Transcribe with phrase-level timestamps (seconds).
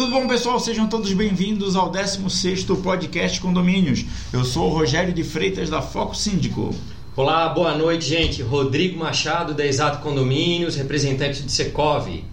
[0.00, 0.58] Tudo bom, pessoal?
[0.58, 4.06] Sejam todos bem-vindos ao 16º Podcast Condomínios.
[4.32, 6.74] Eu sou o Rogério de Freitas, da Foco Síndico.
[7.14, 8.40] Olá, boa noite, gente.
[8.40, 12.24] Rodrigo Machado, da Exato Condomínios, representante de Secov.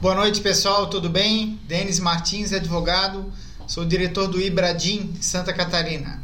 [0.00, 0.86] Boa noite, pessoal.
[0.86, 1.60] Tudo bem?
[1.68, 3.30] Denis Martins, advogado.
[3.66, 6.23] Sou diretor do Ibradim, Santa Catarina.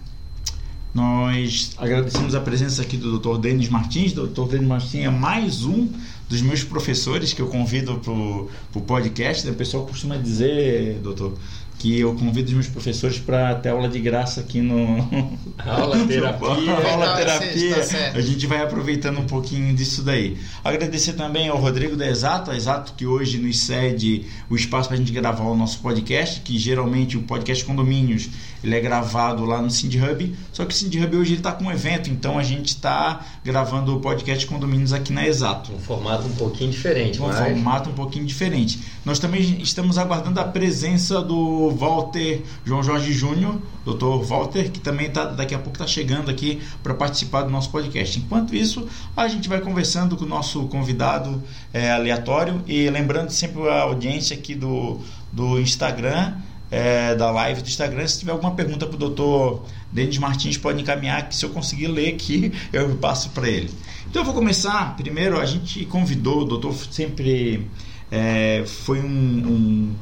[0.93, 3.39] Nós agradecemos a presença aqui do Dr.
[3.39, 4.13] Denis Martins.
[4.13, 4.49] Dr.
[4.51, 5.89] Denis Martins é mais um
[6.29, 9.49] dos meus professores que eu convido para o podcast.
[9.49, 11.35] O pessoal costuma dizer, doutor,
[11.81, 14.99] que eu convido os meus professores para ter aula de graça aqui no
[15.57, 16.47] aula terapia.
[16.47, 18.13] aula terapia.
[18.15, 20.37] a gente vai aproveitando um pouquinho disso daí.
[20.63, 24.97] Agradecer também ao Rodrigo da Exato, a Exato que hoje nos cede o espaço para
[24.97, 28.29] a gente gravar o nosso podcast, que geralmente o podcast Condomínios
[28.63, 31.65] ele é gravado lá no Cindy Hub, só que o Cindy Hub hoje está com
[31.65, 35.73] um evento, então a gente está gravando o podcast Condomínios aqui na Exato.
[35.73, 37.39] Um formato um pouquinho diferente, um mas...
[37.39, 38.81] formato um pouquinho diferente.
[39.03, 45.11] Nós também estamos aguardando a presença do Walter João Jorge Júnior, doutor Walter, que também
[45.11, 48.19] tá, daqui a pouco está chegando aqui para participar do nosso podcast.
[48.19, 53.69] Enquanto isso, a gente vai conversando com o nosso convidado é, aleatório e lembrando sempre
[53.69, 55.01] a audiência aqui do,
[55.33, 56.35] do Instagram
[56.71, 58.07] é, da live do Instagram.
[58.07, 61.89] Se tiver alguma pergunta para o doutor Denis Martins, pode encaminhar, que se eu conseguir
[61.89, 63.71] ler aqui, eu passo para ele.
[64.09, 64.97] Então eu vou começar.
[64.97, 67.67] Primeiro, a gente convidou, o doutor sempre
[68.11, 69.95] é, foi um, um,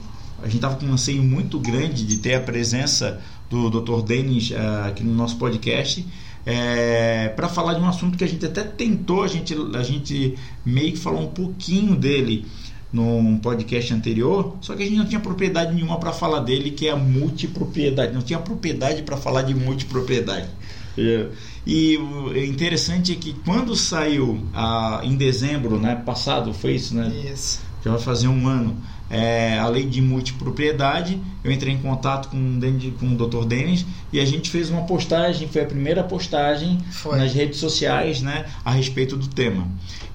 [0.42, 4.50] A gente estava com um anseio muito grande de ter a presença do doutor Denis
[4.50, 6.06] uh, aqui no nosso podcast.
[6.46, 10.34] É, para falar de um assunto que a gente até tentou, a gente, a gente
[10.64, 12.46] meio que falou um pouquinho dele,
[12.92, 16.88] num podcast anterior, só que a gente não tinha propriedade nenhuma para falar dele, que
[16.88, 18.14] é a multipropriedade.
[18.14, 20.48] Não tinha propriedade para falar de multipropriedade.
[20.96, 21.26] É.
[21.66, 27.12] E o interessante é que quando saiu a, em dezembro né, passado, foi isso, né?
[27.32, 27.60] Isso.
[27.84, 28.76] Já vai fazer um ano.
[29.10, 32.60] É, a lei de multipropriedade, eu entrei em contato com,
[32.98, 33.46] com o Dr.
[33.46, 37.16] Denis e a gente fez uma postagem, foi a primeira postagem foi.
[37.16, 39.66] nas redes sociais né, a respeito do tema.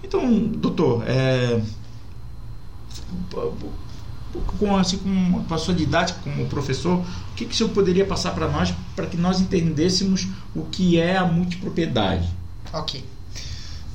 [0.03, 1.59] Então, doutor, é,
[4.59, 8.05] com, assim, com, com a sua didática como professor, o que, que o senhor poderia
[8.05, 12.29] passar para nós para que nós entendêssemos o que é a multipropriedade?
[12.71, 13.03] Ok.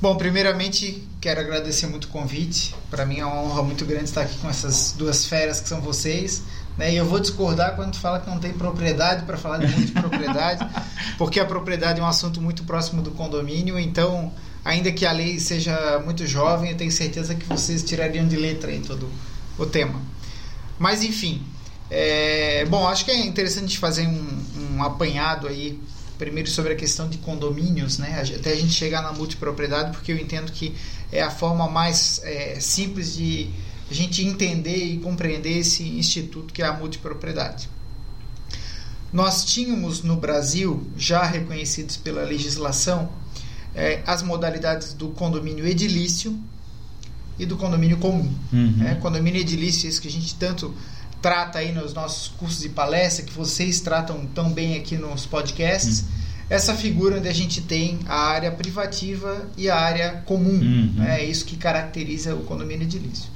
[0.01, 2.75] Bom, primeiramente quero agradecer muito o convite.
[2.89, 5.81] Para mim é uma honra muito grande estar aqui com essas duas feras que são
[5.81, 6.43] vocês.
[6.77, 6.93] Né?
[6.93, 10.65] E eu vou discordar quando fala que não tem propriedade para falar de multipropriedade,
[11.17, 13.77] porque a propriedade é um assunto muito próximo do condomínio.
[13.77, 14.31] Então,
[14.63, 18.71] ainda que a lei seja muito jovem, eu tenho certeza que vocês tirariam de letra
[18.71, 19.09] aí todo
[19.57, 19.99] o tema.
[20.77, 21.43] Mas enfim,
[21.91, 25.79] é, bom, acho que é interessante fazer um, um, apanhado aí,
[26.19, 28.21] primeiro sobre a questão de condomínios, né?
[28.35, 30.75] Até a gente chegar na multipropriedade, porque eu entendo que
[31.11, 33.49] é a forma mais é, simples de
[33.89, 37.69] a gente entender e compreender esse instituto que é a multipropriedade.
[39.11, 43.09] Nós tínhamos no Brasil, já reconhecidos pela legislação,
[43.73, 46.37] é, as modalidades do condomínio edilício
[47.39, 48.31] e do condomínio comum.
[48.51, 48.83] Uhum.
[48.83, 50.75] É, condomínio edilício, isso que a gente tanto
[51.21, 56.01] trata aí nos nossos cursos de palestra, que vocês tratam tão bem aqui nos podcasts.
[56.01, 56.19] Uhum.
[56.49, 60.59] Essa figura onde a gente tem a área privativa e a área comum.
[60.97, 61.03] Uhum.
[61.03, 63.29] É isso que caracteriza o condomínio edilício.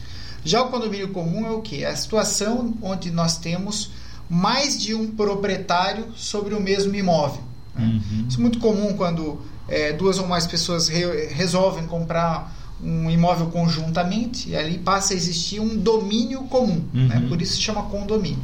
[0.43, 1.83] Já o condomínio comum é o que?
[1.83, 3.91] É a situação onde nós temos
[4.29, 7.43] mais de um proprietário sobre o mesmo imóvel.
[7.75, 7.85] Né?
[7.85, 8.25] Uhum.
[8.27, 13.47] Isso é muito comum quando é, duas ou mais pessoas re resolvem comprar um imóvel
[13.47, 17.07] conjuntamente e ali passa a existir um domínio comum, uhum.
[17.07, 17.25] né?
[17.27, 18.43] por isso se chama condomínio.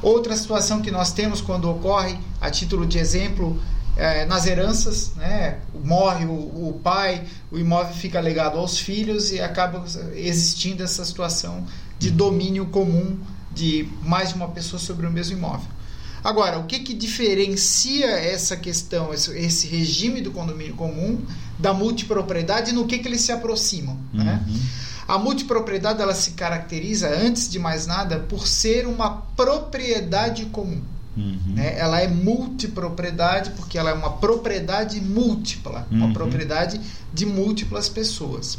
[0.00, 3.60] Outra situação que nós temos quando ocorre, a título de exemplo,
[3.96, 5.58] é, nas heranças, né?
[5.84, 11.66] morre o, o, pai, o imóvel fica legado aos filhos e acaba existindo essa situação
[11.98, 13.18] de domínio comum
[13.52, 15.77] de mais de uma pessoa sobre o mesmo imóvel.
[16.22, 21.20] Agora, o que, que diferencia essa questão, esse, esse regime do condomínio comum
[21.58, 23.96] da multipropriedade e no que, que eles se aproximam?
[24.12, 24.42] Né?
[24.46, 24.52] Uhum.
[24.52, 24.60] Né?
[25.08, 30.82] A multipropriedade ela se caracteriza, antes de mais nada, por ser uma propriedade comum.
[31.16, 31.54] Uhum.
[31.54, 31.78] Né?
[31.78, 36.04] Ela é multipropriedade porque ela é uma propriedade múltipla, uhum.
[36.04, 36.78] uma propriedade
[37.12, 38.58] de múltiplas pessoas.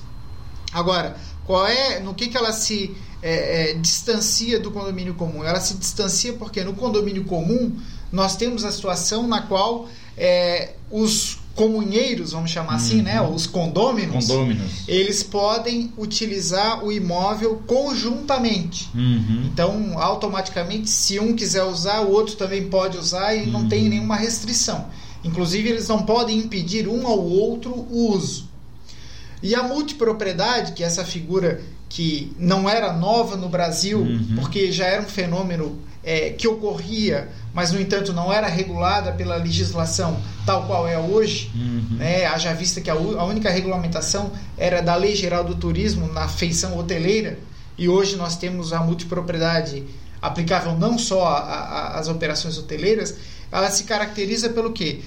[0.74, 1.16] Agora,
[1.50, 5.44] qual é, no que, que ela se é, é, distancia do condomínio comum?
[5.44, 7.76] Ela se distancia porque no condomínio comum
[8.12, 13.34] nós temos a situação na qual é, os comunheiros, vamos chamar assim, né, uhum.
[13.34, 18.88] os condôminos, condôminos, eles podem utilizar o imóvel conjuntamente.
[18.94, 19.50] Uhum.
[19.52, 23.52] Então, automaticamente, se um quiser usar, o outro também pode usar e uhum.
[23.54, 24.86] não tem nenhuma restrição.
[25.24, 28.49] Inclusive, eles não podem impedir um ao outro o uso.
[29.42, 34.36] E a multipropriedade, que é essa figura que não era nova no Brasil, Uhum.
[34.36, 39.36] porque já era um fenômeno é, que ocorria, mas no entanto não era regulada pela
[39.36, 41.52] legislação tal qual é hoje.
[41.56, 41.98] Uhum.
[41.98, 42.26] Né?
[42.26, 46.78] Haja vista que a, a única regulamentação era da Lei Geral do Turismo na feição
[46.78, 47.40] hoteleira,
[47.78, 49.84] e hoje nós temos a multipropriedade
[50.22, 51.28] aplicável não só
[51.96, 53.16] às operações hoteleiras,
[53.52, 55.00] ela se caracteriza pelo quê?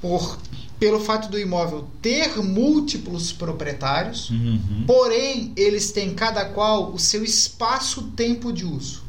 [0.00, 0.38] Por,
[0.78, 4.84] pelo fato do imóvel ter múltiplos proprietários, Uhum.
[4.86, 9.02] porém eles têm cada qual o seu espaço-tempo de uso.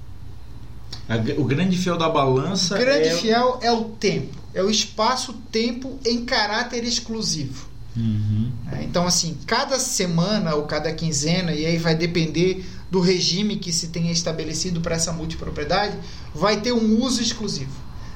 [1.38, 3.16] O grande fiel da balança O grande é...
[3.16, 7.68] fiel é o tempo, é o espaço-tempo em caráter exclusivo.
[7.98, 8.52] Uhum.
[8.72, 13.72] É, Então, assim, cada semana ou cada quinzena, e aí vai depender do regime que
[13.74, 15.98] se tenha estabelecido para essa multipropriedade,
[16.34, 17.72] vai ter um uso exclusivo.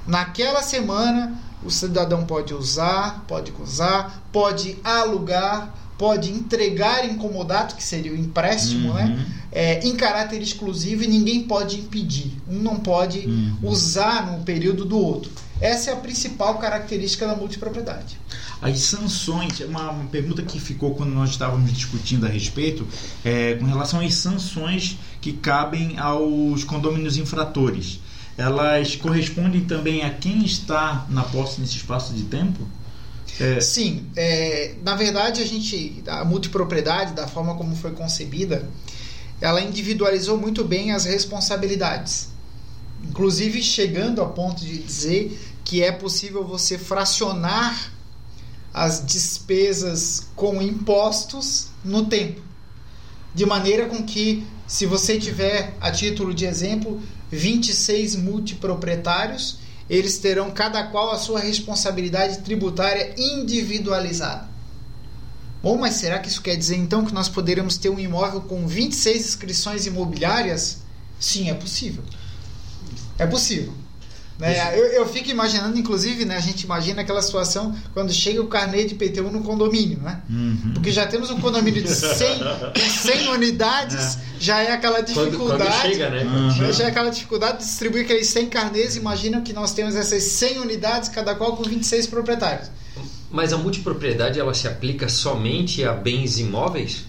[0.07, 1.33] Naquela semana,
[1.63, 8.15] o cidadão pode usar, pode usar, pode alugar, pode entregar em comodato, que seria o
[8.17, 8.93] empréstimo, Uhum.
[8.95, 9.25] né?
[9.51, 12.33] É, em caráter exclusivo e ninguém pode impedir.
[12.49, 13.55] Um não pode Uhum.
[13.63, 15.31] usar no período do outro.
[15.61, 18.19] Essa é a principal característica da multipropriedade.
[18.61, 22.85] As sanções, uma uma pergunta que ficou quando nós estávamos discutindo a respeito,
[23.23, 27.99] é, com relação às sanções que cabem aos condomínios infratores.
[28.37, 32.67] Elas correspondem também a quem está na posse nesse espaço de tempo?
[33.39, 38.67] É, Sim, é, na verdade a gente, a multipropriedade, da forma como foi concebida,
[39.41, 42.29] ela individualizou muito bem as responsabilidades.
[43.03, 47.91] Inclusive chegando a ponto de dizer que é possível você fracionar
[48.73, 52.41] as despesas com impostos no tempo.
[53.35, 57.01] De maneira com que, se você tiver, a título de exemplo,
[57.33, 59.57] 26 multiproprietários,
[59.89, 64.47] eles terão cada qual a sua responsabilidade tributária individualizada.
[65.61, 68.67] Bom, mas será que isso quer dizer então que nós poderemos ter um imóvel com
[68.67, 70.79] 26 inscrições imobiliárias?
[71.19, 72.03] Sim, é possível.
[73.17, 73.73] É possível.
[74.43, 74.77] Né?
[74.77, 78.83] Eu, eu fico imaginando, inclusive, né, a gente imagina aquela situação quando chega o carnê
[78.83, 80.19] de IPTU no condomínio, né?
[80.29, 80.71] uhum.
[80.73, 85.63] Porque já temos um condomínio de 100, com 100 unidades, já é aquela Quando, dificuldade.
[85.63, 86.23] quando chega, né?
[86.25, 86.49] Uhum.
[86.51, 88.97] Já- Já é aquela dificuldade de distribuir aqueles 100 carnês.
[88.97, 92.69] Imagina que nós temos essas 100 unidades, cada qual com 26 proprietários.
[93.31, 97.05] Mas a multipropriedade ela se aplica somente a bens imóveis?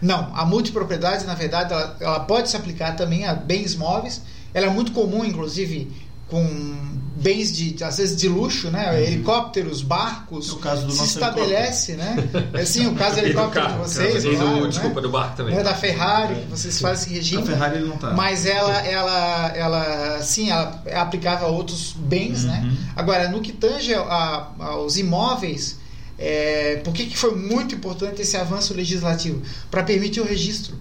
[0.00, 4.22] Não, a multipropriedade, na verdade, ela, ela pode se aplicar também a bens móveis.
[4.52, 5.90] Ela é muito comum, inclusive,
[6.28, 9.00] com bens de, às vezes, de luxo, né?
[9.02, 10.48] Helicópteros, barcos.
[10.48, 12.16] No caso do se nosso estabelece, né?
[12.52, 15.02] É, sim, o caso do helicóptero de carro, vocês, e do- claro, desculpa, né?
[15.02, 15.56] do barco também.
[15.56, 17.42] É da Ferrari, que vocês fazem esse regime.
[17.42, 18.10] A Ferrari ele não tá.
[18.12, 22.62] Mas ela, ela, ela, sim, ela é aplicável a outros bens, né?
[22.64, 22.76] Uhum.
[22.96, 25.78] Agora, no que tange a- aos imóveis,
[26.18, 29.40] é, por que, que foi muito importante esse avanço legislativo?
[29.70, 30.76] Para permitir o registro.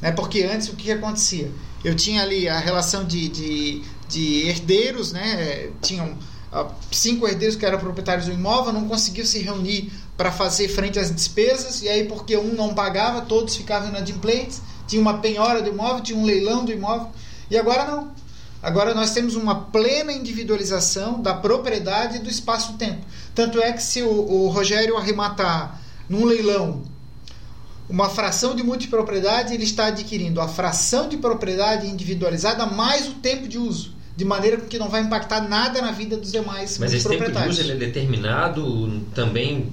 [0.00, 0.10] Né?
[0.12, 1.50] Porque antes, o que, que acontecia?
[1.84, 3.82] Eu tinha ali a relação de, de,
[4.14, 5.70] de herdeiros, né?
[5.82, 6.16] tinham
[6.52, 10.98] ah, cinco herdeiros que eram proprietários do imóvel, não conseguiam se reunir para fazer frente
[10.98, 15.68] às despesas, e aí porque um não pagava, todos ficavam inadimplentes, tinha uma penhora do
[15.68, 17.08] imóvel, tinha um leilão do imóvel,
[17.50, 18.12] e agora não.
[18.62, 23.04] Agora nós temos uma plena individualização da propriedade e do espaço-tempo.
[23.34, 25.78] Tanto é que se o, o Rogério arrematar
[26.08, 26.82] num leilão
[27.88, 33.46] uma fração de multipropriedade, ele está adquirindo a fração de propriedade individualizada mais o tempo
[33.46, 37.08] de uso, de maneira que não vai impactar nada na vida dos demais Mas esse
[37.08, 39.72] tempo de uso ele é determinado também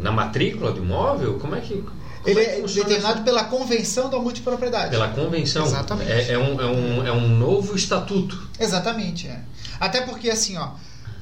[0.00, 1.38] na matrícula do imóvel?
[1.38, 1.74] Como é que.
[1.74, 1.90] como
[2.24, 3.24] Ele que é funciona determinado isso?
[3.24, 4.90] pela convenção da multipropriedade.
[4.90, 5.66] pela convenção.
[5.66, 6.10] Exatamente.
[6.10, 8.48] É, é um, é, um, é um novo estatuto.
[8.58, 9.40] Exatamente, é.
[9.78, 10.70] Até porque assim, ó,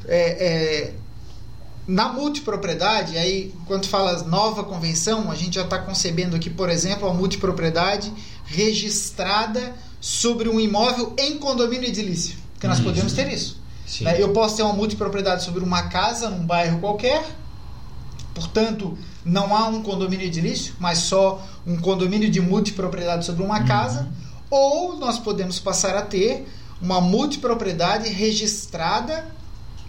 [0.07, 0.95] é, é,
[1.87, 7.09] na multipropriedade, aí quando fala nova convenção, a gente já está concebendo aqui, por exemplo,
[7.09, 8.13] a multipropriedade
[8.45, 12.87] registrada sobre um imóvel em condomínio edilício, que nós Isso.
[12.87, 13.61] podemos ter isso.
[14.03, 14.23] Né?
[14.23, 17.27] Eu posso ter uma multipropriedade sobre uma casa num bairro qualquer,
[18.33, 24.09] portanto, não há um condomínio edilício, mas só um condomínio de multipropriedade sobre uma casa,
[24.49, 26.47] ou nós podemos passar a ter
[26.81, 29.27] uma multipropriedade registrada,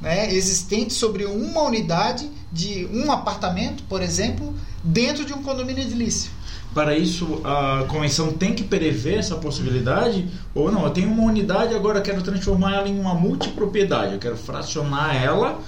[0.01, 4.51] né, existente sobre uma unidade de um apartamento, por exemplo,
[4.83, 6.31] dentro de um condomínio edilício.
[6.73, 10.27] Para isso, a convenção tem que prever essa possibilidade?
[10.55, 10.83] Ou não?
[10.83, 14.13] Eu tenho uma unidade, agora quero transformar ela em uma multipropriedade.
[14.13, 15.59] Eu quero fracionar ela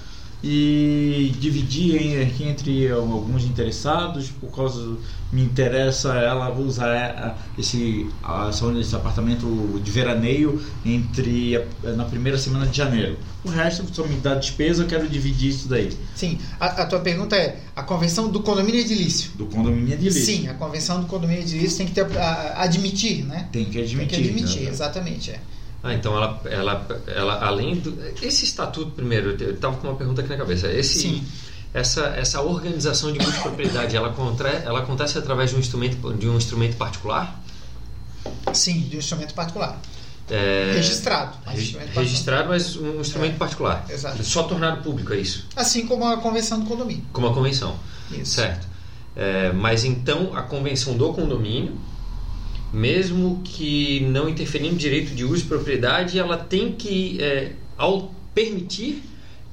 [0.44, 4.98] e dividir entre alguns interessados por causa
[5.36, 11.90] me interessa ela vou usar a- esse a- essa- esse apartamento de veraneio entre a-
[11.92, 15.68] na primeira semana de janeiro o resto só me dá despesa eu quero dividir isso
[15.68, 19.32] daí Sim, a, a tua pergunta é: a convenção do condomínio edilício?
[19.36, 23.50] do condomínio edilício Sim, a convenção do condomínio edilício tem que ter, a- admitir, né?
[23.52, 24.70] tem que admitir Tem que admitir, né?
[24.70, 25.32] exatamente.
[25.32, 25.40] É.
[25.84, 27.96] Ah, então ela, ela, ela além do.
[28.20, 30.68] Esse estatuto, primeiro, eu estava com uma pergunta aqui na cabeça.
[30.72, 31.24] Esse, Sim.
[31.76, 36.38] Essa, essa organização de multipropriedade, ela, contra, ela acontece através de um instrumento, de um
[36.38, 37.44] instrumento particular?
[38.54, 39.78] Sim, de um instrumento particular.
[40.30, 41.38] É, Registrado.
[41.46, 42.04] mas regi- instrumento particular.
[42.06, 43.86] registrado, mas um instrumento É, particular.
[43.90, 44.24] exato.
[44.24, 45.48] Só tornado público, é isso?
[45.54, 47.04] Assim como a convenção do condomínio.
[47.12, 47.78] Como a convenção.
[48.10, 48.36] Isso.
[48.36, 48.66] Certo.
[49.16, 51.78] É, mas então a convenção do condomínio,
[52.72, 58.12] mesmo que não interferindo no direito de uso e propriedade, ela tem que, é, ao
[58.34, 59.04] permitir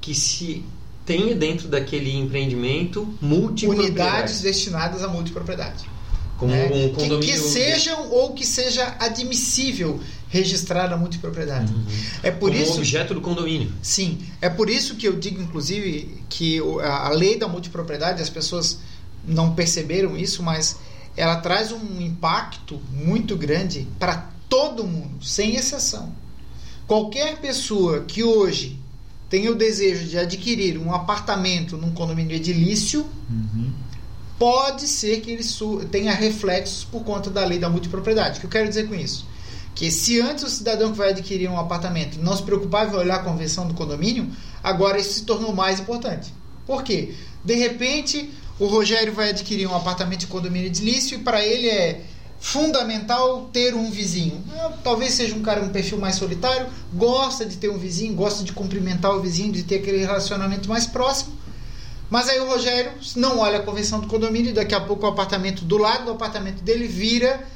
[0.01, 0.63] que se
[1.05, 3.07] tenha dentro daquele empreendimento.
[3.21, 5.91] Unidades destinadas à multipropriedade.
[6.37, 6.65] como né?
[6.65, 7.19] um Que- condomínio.
[7.21, 11.71] que, sejam ou que seja admissível registrar a multipropriedade.
[12.23, 12.77] É por como isso.
[12.77, 13.71] objeto do condomínio.
[13.81, 18.29] Sim, é por isso que eu digo, inclusive, que a a lei da multipropriedade, as
[18.29, 18.79] pessoas
[19.25, 20.77] não perceberam isso, mas
[21.15, 26.11] ela traz um impacto muito grande para todo mundo, sem exceção.
[26.87, 28.79] Qualquer pessoa que hoje
[29.33, 33.71] tenha o desejo de adquirir um apartamento num condomínio edilício, Uhum.
[34.37, 35.43] pode ser que ele
[35.89, 38.37] tenha reflexos por conta da lei da multipropriedade.
[38.37, 39.25] O que eu quero dizer com isso?
[39.73, 43.15] Que se antes o cidadão que vai adquirir um apartamento não se preocupava em olhar
[43.15, 44.29] a convenção do condomínio,
[44.63, 46.31] agora isso se tornou mais importante.
[46.67, 47.15] Por quê?
[47.43, 52.03] De repente, o Rogério vai adquirir um apartamento de condomínio edilício e para ele é
[52.43, 54.43] fundamental ter um vizinho.
[54.51, 58.13] Ah, Talvez seja um cara com um perfil mais solitário, gosta de ter um vizinho,
[58.13, 61.31] gosta de cumprimentar o vizinho, de ter aquele relacionamento mais próximo.
[62.09, 65.09] Mas aí o Rogério não olha a convenção do condomínio e daqui a pouco o
[65.09, 67.47] apartamento do lado do apartamento dele vira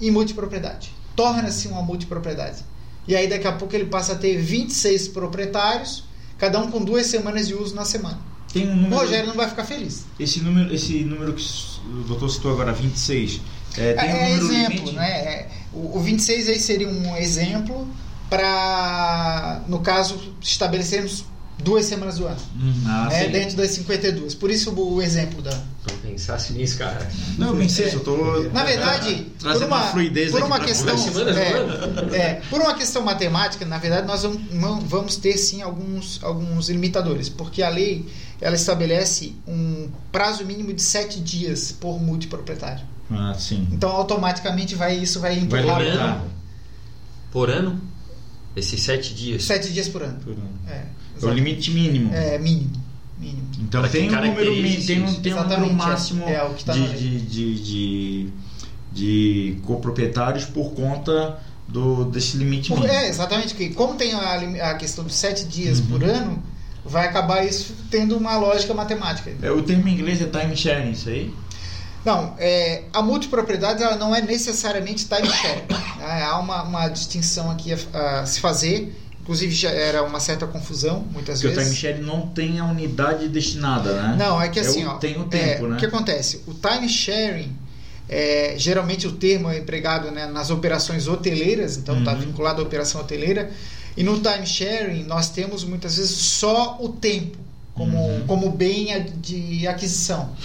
[0.00, 0.92] em multipropriedade.
[1.14, 2.64] Torna-se uma multipropriedade.
[3.06, 6.02] E aí daqui a pouco ele passa a ter 26 proprietários,
[6.36, 8.18] cada um com duas semanas de uso na semana.
[8.52, 10.04] tem um O número Rogério não vai ficar feliz.
[10.18, 11.44] esse número esse número que
[11.88, 13.40] o doutor citou agora 26
[13.76, 15.10] é, tem um É, exemplo, limite né?
[15.10, 17.86] É, o, o 26 aí seria um exemplo
[18.28, 21.24] para, no caso, estabelecermos
[21.58, 22.40] duas semanas do ano.
[22.56, 23.30] Hum, ah, sim.
[23.30, 24.34] dentro das 52.
[24.34, 27.08] Por isso o exemplo da, Não pensasse nisso, cara.
[27.38, 28.42] Não, eu pensei, eu tô.
[28.52, 31.34] Na verdade, por trazendo uma, fluidez por aqui uma questão, Duas semanas
[31.90, 34.42] do é, é, por uma questão matemática, na verdade, nós vamos,
[34.84, 38.04] vamos ter sim alguns, alguns limitadores, porque a lei
[38.40, 42.93] ela estabelece um prazo mínimo de sete dias por multiproprietário.
[43.10, 43.66] Ah, sim.
[43.70, 46.24] Então, automaticamente vai isso vai Vai empurrar limitar.
[47.30, 47.80] Por ano?
[48.56, 49.42] Esses sete dias.
[49.44, 50.18] sete dias por ano.
[50.20, 50.48] Por ano.
[50.68, 50.84] É,
[51.20, 52.12] É o limite mínimo.
[52.14, 52.70] É mínimo,
[53.18, 53.48] mínimo.
[53.60, 55.72] Então que tem um número mínimo, tem um, tem um número é.
[55.72, 58.28] máximo É, tá de, de, de, de,
[58.92, 62.92] de coproprietários por conta do, desse limite Por- mínimo.
[62.94, 65.86] é, exatamente, que como tem a, a questão de sete dias Uhum.
[65.86, 66.42] por ano,
[66.84, 69.32] vai acabar isso tendo uma lógica matemática.
[69.42, 71.34] É, o termo em inglês é time sharing, isso aí?
[72.04, 75.62] Não, é, a multipropriedade ela não é necessariamente time share.
[75.98, 76.22] né?
[76.22, 78.94] Há uma, uma distinção aqui a, a se fazer.
[79.22, 81.78] Inclusive já era uma certa confusão muitas Porque o time vezes.
[81.78, 84.16] sharing não tem a unidade destinada, né?
[84.18, 85.76] Não, é que assim, o- ó, tem o é, tempo, né?
[85.76, 86.42] O que acontece?
[86.46, 87.56] O time sharing,
[88.06, 92.18] é, geralmente o termo é empregado né, nas operações hoteleiras, então está Uhum.
[92.20, 93.50] vinculado à operação hoteleira.
[93.96, 97.38] E no time sharing nós temos muitas vezes só o tempo
[97.72, 98.26] como, Uhum.
[98.26, 100.36] como bem de aquisição.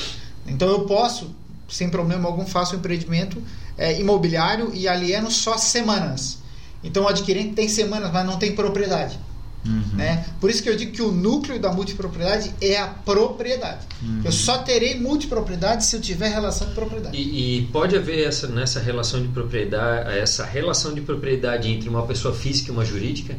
[0.48, 1.36] Então eu posso,
[1.70, 3.42] sem problema algum, faço um empreendimento
[3.78, 6.40] é, imobiliário e alieno só semanas.
[6.84, 9.20] Então o adquirente tem semanas, mas não tem propriedade.
[9.66, 9.84] Uhum.
[9.94, 10.26] Né?
[10.40, 13.86] Por isso que eu digo que o núcleo da multipropriedade é a propriedade.
[14.02, 14.22] Uhum.
[14.24, 17.18] Eu só terei multipropriedade se eu tiver relação de propriedade.
[17.18, 22.06] E, e pode haver essa, nessa relação de propriedade, essa relação de propriedade entre uma
[22.06, 23.36] pessoa física e uma jurídica?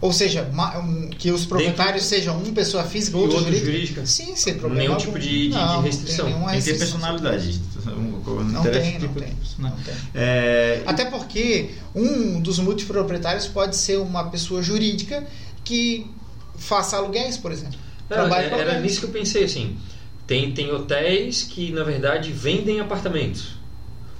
[0.00, 0.48] Ou seja,
[1.18, 3.72] que os proprietários sejam uma pessoa física ou outra outra jurídica.
[3.78, 4.06] jurídica?
[4.06, 4.78] Sim, sem problema.
[4.80, 5.04] Nenhum algum.
[5.06, 6.30] tipo de- de- de Não, restrição.
[6.30, 7.60] Não tem, Tem que ter personalidade.
[7.84, 9.28] Não, tem, não tipo tem.
[9.34, 9.60] de.
[9.62, 9.94] Não tem.
[10.14, 15.26] É, Até porque um dos multiproprietários pode ser uma pessoa jurídica
[15.64, 16.06] que
[16.56, 17.78] faça aluguéis, por exemplo.
[18.08, 18.82] É- era aluguéis.
[18.82, 19.76] nisso que eu pensei assim.
[20.28, 23.56] Tem, tem hotéis que na verdade vendem apartamentos.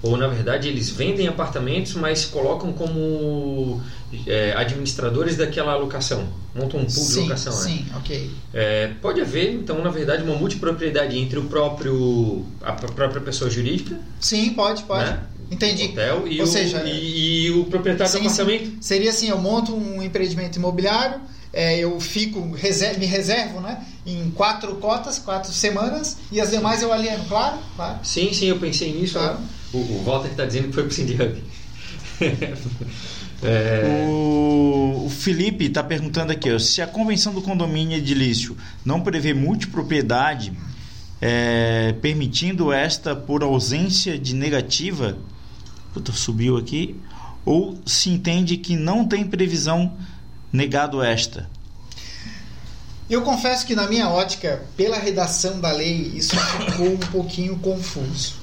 [0.02, 3.82] Ou na verdade eles vendem apartamentos, mas colocam como
[4.26, 6.28] é, administradores daquela alocação.
[6.54, 7.52] Montam um pool de Sim, locação.
[7.54, 7.64] né?
[7.64, 8.30] sim, ok.
[8.52, 13.50] É, pode haver, então, na verdade, uma multipropriedade entre o próprio a pr- própria pessoa
[13.50, 15.04] jurídica, Sim, pode, pode.
[15.04, 15.20] né?
[15.50, 15.84] Entendi.
[15.84, 18.64] O hotel e, Ou o, seja, e, e o proprietário Sim, do apartamento.
[18.66, 18.76] sim.
[18.82, 21.20] Seria assim, eu monto um empreendimento imobiliário
[21.52, 26.92] é, eu fico, me reservo né, em quatro cotas, quatro semanas, e as demais eu
[26.92, 27.58] alieno, claro?
[27.74, 27.98] claro.
[28.04, 29.14] Sim, sim, eu pensei nisso.
[29.14, 29.38] Claro.
[29.72, 31.42] O, o Walter está dizendo que foi para o Cindy Hub.
[33.42, 34.06] É...
[34.08, 39.32] O, o, Felipe está perguntando aqui: ó, se a convenção do condomínio edilício não prevê
[39.32, 40.52] multipropriedade,
[41.20, 45.18] é, permitindo esta por ausência de negativa,
[45.92, 46.96] puta, subiu aqui,
[47.44, 49.96] ou se entende que não tem previsão
[50.52, 51.48] negado esta?
[53.08, 58.37] Eu confesso que, na minha ótica, pela redação da lei, isso ficou um pouquinho confuso.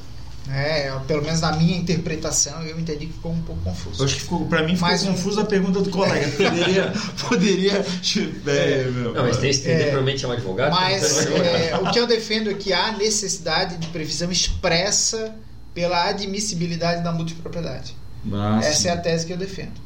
[0.50, 4.02] É, pelo menos na minha interpretação, eu entendi que ficou um pouco confuso.
[4.02, 6.28] Eu acho que ficou, para mim ficou mas, confuso a pergunta do colega.
[6.38, 6.94] Poderia.
[7.28, 7.86] poderia
[8.52, 10.72] é, meu, não, mas tem que é, provavelmente é um advogado.
[10.72, 15.34] Mas é, o que eu defendo é que há necessidade de previsão expressa
[15.74, 17.96] pela admissibilidade da multipropriedade.
[18.32, 19.86] Ah, Essa é a tese que eu defendo.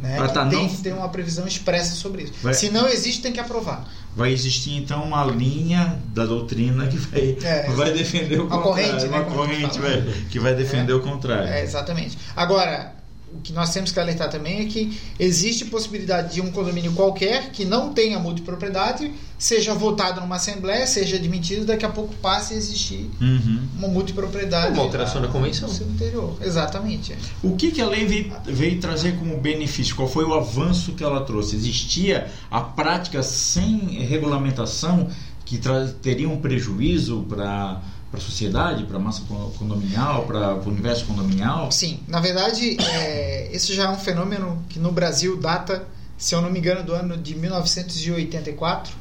[0.00, 0.18] Né?
[0.18, 0.68] Ah, tá, tem não...
[0.68, 2.32] que ter uma previsão expressa sobre isso.
[2.42, 2.54] Vai...
[2.54, 3.86] Se não existe, tem que aprovar.
[4.14, 8.90] Vai existir então uma linha da doutrina que vai, é, vai defender o uma contrário.
[8.90, 11.48] Corrente, né, uma corrente vai, que vai defender é, o contrário.
[11.48, 12.18] É, exatamente.
[12.34, 12.92] Agora,
[13.32, 17.50] o que nós temos que alertar também é que existe possibilidade de um condomínio qualquer
[17.52, 22.56] que não tenha multipropriedade seja votado numa assembleia, seja admitido, daqui a pouco passe a
[22.56, 23.62] existir uhum.
[23.78, 24.74] uma multipropriedade.
[24.74, 25.68] Uma alteração da convenção.
[25.68, 26.36] No interior.
[26.42, 27.12] Exatamente.
[27.12, 27.16] É.
[27.42, 29.96] O que, que a lei veio, veio trazer como benefício?
[29.96, 31.56] Qual foi o avanço que ela trouxe?
[31.56, 35.08] Existia a prática sem regulamentação
[35.44, 35.58] que
[36.02, 39.22] teria um prejuízo para para a sociedade, para a massa
[39.56, 41.70] condominial, para o universo condominial?
[41.70, 45.86] Sim, na verdade, é, esse já é um fenômeno que no Brasil data,
[46.18, 48.92] se eu não me engano, do ano de 1984,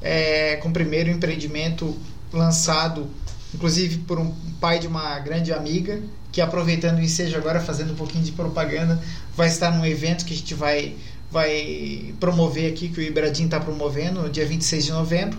[0.00, 1.94] é, com o primeiro empreendimento
[2.32, 3.08] lançado,
[3.54, 6.00] inclusive por um pai de uma grande amiga,
[6.32, 9.02] que aproveitando o ensejo agora, fazendo um pouquinho de propaganda,
[9.36, 10.96] vai estar num evento que a gente vai,
[11.30, 15.38] vai promover aqui, que o Ibradim está promovendo, no dia 26 de novembro.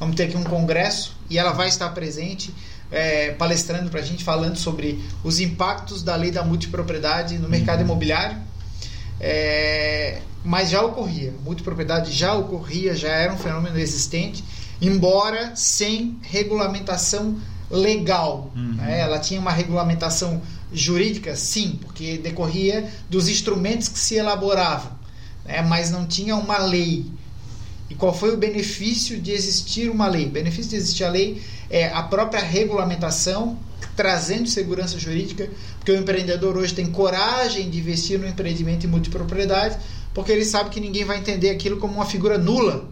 [0.00, 2.52] Vamos ter aqui um congresso e ela vai estar presente
[2.90, 7.80] é, palestrando para a gente, falando sobre os impactos da lei da multipropriedade no mercado
[7.80, 7.84] uhum.
[7.84, 8.38] imobiliário.
[9.20, 14.42] É, mas já ocorria, multipropriedade já ocorria, já era um fenômeno existente,
[14.80, 17.38] embora sem regulamentação
[17.70, 18.50] legal.
[18.56, 18.74] Uhum.
[18.76, 19.00] Né?
[19.00, 20.40] Ela tinha uma regulamentação
[20.72, 24.92] jurídica, sim, porque decorria dos instrumentos que se elaboravam,
[25.44, 25.60] né?
[25.62, 27.04] mas não tinha uma lei.
[28.00, 30.24] Qual foi o benefício de existir uma lei?
[30.24, 33.58] O benefício de existir a lei é a própria regulamentação,
[33.94, 39.76] trazendo segurança jurídica, porque o empreendedor hoje tem coragem de investir no empreendimento em multipropriedade,
[40.14, 42.88] porque ele sabe que ninguém vai entender aquilo como uma figura nula,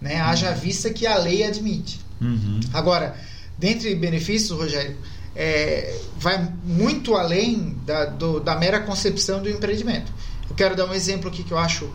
[0.00, 0.14] né?
[0.14, 0.22] Uhum.
[0.22, 2.00] haja vista que a lei admite.
[2.18, 2.58] Uhum.
[2.72, 3.14] Agora,
[3.58, 4.96] dentre benefícios, Rogério,
[5.34, 10.10] é, vai muito além da, do, da mera concepção do empreendimento.
[10.48, 11.90] Eu quero dar um exemplo aqui que eu acho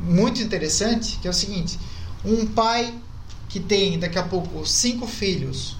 [0.00, 1.78] muito interessante, que é o seguinte:
[2.24, 2.94] um pai
[3.48, 5.76] que tem daqui a pouco cinco filhos,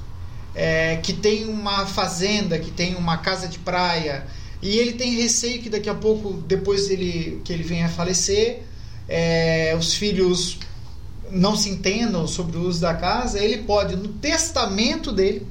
[0.54, 4.26] é, que tem uma fazenda, que tem uma casa de praia,
[4.60, 8.62] e ele tem receio que daqui a pouco, depois ele, que ele venha a falecer,
[9.08, 10.58] é, os filhos
[11.30, 15.46] não se entendam sobre o uso da casa, ele pode, no testamento dele,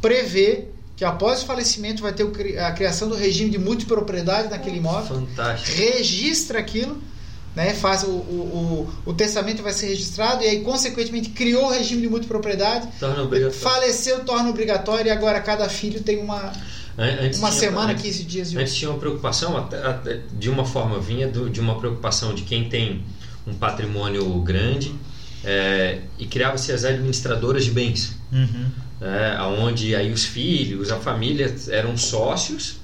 [0.00, 2.24] prever que após o falecimento vai ter
[2.60, 5.26] a criação do regime de multipropriedade naquele imóvel.
[5.26, 5.76] Fantástico.
[5.76, 7.02] Registra aquilo
[7.54, 11.70] né, faz o, o, o, o, testamento vai ser registrado e aí consequentemente criou o
[11.70, 13.58] regime de multipropriedade torna obrigatório.
[13.58, 16.52] faleceu torna obrigatório e agora cada filho tem uma
[16.96, 20.48] antes uma tinha, semana antes, 15 dias de antes tinha uma preocupação até, até, de
[20.48, 23.04] uma forma vinha do, de uma preocupação de quem tem
[23.46, 24.94] um patrimônio grande
[25.44, 28.66] é, e criava-se as administradoras de bens uhum.
[29.00, 32.76] é, onde aí os filhos a família eram sócios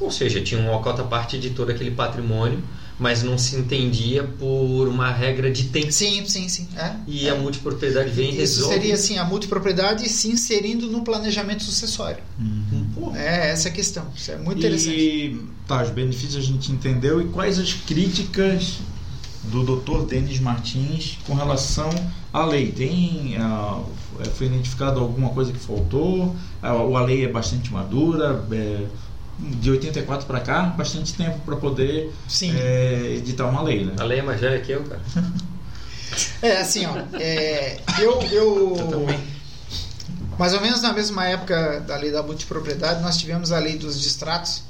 [0.00, 2.64] ou seja tinham uma cota parte de todo aquele patrimônio
[2.98, 5.92] mas não se entendia por uma regra de tempo.
[5.92, 6.66] Sim, sim, sim.
[6.76, 7.30] É, e é.
[7.30, 8.74] a multipropriedade vem e resolve.
[8.74, 12.22] Isso seria assim, a multipropriedade se inserindo no planejamento sucessório.
[12.38, 13.14] Uhum.
[13.14, 14.06] É essa a questão.
[14.16, 14.96] Isso é muito interessante.
[14.98, 17.20] E tá, os benefícios a gente entendeu.
[17.20, 18.78] E quais as críticas
[19.44, 20.06] do Dr.
[20.06, 21.90] Denis Martins com relação
[22.32, 22.72] à lei?
[22.72, 23.84] Tem uh,
[24.34, 26.34] foi identificado alguma coisa que faltou?
[26.62, 28.44] Uh, a lei é bastante madura?
[28.50, 28.86] É,
[29.38, 33.94] de 84 para cá, bastante tempo para poder é, editar uma lei, né?
[33.98, 35.00] A lei é mais velha que eu, cara.
[36.40, 36.96] é, assim, ó.
[37.18, 39.06] É, eu, eu, eu
[40.38, 44.00] mais ou menos na mesma época da lei da multipropriedade, nós tivemos a lei dos
[44.00, 44.62] distratos,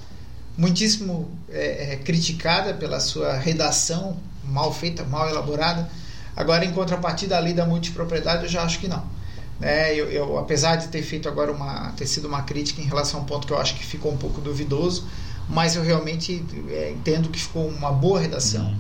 [0.57, 5.89] muitíssimo é, é, criticada pela sua redação mal feita, mal elaborada.
[6.37, 9.05] Agora, em contrapartida, a lei da multipropriedade, eu já acho que não.
[9.61, 13.21] É, eu, eu, apesar de ter feito agora uma ter sido uma crítica em relação
[13.21, 15.07] a um ponto que eu acho que ficou um pouco duvidoso,
[15.49, 18.67] mas eu realmente é, entendo que ficou uma boa redação.
[18.67, 18.77] Uhum.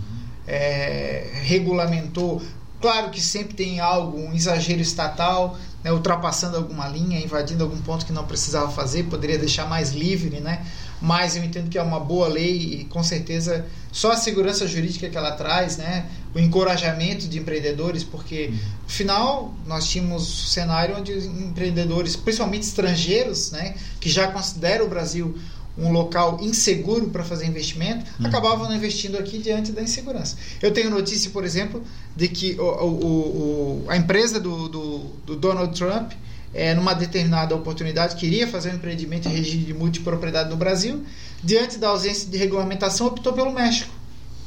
[0.46, 2.42] é, regulamentou.
[2.80, 8.04] Claro que sempre tem algo, um exagero estatal, né, ultrapassando alguma linha, invadindo algum ponto
[8.04, 10.64] que não precisava fazer, poderia deixar mais livre, né?
[11.00, 15.08] Mas eu entendo que é uma boa lei e com certeza só a segurança jurídica
[15.08, 16.06] que ela traz, né?
[16.36, 18.48] O encorajamento de empreendedores, porque
[18.82, 24.88] no final nós tínhamos um cenário onde empreendedores, principalmente estrangeiros, né, que já consideram o
[24.88, 25.34] Brasil
[25.78, 28.26] um local inseguro para fazer investimento, Uhum.
[28.26, 30.36] acabavam investindo aqui diante da insegurança.
[30.60, 31.82] Eu tenho notícia, por exemplo,
[32.14, 36.12] de que o, o- o- a empresa do, do- do Donald Trump,
[36.54, 41.02] é, numa determinada oportunidade, queria fazer um empreendimento em regime de multipropriedade no Brasil,
[41.42, 43.90] diante da ausência de regulamentação, optou pelo México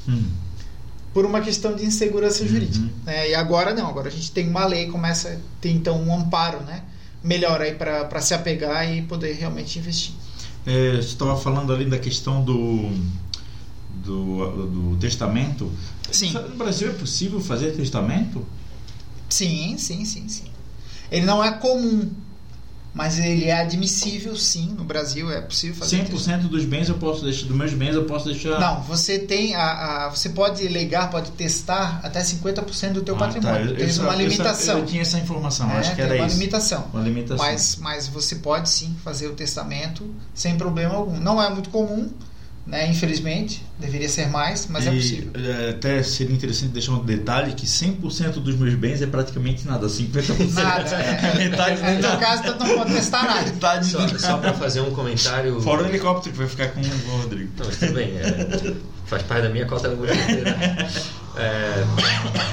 [0.08, 0.23] Hum.
[1.19, 2.86] Por uma questão de insegurança jurídica.
[2.86, 2.91] Uhum.
[3.05, 3.32] né?
[3.32, 6.62] E agora não, agora a gente tem uma lei, começa a ter então um amparo
[6.62, 6.82] né?
[7.21, 10.13] melhor aí para se apegar e poder realmente investir.
[10.65, 12.89] É, você estava falando ali da questão do,
[14.01, 15.69] do, do testamento.
[16.10, 16.32] Sim.
[16.32, 18.45] No Brasil é possível fazer testamento?
[19.27, 20.45] Sim, sim, sim, sim.
[21.12, 22.12] Ele não é comum,
[22.93, 26.04] mas ele é admissível sim, no Brasil é possível fazer.
[26.06, 28.60] 100% dos bens eu posso deixar, dos meus bens eu posso deixar.
[28.60, 33.19] Não, você tem a, a- você pode legar, pode testar até 50% do teu Ah,
[33.19, 33.25] tá.
[33.25, 33.67] patrimônio.
[33.69, 34.80] Eu- Tem eu só- uma eu limitação.
[34.80, 36.38] Eu, tinha essa informação, É, acho que tem era uma isso.
[36.38, 36.86] limitação.
[36.93, 37.45] Uma limitação.
[37.45, 41.19] Mas, mas você pode sim fazer o testamento sem problema algum.
[41.19, 42.12] Não é muito comum,
[42.69, 42.88] né?
[42.89, 45.32] Infelizmente, deveria ser mais, mas é E, possível.
[45.36, 49.88] é, até seria interessante deixar um detalhe que 100% dos meus bens é praticamente nada,
[49.88, 50.53] 50%.
[50.53, 51.36] Nada, é.
[51.49, 52.17] Metade No teu nada.
[52.17, 53.41] caso, tu não pode testar nada.
[53.51, 55.60] Metade Só, só para fazer um comentário.
[55.62, 57.51] Fora o helicóptero que vai ficar com o Rodrigo.
[57.58, 58.73] Não, mas tudo bem, é,
[59.05, 60.88] faz parte da minha cota monetária.
[61.38, 61.86] É,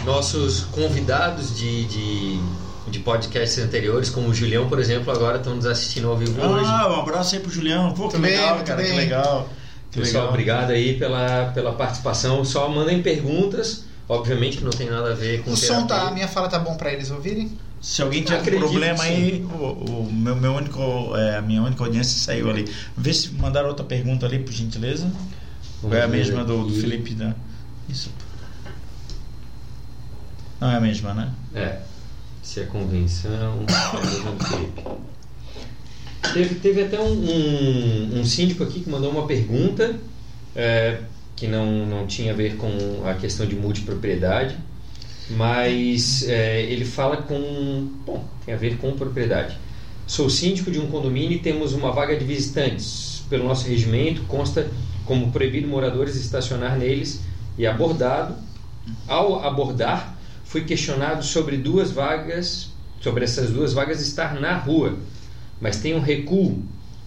[0.04, 2.40] nossos convidados de, de,
[2.88, 6.64] de podcasts anteriores, como o Julião, por exemplo, agora estão nos assistindo ao vivo hoje.
[6.66, 7.92] Ah, um abraço aí pro Julião.
[7.92, 9.48] Pô, que bem, legal, cara, que legal.
[9.48, 10.28] Que Pessoal, legal.
[10.28, 12.44] obrigado aí pela, pela participação.
[12.44, 13.84] Só mandem perguntas.
[14.08, 16.14] Obviamente que não tem nada a ver com O som tá, a terapia.
[16.14, 17.50] minha fala tá bom pra eles ouvirem?
[17.80, 21.84] Se alguém tiver Acredito problema aí, o, o meu, meu único, é, a minha única
[21.84, 22.70] audiência saiu ali.
[22.96, 25.10] Vê se mandaram outra pergunta ali, por gentileza.
[25.82, 26.74] Vamos é a mesma do, do.
[26.80, 27.34] Felipe da.
[27.88, 28.10] Isso.
[30.60, 31.32] Não é a mesma, né?
[31.54, 31.78] É.
[32.42, 34.82] Se é convenção, é a mesma do Felipe.
[36.32, 39.96] Teve, teve até um, um, um síndico aqui que mandou uma pergunta
[40.54, 41.00] é,
[41.36, 42.68] que não, não tinha a ver com
[43.06, 44.56] a questão de multipropriedade,
[45.30, 47.88] mas é, ele fala com.
[48.06, 49.58] Bom, tem a ver com propriedade.
[50.06, 53.24] Sou síndico de um condomínio e temos uma vaga de visitantes.
[53.28, 54.70] Pelo nosso regimento, consta
[55.04, 57.20] como proibido moradores estacionar neles
[57.58, 58.34] e abordado.
[59.08, 62.68] Ao abordar, fui questionado sobre duas vagas,
[63.00, 64.96] sobre essas duas vagas estar na rua,
[65.60, 66.62] mas tem um recuo.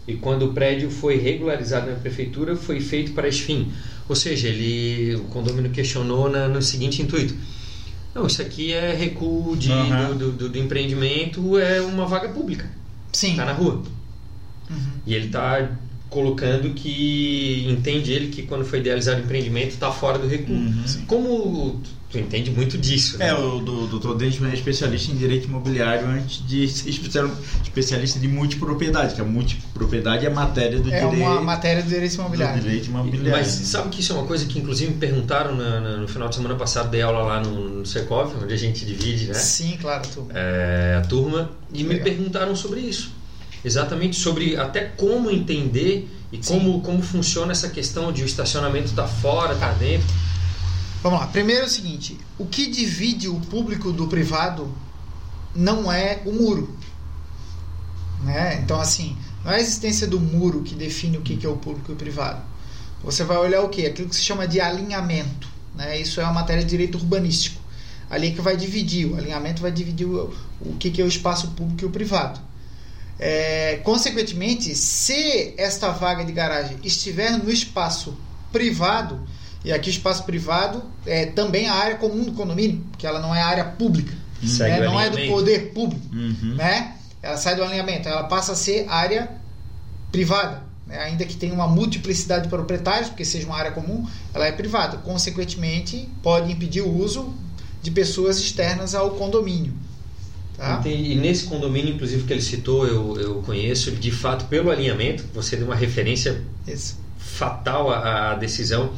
[0.08, 3.72] E quando o prédio foi regularizado na prefeitura, foi feito para esse fim.
[4.08, 7.36] Ou seja, ele, o condomínio questionou na- no seguinte intuito:
[8.16, 10.16] não, isso aqui é recuo de, Aham.
[10.16, 12.66] do, do- do empreendimento, é uma vaga pública,
[13.14, 13.32] Sim.
[13.32, 13.84] está na rua.
[14.70, 14.78] Uhum.
[15.06, 15.70] E ele está
[16.10, 20.56] colocando que entende ele que quando foi idealizado o empreendimento está fora do recuo.
[20.56, 20.84] Uhum.
[21.06, 23.30] Como tu, entende muito disso, né?
[23.30, 27.30] É, o do- doutor Dentman é especialista em direito imobiliário antes de ser especial-
[27.64, 31.16] especialista de multipropriedade, que a multipropriedade é matéria do É direito.
[31.16, 32.62] uma matéria do direito do imobiliário.
[32.62, 33.32] direito imobiliário.
[33.32, 36.28] Mas sabe que isso é uma coisa que inclusive me perguntaram na- na- no final
[36.30, 39.78] de semana passado, dei aula lá no, no Secov, onde a gente divide né, Sim,
[39.80, 40.28] claro, tu.
[40.34, 42.04] é, a turma, e me Legal.
[42.06, 43.12] perguntaram sobre isso.
[43.64, 46.54] Exatamente sobre até como entender e Sim.
[46.60, 50.08] como, como funciona essa questão de o estacionamento estar fora, estar dentro.
[51.02, 51.28] Vamos lá.
[51.28, 54.74] Primeiro é o seguinte: o que divide o público do privado
[55.56, 56.78] não é o muro.
[58.24, 58.60] Né?
[58.62, 61.92] Então, assim, não é a existência do muro que define o que é o público
[61.92, 62.44] e o privado.
[63.04, 63.86] Você vai olhar o que?
[63.86, 65.48] Aquilo que se chama de alinhamento.
[65.76, 66.00] Né?
[66.00, 67.62] Isso é uma matéria de direito urbanístico.
[68.10, 71.84] Ali que vai dividir, o alinhamento vai dividir o, o que é o espaço público
[71.84, 72.42] e o privado.
[73.18, 78.18] É, consequentemente, se esta vaga de garagem estiver no espaço
[78.52, 79.22] privado,
[79.64, 83.42] e aqui espaço privado é também a área comum do condomínio, que ela não é
[83.42, 84.14] área pública,
[84.70, 84.80] né?
[84.86, 86.56] não é do poder público, Uhum.
[86.56, 86.96] né?
[87.22, 89.30] Ela sai do alinhamento, ela passa a ser área
[90.12, 90.98] privada, né?
[91.00, 94.98] ainda que tenha uma multiplicidade de proprietários, porque seja uma área comum, ela é privada.
[94.98, 97.34] Consequentemente, pode impedir o uso
[97.82, 99.74] de pessoas externas ao condomínio.
[100.56, 100.82] Tá?
[100.86, 105.56] E nesse condomínio, inclusive, que ele citou, eu, eu conheço, de fato, pelo alinhamento, você
[105.56, 106.98] deu uma referência Isso.
[107.18, 108.92] fatal à, à decisão.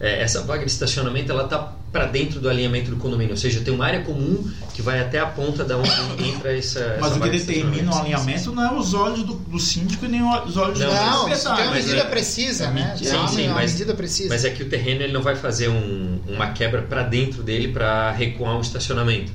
[0.00, 1.58] É, essa vaga de estacionamento ela está
[1.92, 5.18] para dentro do alinhamento do condomínio, ou seja, tem uma área comum que vai até
[5.18, 5.90] a ponta da onde
[6.26, 6.96] entra essa.
[6.98, 10.08] Mas essa o que determina o alinhamento não é os olhos do, do síndico e
[10.08, 12.96] nem os olhos Não, do Não, tem uma mas medida é- precisa, é né?
[12.96, 14.28] Sim, sim, uma mas- medida precisa.
[14.30, 17.68] Mas é que o terreno ele não vai fazer um- uma quebra para dentro dele
[17.68, 19.30] para recuar um estacionamento.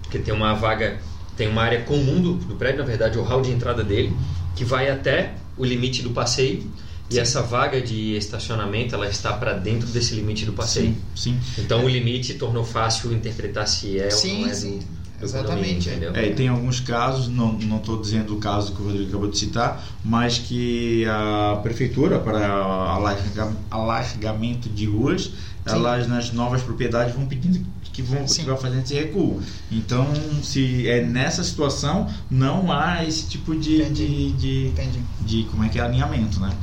[0.00, 0.98] Porque tem uma vaga,
[1.36, 4.16] tem uma área comum do, do prédio, na verdade, o hall de entrada dele,
[4.54, 6.70] que vai até o limite do passeio.
[7.10, 10.94] E essa vaga de estacionamento ela está para dentro desse limite do passeio.
[11.14, 11.62] Sim, sim.
[11.62, 14.80] Então o limite tornou fácil interpretar se é Sim, ou não é sim,
[15.22, 15.88] exatamente.
[15.88, 19.38] É, e tem alguns casos, não estou dizendo o caso que o Rodrigo acabou de
[19.38, 25.30] citar, mas que a prefeitura, para alarga- alargamento de ruas,
[25.64, 28.42] elas nas novas propriedades vão pedindo que vão Sim.
[28.42, 29.40] que vai fazendo esse recuo.
[29.72, 30.06] Então,
[30.42, 34.32] se é nessa situação, não há esse tipo de, de, Entendi.
[34.32, 35.00] de, Entendi.
[35.22, 36.54] de como é que é alinhamento, né?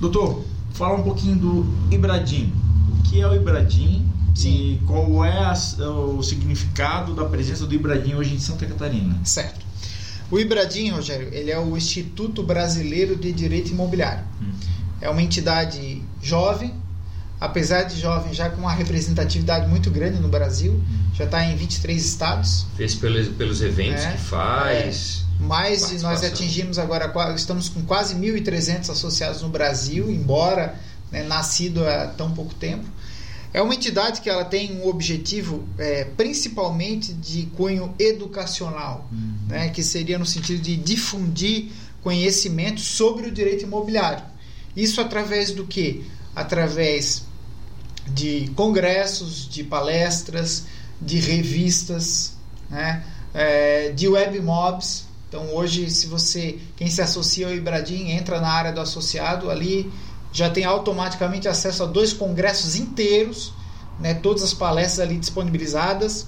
[0.00, 2.52] Doutor, fala um pouquinho do Ibradim.
[2.98, 4.50] O que é o Ibradim Sim.
[4.74, 5.54] e qual é a-
[5.90, 9.18] o significado da presença do Ibradim hoje em Santa Catarina?
[9.24, 9.66] Certo.
[10.30, 14.24] O Ibradim, Rogério, ele é o Instituto Brasileiro de Direito Imobiliário.
[14.40, 14.52] Hum.
[15.00, 16.72] É uma entidade jovem,
[17.40, 20.78] apesar de jovem, já com uma representatividade muito grande no Brasil,
[21.14, 22.66] já está em 23 estados.
[22.76, 25.24] Fez pelos, pelos eventos É, que faz.
[25.40, 30.74] Mais de nós atingimos agora, estamos com quase 1.300 associados no Brasil, embora
[31.10, 32.84] né, nascido há tão pouco tempo.
[33.52, 39.08] É uma entidade que ela tem um objetivo é, principalmente de cunho educacional,
[39.48, 41.70] né, que seria no sentido de difundir
[42.02, 44.22] conhecimento sobre o direito imobiliário.
[44.76, 46.04] Isso através do que?
[46.36, 47.24] Através
[48.14, 50.64] de congressos, de palestras,
[51.00, 52.34] de revistas,
[52.68, 55.06] né, é, de webmobs.
[55.28, 59.90] Então hoje, se você, quem se associa ao Ibradim, entra na área do associado, ali
[60.32, 63.52] já tem automaticamente acesso a dois congressos inteiros,
[63.98, 66.26] né, todas as palestras ali disponibilizadas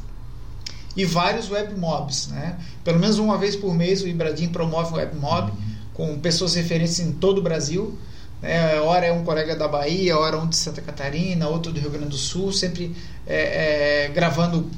[0.96, 2.58] e vários webmobs, né?
[2.84, 5.52] Pelo menos uma vez por mês o Ibradim promove um webmob
[5.94, 7.98] com pessoas referentes em todo o Brasil.
[8.42, 8.80] Né?
[8.80, 12.08] Ora é um colega da Bahia, ora um de Santa Catarina, outro do Rio Grande
[12.08, 12.94] do Sul, sempre
[13.26, 14.68] é, é, gravando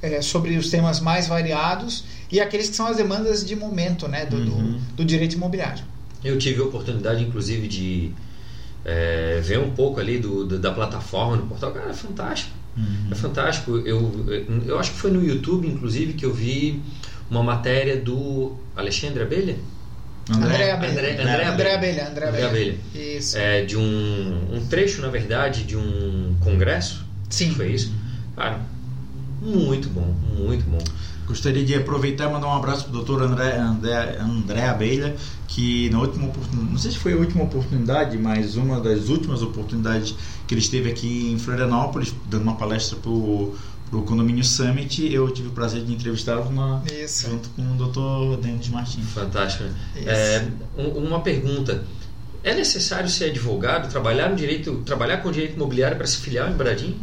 [0.00, 4.24] é, sobre os temas mais variados e aqueles que são as demandas de momento, né?
[4.26, 4.80] Do, do- Uhum.
[4.96, 5.84] do direito imobiliário.
[6.24, 8.12] Eu tive a oportunidade, inclusive, de
[8.84, 11.72] é, ver um pouco ali do, do- da plataforma no portal.
[11.72, 12.50] Cara, é fantástico.
[12.76, 13.08] Uhum.
[13.10, 13.76] É fantástico.
[13.84, 14.24] Eu,
[14.66, 16.80] eu acho que foi no YouTube, inclusive, que eu vi
[17.30, 19.56] uma matéria do Alexandre Abelha,
[20.36, 20.90] André André- Abelha.
[20.92, 21.74] André André Abelha.
[21.74, 22.08] Abelha.
[22.08, 22.48] André André Abelha.
[22.48, 22.78] Abelha.
[23.18, 23.36] Isso.
[23.38, 27.04] é, de um, um trecho, na verdade, de um congresso.
[27.28, 27.50] Sim.
[27.54, 27.92] Foi isso?
[28.36, 28.60] Cara,
[29.40, 30.78] muito bom, muito bom.
[31.26, 35.14] Gostaria de aproveitar e mandar um abraço para o doutor André, André, André Abelha,
[35.48, 39.40] que na última oportunidade, não sei se foi a última oportunidade, mas uma das últimas
[39.40, 40.14] oportunidades
[40.46, 43.10] que ele esteve aqui em Florianópolis, dando uma palestra para
[43.92, 46.44] o Condomínio Summit, eu tive o prazer de entrevistá-lo
[47.28, 49.10] junto com o doutor Denis Martins.
[49.10, 49.64] Fantástico.
[49.96, 51.84] É, um- uma pergunta.
[52.44, 56.54] É necessário ser advogado, trabalhar no direito, trabalhar com direito imobiliário para se filiar em
[56.56, 56.98] Bradim?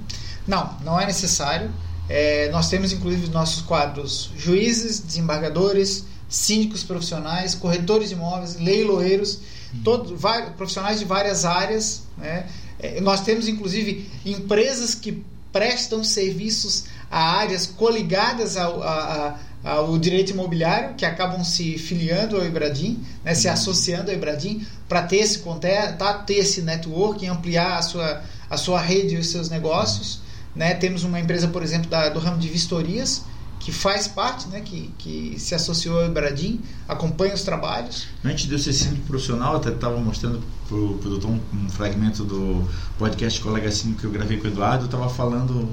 [0.47, 1.69] Não, não é necessário.
[2.09, 9.39] É, nós temos inclusive nossos quadros juízes, desembargadores, síndicos profissionais, corretores de imóveis, leiloeiros,
[9.83, 12.01] todos vai- profissionais de várias áreas.
[12.17, 12.47] Né?
[12.79, 19.97] É, nós temos inclusive empresas que prestam serviços a áreas coligadas ao, a- a- ao
[19.97, 25.17] direito imobiliário, que acabam se filiando ao Ibradim, né, se associando ao Ibradim, para ter
[25.17, 30.21] esse contato, ter esse network, ampliar a sua, a sua rede e os seus negócios.
[30.55, 30.73] Né?
[30.75, 33.23] Temos uma empresa, por exemplo, da- do ramo de vistorias,
[33.59, 38.07] que faz parte, né, que, que se associou ao Ibradim, acompanha os trabalhos.
[38.23, 41.69] Antes de eu ser síndico profissional, eu até estava mostrando para o doutor um, um
[41.69, 42.65] fragmento do
[42.97, 44.83] podcast Colega Síndico que eu gravei com o Eduardo.
[44.83, 45.67] Eu estava falando,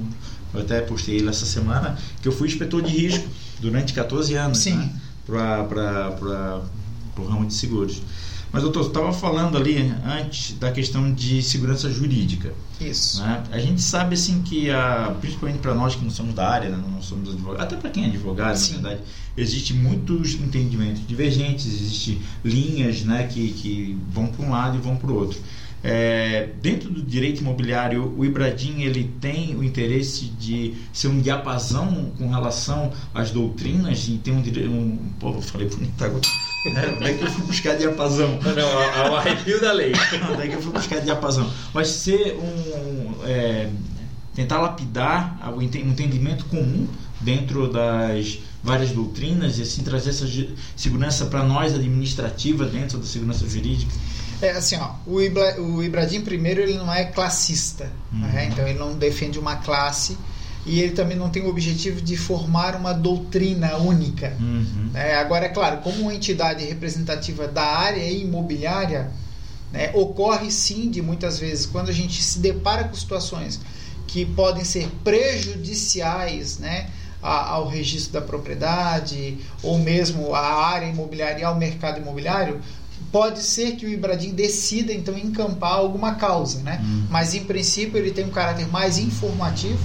[0.52, 3.28] eu até postei ele essa semana, que eu fui inspetor de risco
[3.60, 4.76] durante 14 anos Sim.
[4.76, 4.92] né,
[5.26, 6.62] para
[7.18, 8.02] o ramo de seguros.
[8.56, 12.54] Mas, doutor, você estava falando ali antes da questão de segurança jurídica.
[12.80, 13.22] Isso.
[13.22, 13.44] né?
[13.52, 16.82] A gente sabe assim que, a, principalmente para nós que não somos da área, né?
[16.90, 18.76] não somos advogados, até para quem é advogado, Sim.
[18.76, 19.02] na verdade,
[19.36, 24.96] existe muitos entendimentos divergentes, existem linhas né, que, que vão para um lado e vão
[24.96, 25.38] para o outro.
[25.84, 32.10] É, dentro do direito imobiliário, o Ibradim ele tem o interesse de ser um diapasão
[32.16, 34.70] com relação às doutrinas e tem um direito.
[34.70, 36.22] Um, pô, eu falei bonito agora.
[36.74, 38.38] É, onde é que eu fui buscar diapasão?
[38.42, 39.92] Não, não, ao arrepio da lei.
[40.32, 41.50] Onde é que eu fui buscar diapasão?
[41.72, 43.14] Vai ser um.
[43.24, 43.68] é,
[44.34, 46.86] tentar lapidar o ente- um entendimento comum
[47.20, 50.26] dentro das várias doutrinas e assim trazer essa
[50.76, 53.92] segurança para nós administrativa dentro da segurança jurídica.
[54.42, 58.18] É assim, ó, o, Ibra, o Ibradim primeiro ele não é classista, Uhum.
[58.20, 58.48] né?
[58.52, 60.18] então ele não defende uma classe,
[60.66, 64.36] e ele também não tem o objetivo de formar uma doutrina única.
[64.40, 64.90] Uhum.
[64.92, 65.14] né?
[65.14, 69.10] Agora, é claro, como uma entidade representativa da área imobiliária,
[69.72, 73.60] né, ocorre sim de muitas vezes, quando a gente se depara com situações
[74.06, 74.88] que podem ser
[75.56, 76.88] prejudiciais né,
[77.22, 82.60] a- ao registro da propriedade, ou mesmo à área imobiliária e ao mercado imobiliário,
[83.10, 86.80] pode ser que o Ibradim decida então encampar alguma causa, né?
[87.10, 89.78] Mas em princípio ele tem um caráter mais informativo,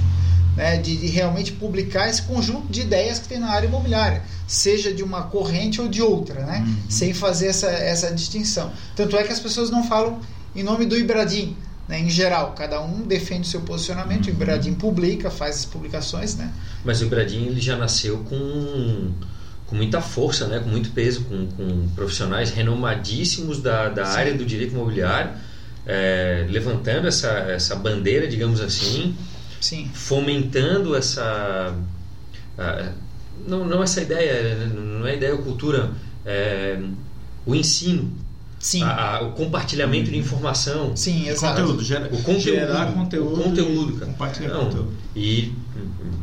[0.56, 4.94] né, de, de realmente publicar esse conjunto de ideias que tem na área imobiliária, seja
[4.94, 6.68] de uma corrente ou de outra, né?
[6.90, 8.72] Sem fazer essa, essa distinção.
[8.96, 10.20] Tanto é que as pessoas não falam
[10.56, 11.56] em nome do Ibradim,
[11.88, 16.36] né, em geral, cada um defende o seu posicionamento, o Ibradim publica, faz as publicações,
[16.36, 16.52] né?
[16.84, 19.12] Mas o Ibradim ele já nasceu com,
[19.68, 20.60] com muita força, né?
[20.60, 24.18] com muito peso, com, com profissionais renomadíssimos da, da Sim.
[24.18, 25.32] área do direito imobiliário,
[25.86, 29.16] é, levantando essa, essa bandeira, digamos assim,
[29.62, 29.90] Sim.
[29.94, 31.74] fomentando essa.
[33.48, 35.92] não, não essa ideia, não é ideia ou cultura,
[36.26, 36.80] é,
[37.46, 38.12] o ensino,
[38.60, 38.84] Sim.
[38.84, 40.96] a- a- o compartilhamento de informação.
[40.96, 41.62] Sim, exato.
[41.62, 43.40] Conteúdo, gera, O conteúdo, gerar conteúdo.
[43.40, 44.12] o conteúdo, cara.
[44.12, 44.94] Compartilhar Não, conteúdo.
[45.16, 45.54] E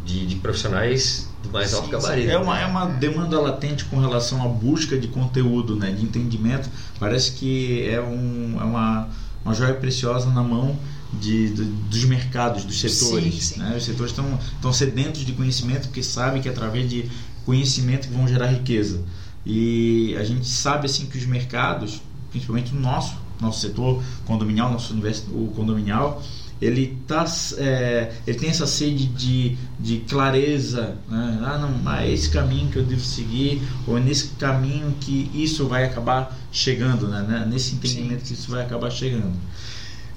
[0.05, 2.31] de, de profissionais do mais alto Sim, gabarito.
[2.31, 6.69] É uma, é uma demanda latente com relação à busca de conteúdo, né, de entendimento.
[7.01, 9.09] Parece que é, um, é uma,
[9.45, 10.77] uma joia preciosa na mão
[11.13, 13.35] de, de- dos mercados, dos setores.
[13.35, 13.61] Sim, sim.
[13.61, 13.77] né?
[13.77, 17.11] Os setores estão, sedentos de conhecimento porque sabem que através de
[17.45, 19.03] conhecimento que vão gerar riqueza.
[19.45, 24.93] E a gente sabe assim que os mercados, principalmente no nosso, nosso setor condominial, nosso
[24.93, 26.23] universo o condominial,
[26.61, 27.25] ele tá
[27.57, 31.39] é, ele tem essa sede de, de clareza né?
[31.43, 35.69] ah não é esse caminho que eu devo seguir ou é nesse caminho que isso
[35.69, 37.25] vai acabar chegando né?
[37.29, 37.47] né?
[37.49, 39.37] nesse entendimento que isso vai acabar chegando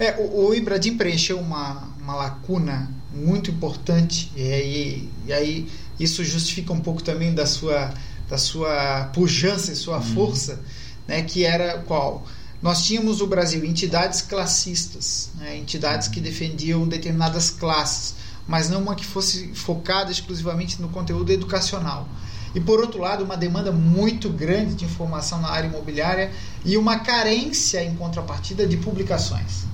[0.02, 5.68] É, o, o Ibradim preencheu uma, uma lacuna muito importante e, aí- e aí
[6.00, 7.94] isso justifica um pouco também da sua,
[8.28, 10.60] da sua pujança e sua força,
[11.08, 12.26] né, que era qual?
[12.64, 18.16] Nós tínhamos no Brasil entidades classistas, né, entidades que defendiam determinadas classes,
[18.48, 22.10] mas não uma que fosse focada exclusivamente no conteúdo educacional.
[22.56, 26.32] E por outro lado, uma demanda muito grande de informação na área imobiliária
[26.66, 29.70] e uma carência em contrapartida de publicações.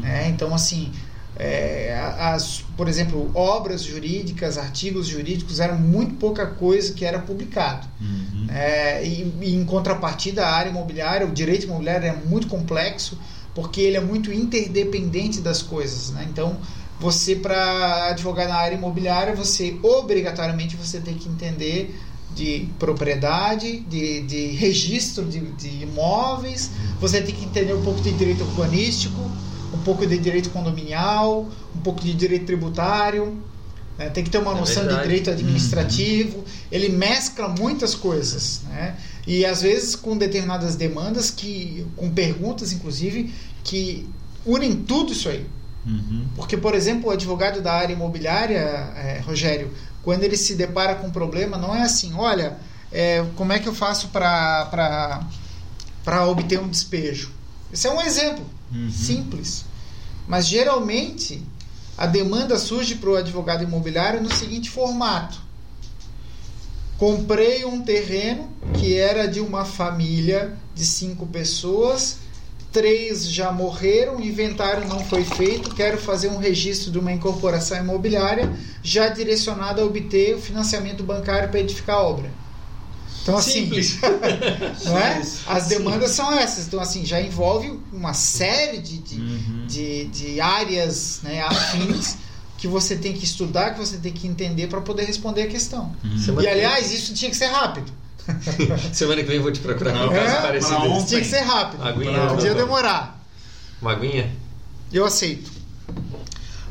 [0.00, 0.28] Né?
[0.28, 0.92] então, assim,
[1.36, 7.86] é, as, por exemplo, obras jurídicas, artigos jurídicos eram muito pouca coisa que era publicado.
[8.00, 8.46] Uhum.
[8.50, 13.18] É, e, e em contrapartida, a área imobiliária, o direito imobiliário é muito complexo
[13.54, 16.10] porque ele é muito interdependente das coisas.
[16.10, 16.26] Né?
[16.30, 16.56] Então,
[16.98, 21.98] você para advogar na área imobiliária, você obrigatoriamente você tem que entender
[22.34, 26.70] de propriedade, de, de registro de, de imóveis,
[27.00, 29.18] você tem que entender um pouco de direito urbanístico,
[29.80, 33.42] um pouco de direito condominial, um pouco de direito tributário,
[33.98, 34.10] né?
[34.10, 35.08] tem que ter uma É noção de verdade.
[35.08, 36.44] direito administrativo.
[36.70, 38.96] Ele mescla muitas coisas, né?
[39.26, 43.32] E às vezes com determinadas demandas que, com perguntas inclusive,
[43.64, 44.06] que
[44.44, 45.46] unem tudo isso aí.
[45.86, 46.26] Uhum.
[46.36, 49.70] Porque, por exemplo, o advogado da área imobiliária, é, Rogério,
[50.02, 52.58] quando ele se depara com um problema, não é assim, olha,
[52.92, 55.20] é, como é que eu faço para
[56.26, 57.30] obter um despejo?
[57.72, 58.90] Esse é um exemplo Uhum.
[58.90, 59.64] simples.
[60.30, 61.42] Mas geralmente
[61.98, 65.40] a demanda surge para o advogado imobiliário no seguinte formato:
[66.96, 72.18] comprei um terreno que era de uma família de cinco pessoas,
[72.70, 78.56] três já morreram, inventário não foi feito, quero fazer um registro de uma incorporação imobiliária
[78.84, 82.39] já direcionada a obter o financiamento bancário para edificar a obra.
[83.22, 83.98] Então assim, Simples.
[84.84, 85.22] não é?
[85.46, 86.66] As demandas são essas.
[86.66, 89.66] Então, assim, já envolve uma série de, de, Uhum.
[89.66, 92.16] de, de áreas né, afins
[92.56, 95.94] que você tem que estudar, que você tem que entender para poder responder a questão.
[96.22, 97.90] Semana E, aliás, isso tinha que ser rápido.
[98.92, 100.42] Semana que vem eu vou te procurar um caso é?
[100.42, 100.78] parecido.
[100.78, 101.82] Não, Isso tinha que ser rápido.
[101.82, 103.24] Aguinha, Não podia demorar.
[103.80, 104.30] Uma aguinha?
[104.92, 105.50] Eu aceito.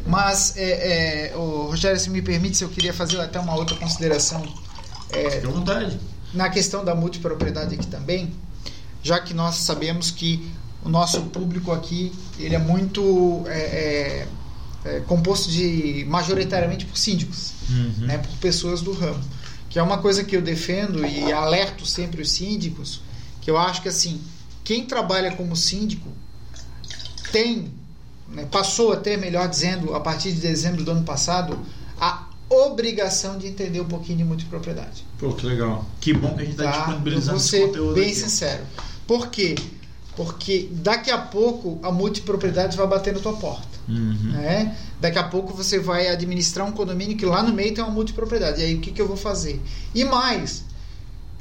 [0.05, 3.75] Mas, é, é, ô, Rogério, se me permite, se eu queria fazer até uma outra
[3.75, 4.43] consideração
[5.11, 5.99] é, Fique à vontade
[6.33, 8.33] na questão da multipropriedade aqui também,
[9.01, 10.51] já que nós sabemos que
[10.83, 14.27] o nosso público aqui ele é muito é, é,
[14.85, 18.07] é, composto de majoritariamente por síndicos, Uhum.
[18.07, 19.23] né, por pessoas do ramo,
[19.69, 23.01] que é uma coisa que eu defendo e alerto sempre os síndicos,
[23.41, 24.19] que eu acho que assim
[24.63, 26.09] quem trabalha como síndico
[27.31, 27.71] tem
[28.27, 31.57] né, passou a ter, melhor dizendo, a partir de dezembro do ano passado,
[32.49, 35.05] obrigação de entender um pouquinho de multipropriedade.
[35.17, 35.85] Pô, que legal.
[36.01, 36.69] Que bom que a gente está Tá?
[36.69, 38.15] Eu disponibilizando vou esse ser conteúdo bem aqui.
[38.15, 38.63] sincero.
[39.05, 39.55] Por quê?
[40.15, 43.67] Porque daqui a pouco a multipropriedade vai bater na tua porta.
[43.87, 44.31] Uhum.
[44.31, 44.75] Né?
[44.99, 48.61] Daqui a pouco você vai administrar um condomínio que lá no meio tem uma multipropriedade.
[48.61, 49.61] E aí o que, que eu vou fazer?
[49.95, 50.65] E mais,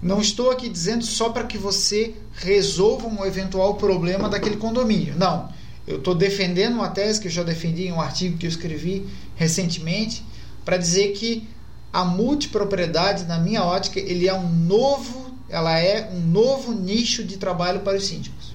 [0.01, 5.15] não estou aqui dizendo só para que você resolva um eventual problema daquele condomínio.
[5.17, 5.49] Não.
[5.87, 9.07] Eu estou defendendo uma tese que eu já defendi em um artigo que eu escrevi
[9.35, 10.23] recentemente
[10.69, 11.49] para dizer que
[11.91, 17.39] a multipropriedade, na minha ótica, ele é um novo, ela é um novo nicho de
[17.39, 18.55] trabalho para os síndicos.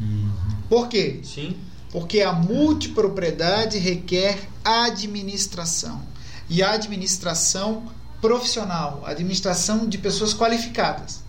[0.00, 0.30] Uhum.
[0.70, 1.20] Por quê?
[1.22, 1.54] Sim.
[1.92, 6.00] Porque a multipropriedade requer administração.
[6.48, 7.92] E a administração
[8.22, 11.22] profissional, administração de pessoas qualificadas.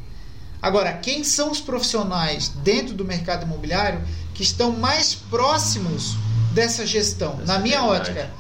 [0.62, 4.02] Agora, quem são os profissionais dentro do mercado imobiliário
[4.34, 6.16] que estão mais próximos
[6.54, 7.36] dessa gestão?
[7.36, 8.12] Dessa Na minha realidade.
[8.12, 8.34] ótica,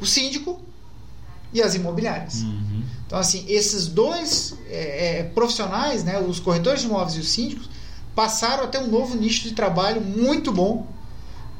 [0.00, 0.69] o síndico
[1.52, 2.42] e as imobiliárias.
[2.42, 2.82] Uhum.
[3.06, 7.68] Então, assim, esses dois é, é, profissionais, né, os corretores de imóveis e os síndicos,
[8.14, 10.86] passaram a ter um novo nicho de trabalho muito bom,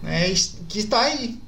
[0.03, 0.32] né,
[0.68, 1.38] que está aí.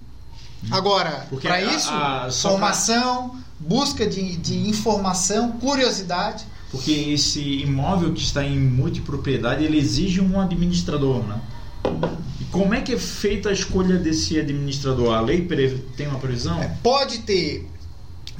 [0.71, 6.45] Agora, Porque para a- isso, a- pra- formação, busca de, de informação, curiosidade.
[6.71, 11.41] Porque esse imóvel que está em multipropriedade, ele exige um administrador, né?
[12.41, 15.15] E como é que é feita a escolha desse administrador?
[15.15, 15.47] A lei
[15.97, 16.61] tem uma previsão?
[16.63, 17.69] É, pode ter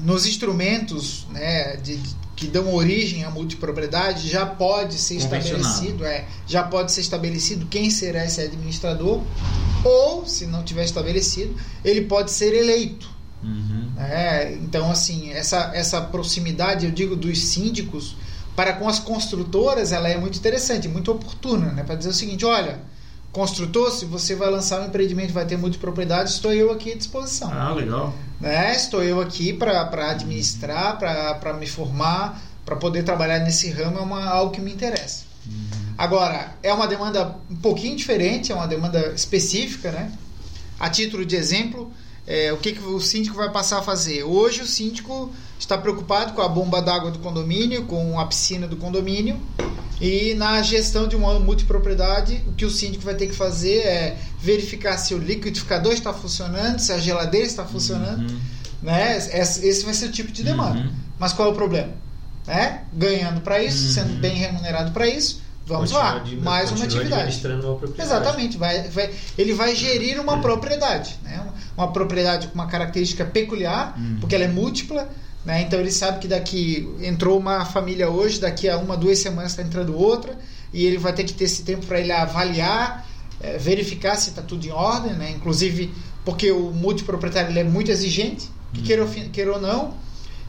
[0.03, 1.99] nos instrumentos né, de-
[2.35, 7.89] que dão origem à multipropriedade, já pode ser estabelecido, é, já pode ser estabelecido quem
[7.89, 9.23] será esse administrador,
[9.85, 13.11] ou, se não tiver estabelecido, ele pode ser eleito.
[13.45, 13.91] Uhum.
[13.97, 14.53] né?
[14.55, 18.17] Então, assim, essa, essa proximidade, eu digo, dos síndicos
[18.55, 21.83] para com as construtoras, ela é muito interessante, muito oportuna, né?
[21.83, 22.79] Para dizer o seguinte, olha,
[23.33, 26.97] construtor, se você vai lançar um empreendimento e vai ter multipropriedade, estou eu aqui à
[26.97, 28.15] disposição Ah, legal.
[28.43, 28.75] Né?
[28.75, 34.25] Estou eu aqui para administrar, para me formar, para poder trabalhar nesse ramo, é uma,
[34.25, 35.25] algo que me interessa.
[35.97, 40.13] Agora, é uma demanda um pouquinho diferente, é uma demanda específica, né?
[40.79, 41.93] A título de exemplo,
[42.27, 44.25] é, o que, que o síndico vai passar a fazer?
[44.25, 45.33] Hoje o síndico
[45.63, 49.39] está preocupado com a bomba d'água do condomínio, com a piscina do condomínio,
[50.01, 54.17] e na gestão de uma multipropriedade, o que o síndico vai ter que fazer é
[54.41, 58.41] verificar se o liquidificador está funcionando, se a geladeira está funcionando, Uhum.
[58.83, 59.17] né?
[59.17, 60.81] Esse vai ser o tipo de demanda.
[60.81, 60.93] Uhum.
[61.19, 61.91] Mas qual é o problema?
[62.47, 62.83] Né?
[62.93, 63.93] Ganhando para isso, Uhum.
[63.93, 67.41] sendo bem remunerado para isso, vamos lá, de- mais uma atividade.
[67.65, 68.03] uma.
[68.03, 71.41] Exatamente, vai, vai, ele vai gerir uma propriedade, né?
[71.77, 74.17] uma, uma propriedade com uma característica peculiar, Uhum.
[74.19, 75.09] porque ela é múltipla,
[75.45, 75.63] né?
[75.63, 79.63] então ele sabe que daqui entrou uma família hoje, daqui a uma, duas semanas está
[79.63, 80.39] entrando outra,
[80.73, 83.07] e ele vai ter que ter esse tempo para ele avaliar,
[83.41, 85.31] eh, verificar se está tudo em ordem, né?
[85.31, 85.93] inclusive
[86.25, 89.95] porque o multiproprietário ele é muito exigente, que queira, ou fi- queira ou não,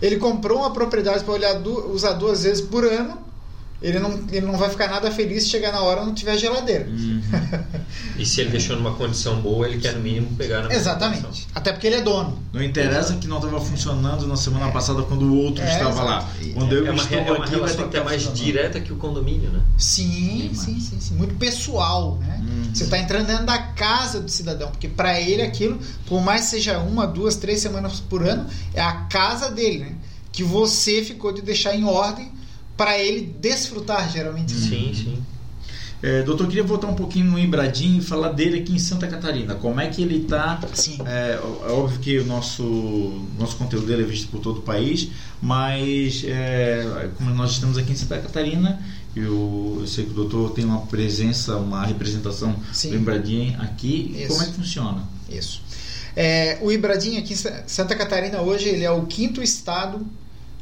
[0.02, 1.34] ele comprou uma propriedade para
[1.89, 3.18] usar duas vezes por ano,
[3.84, 6.38] ele não, ele não vai ficar nada feliz se chegar na hora e não tiver
[6.38, 6.88] geladeira.
[6.88, 7.21] Uhum.
[8.17, 11.11] E se ele deixou numa condição boa, ele quer no mínimo pegar na mesma condição.
[11.11, 11.47] Exatamente.
[11.53, 12.39] Até porque ele é dono.
[12.53, 16.07] Não interessa que não estava funcionando na semana passada quando o outro É, estava exato.
[16.07, 16.29] lá.
[16.53, 18.34] Quando eu É uma, estou é uma aqui, vai relação ter que até estar mais
[18.34, 19.61] direta que o condomínio, né?
[19.77, 21.15] Sim, sim, sim, sim.
[21.15, 22.39] Muito pessoal, né?
[22.41, 22.73] Uhum.
[22.73, 25.77] Você está entrando dentro da casa do cidadão, porque para ele aquilo,
[26.07, 29.95] por mais seja uma, duas, três semanas por ano, é a casa dele, né?
[30.31, 32.31] Que você ficou de deixar em ordem
[32.78, 34.51] para ele desfrutar, geralmente.
[34.53, 35.24] Sim, sim.
[36.01, 39.07] É, doutor, eu queria voltar um pouquinho no Ibradim e falar dele aqui em Santa
[39.07, 39.55] Catarina.
[39.55, 40.97] Como é que ele está Sim.
[41.05, 42.61] É, é óbvio que o nosso,
[43.39, 45.07] nosso conteúdo dele é visto por todo o país,
[45.41, 48.82] mas é, como nós estamos aqui em Santa Catarina,
[49.15, 52.89] eu, eu sei que o doutor tem uma presença, uma representação Sim.
[52.89, 54.13] do Embradim aqui.
[54.17, 54.28] Isso.
[54.28, 55.07] Como é que funciona?
[55.30, 55.61] Isso.
[56.17, 60.05] É, o Ibradim aqui em Sa- Santa Catarina hoje ele é o quinto estado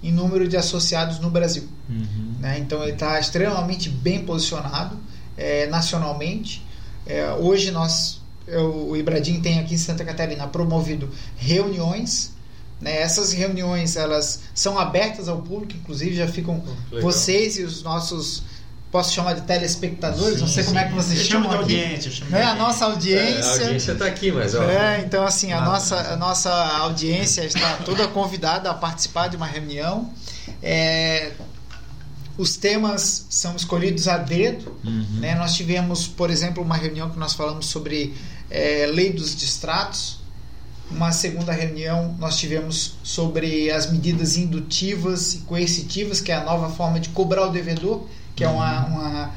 [0.03, 1.67] em número de associados no Brasil.
[1.89, 2.33] Uhum.
[2.39, 2.57] né?
[2.59, 4.97] Então ele está extremamente bem posicionado
[5.37, 6.65] é, nacionalmente.
[7.05, 12.31] É, hoje nós, eu- o Ibradim tem aqui em Santa Catarina promovido reuniões.
[12.79, 12.99] Né?
[12.99, 17.11] Essas reuniões elas são abertas ao público, inclusive já ficam legal.
[17.11, 18.43] vocês e os nossos
[18.91, 20.89] posso chamar de telespectadores, não Sim, sei como é sim.
[20.89, 21.59] que vocês Eu chamam aqui.
[21.61, 22.41] audiência, eu chamo de Né?
[22.43, 22.63] A audiência.
[22.67, 23.49] nossa É, audiência.
[23.49, 25.71] a audiência está aqui, mas ó, É, então assim, a Nada.
[25.71, 30.09] nossa, a nossa audiência está toda convidada a participar de uma reunião.
[30.61, 31.31] É,
[32.37, 34.75] os temas são escolhidos a dedo.
[34.83, 35.05] Uhum.
[35.19, 35.35] né?
[35.35, 38.13] Nós tivemos, por exemplo, uma reunião que nós falamos sobre
[38.49, 40.19] é, lei dos distratos.
[40.89, 46.69] Uma segunda reunião nós tivemos sobre as medidas indutivas e coercitivas, que é a nova
[46.69, 48.05] forma de cobrar o devedor,
[48.35, 49.31] que é uma, uma,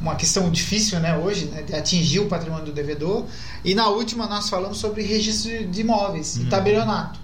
[0.00, 3.26] uma questão difícil né, hoje, né, de atingir o patrimônio do devedor.
[3.64, 6.48] E na última nós falamos sobre registro de imóveis e Uhum.
[6.48, 7.20] tabelionato.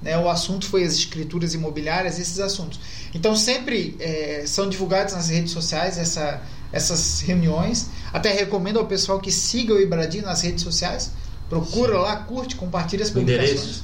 [0.00, 2.78] Né, o assunto foi as escrituras imobiliárias, esses assuntos.
[3.14, 6.40] Então sempre é, são divulgados nas redes sociais essa,
[6.72, 7.88] essas reuniões.
[8.12, 11.10] Até recomendo ao pessoal que siga o Ibradim nas redes sociais.
[11.48, 12.02] Procura Sim.
[12.02, 13.82] lá, curte, compartilha as publicações.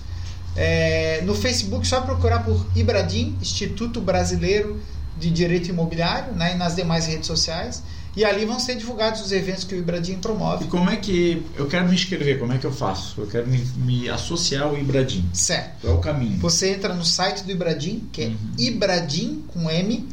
[0.57, 4.81] É, no Facebook, só procurar por Ibradim, Instituto Brasileiro
[5.19, 7.83] de Direito Imobiliário, né, e nas demais redes sociais.
[8.17, 10.67] E ali vão ser divulgados os eventos que o Ibradim promove.
[10.67, 11.45] E como é que.
[11.57, 13.21] Eu quero me inscrever, como é que eu faço?
[13.21, 15.29] Eu quero me, me associar ao Ibradim.
[15.33, 15.89] Certo.
[15.89, 16.39] É o caminho?
[16.39, 18.37] Você entra no site do Ibradim, que é uhum.
[18.57, 20.05] ibradim com m.org.br,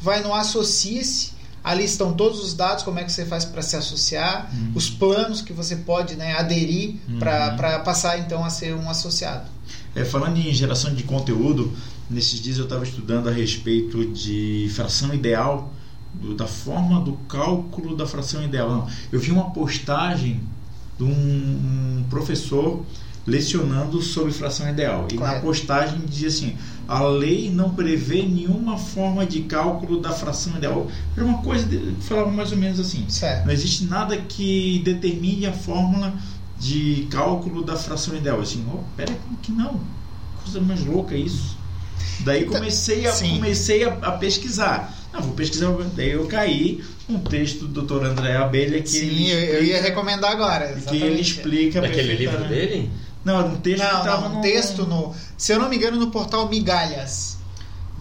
[0.00, 1.32] vai no Associe-se.
[1.64, 4.72] Ali estão todos os dados, como é que você faz para se associar, uhum.
[4.74, 7.20] os planos que você pode né, aderir uhum.
[7.20, 9.48] para passar então a ser um associado.
[9.94, 11.72] É, falando em geração de conteúdo,
[12.12, 15.72] Nesses dias eu estava estudando a respeito de fração ideal,
[16.12, 18.70] do, da forma do cálculo da fração ideal.
[18.70, 20.40] Não, eu vi uma postagem
[20.98, 22.84] de um, um professor
[23.26, 25.06] lecionando sobre fração ideal.
[25.10, 25.36] E Correto.
[25.36, 26.56] na postagem dizia assim:
[26.86, 30.88] a lei não prevê nenhuma forma de cálculo da fração ideal.
[31.16, 33.46] Era uma coisa que falava mais ou menos assim: certo.
[33.46, 36.14] não existe nada que determine a fórmula
[36.58, 38.40] de cálculo da fração ideal.
[38.40, 39.80] Assim, oh, pera que não,
[40.42, 41.61] coisa mais louca isso.
[42.20, 44.96] Daí então, comecei a, comecei a, a pesquisar.
[45.12, 45.68] Não, vou pesquisar.
[45.94, 48.06] Daí eu caí um texto do Dr.
[48.06, 48.88] André Abelha que.
[48.88, 50.70] Sim, explica, eu ia recomendar agora.
[50.70, 50.98] Exatamente.
[50.98, 51.80] Que ele explica.
[51.80, 52.90] Daquele livro dele?
[53.24, 54.40] Não, era um texto não, que estava um no...
[54.40, 55.14] texto no.
[55.36, 57.40] Se eu não me engano, no portal Migalhas.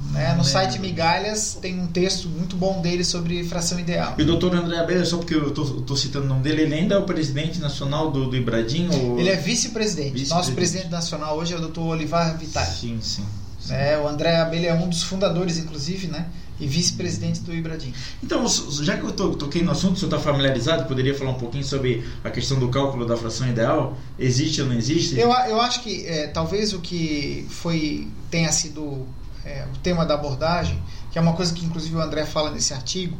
[0.10, 0.34] Né?
[0.34, 4.16] No site Migalhas tem um texto muito bom dele sobre fração ideal.
[4.18, 6.96] E o doutor André Abelha, só porque eu estou citando o nome dele, ele ainda
[6.96, 8.90] é o presidente nacional do, do Ibradim?
[8.92, 9.20] Ou...
[9.20, 10.14] Ele é vice-presidente.
[10.14, 12.76] Vice Nosso presidente nacional hoje é o doutor Olivar Vitale.
[12.76, 13.24] Sim, sim.
[13.70, 16.28] É, o André Abelha é um dos fundadores, inclusive, né?
[16.60, 17.94] E vice-presidente do Ibradim.
[18.24, 21.64] Então, já que eu toquei no assunto, o senhor está familiarizado, poderia falar um pouquinho
[21.64, 23.98] sobre a questão do cálculo da fração ideal?
[24.18, 25.20] Existe ou não existe?
[25.20, 29.08] Eu, eu acho que é, talvez o que foi tenha sido
[29.44, 30.82] é, o tema da abordagem,
[31.12, 33.18] que é uma coisa que inclusive o André fala nesse artigo,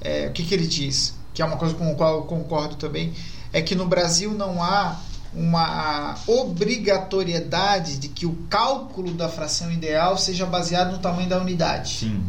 [0.00, 2.74] é, o que, que ele diz, que é uma coisa com a qual eu concordo
[2.74, 3.12] também,
[3.52, 4.98] é que no Brasil não há
[5.32, 11.98] uma obrigatoriedade de que o cálculo da fração ideal seja baseado no tamanho da unidade.
[12.00, 12.24] Sim.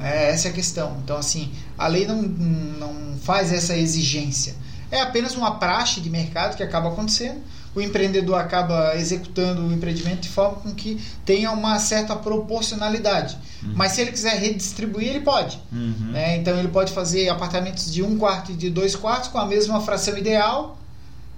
[0.00, 0.96] É, essa é a questão.
[1.02, 4.54] Então, assim, a lei não, não faz essa exigência.
[4.90, 7.40] É apenas uma praxe de mercado que acaba acontecendo.
[7.74, 13.36] O empreendedor acaba executando o empreendimento de forma com que tenha uma certa proporcionalidade.
[13.62, 13.72] Uhum.
[13.74, 15.60] Mas se ele quiser redistribuir, ele pode.
[15.70, 16.10] Uhum.
[16.12, 16.38] Né?
[16.38, 19.80] Então ele pode fazer apartamentos de um quarto e de dois quartos com a mesma
[19.80, 20.77] fração ideal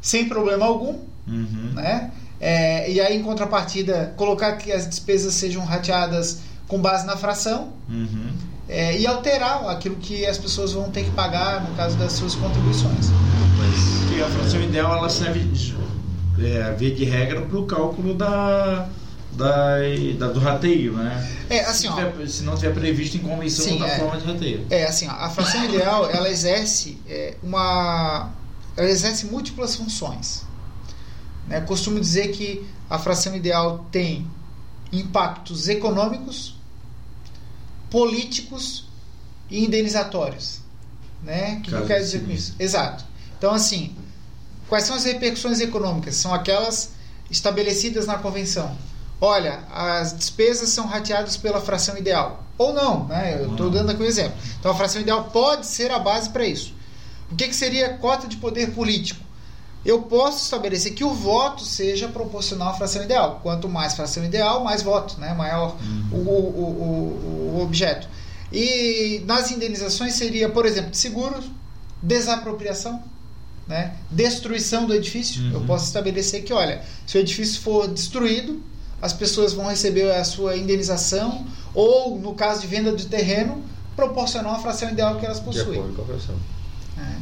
[0.01, 1.73] sem problema algum, uhum.
[1.75, 2.11] né?
[2.41, 7.73] É, e aí, em contrapartida, colocar que as despesas sejam rateadas com base na fração
[7.89, 8.31] uhum.
[8.67, 12.35] é, e alterar aquilo que as pessoas vão ter que pagar no caso das suas
[12.35, 13.09] contribuições.
[13.59, 15.41] Mas a fração ideal ela serve,
[16.39, 18.89] é, via de regra, para o cálculo da,
[19.33, 19.77] da,
[20.19, 21.31] da, do rateio, né?
[21.51, 24.19] É, assim, se, ó, tiver, se não tiver previsto em convenção sim, outra é, forma
[24.19, 24.67] de rateio.
[24.71, 28.31] É, assim, ó, a fração ideal ela exerce é, uma
[28.81, 30.43] ela exerce múltiplas funções.
[31.47, 31.61] Né?
[31.61, 34.27] Costumo dizer que a fração ideal tem
[34.91, 36.55] impactos econômicos,
[37.91, 38.87] políticos
[39.51, 40.61] e indenizatórios.
[41.23, 41.59] Né?
[41.59, 42.55] O que, eu quero dizer com isso?
[42.59, 43.05] Exato.
[43.37, 43.95] Então, assim,
[44.67, 46.15] quais são as repercussões econômicas?
[46.15, 46.93] São aquelas
[47.31, 48.75] estabelecidas na convenção.
[49.21, 52.45] Olha, as despesas são rateadas pela fração ideal.
[52.57, 53.43] Ou não, né?
[53.43, 54.39] Eu estou dando aqui um exemplo.
[54.59, 56.80] Então, a fração ideal pode ser a base para isso.
[57.31, 59.25] O que, que seria cota de poder político?
[59.85, 63.41] Eu posso estabelecer que o voto seja proporcional à fração ideal.
[63.43, 65.33] Quanto mais fração ideal, mais voto, né?
[65.33, 66.09] maior uhum.
[66.13, 68.07] o, o, o, o objeto.
[68.53, 71.47] E nas indenizações seria, por exemplo, de seguros,
[72.03, 73.03] desapropriação,
[73.67, 73.95] né?
[74.11, 75.43] destruição do edifício.
[75.45, 75.53] Uhum.
[75.53, 78.63] Eu posso estabelecer que, olha, se o edifício for destruído,
[79.01, 83.65] as pessoas vão receber a sua indenização, ou, no caso de venda de terreno,
[83.97, 85.73] proporcional à fração ideal que elas possuem.
[85.73, 86.35] De acordo com a fração.
[87.01, 87.17] É.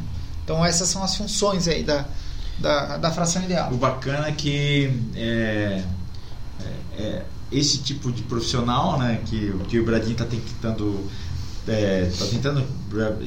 [0.45, 2.07] Então essas são as funções aí da,
[2.59, 3.73] da, da fração ideal.
[3.73, 5.85] O bacana é que é,
[6.61, 11.09] é, é esse tipo de profissional, né, que, que o Bradim está tentando,
[11.67, 12.65] é, tá tentando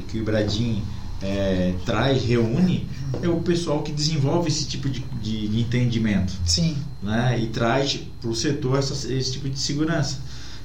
[0.07, 0.83] que o Bradim
[1.21, 2.87] é, traz, reúne,
[3.21, 6.33] é o pessoal que desenvolve esse tipo de, de, de entendimento.
[6.45, 6.77] Sim.
[7.01, 10.19] Né, e traz para o setor essa, esse tipo de segurança.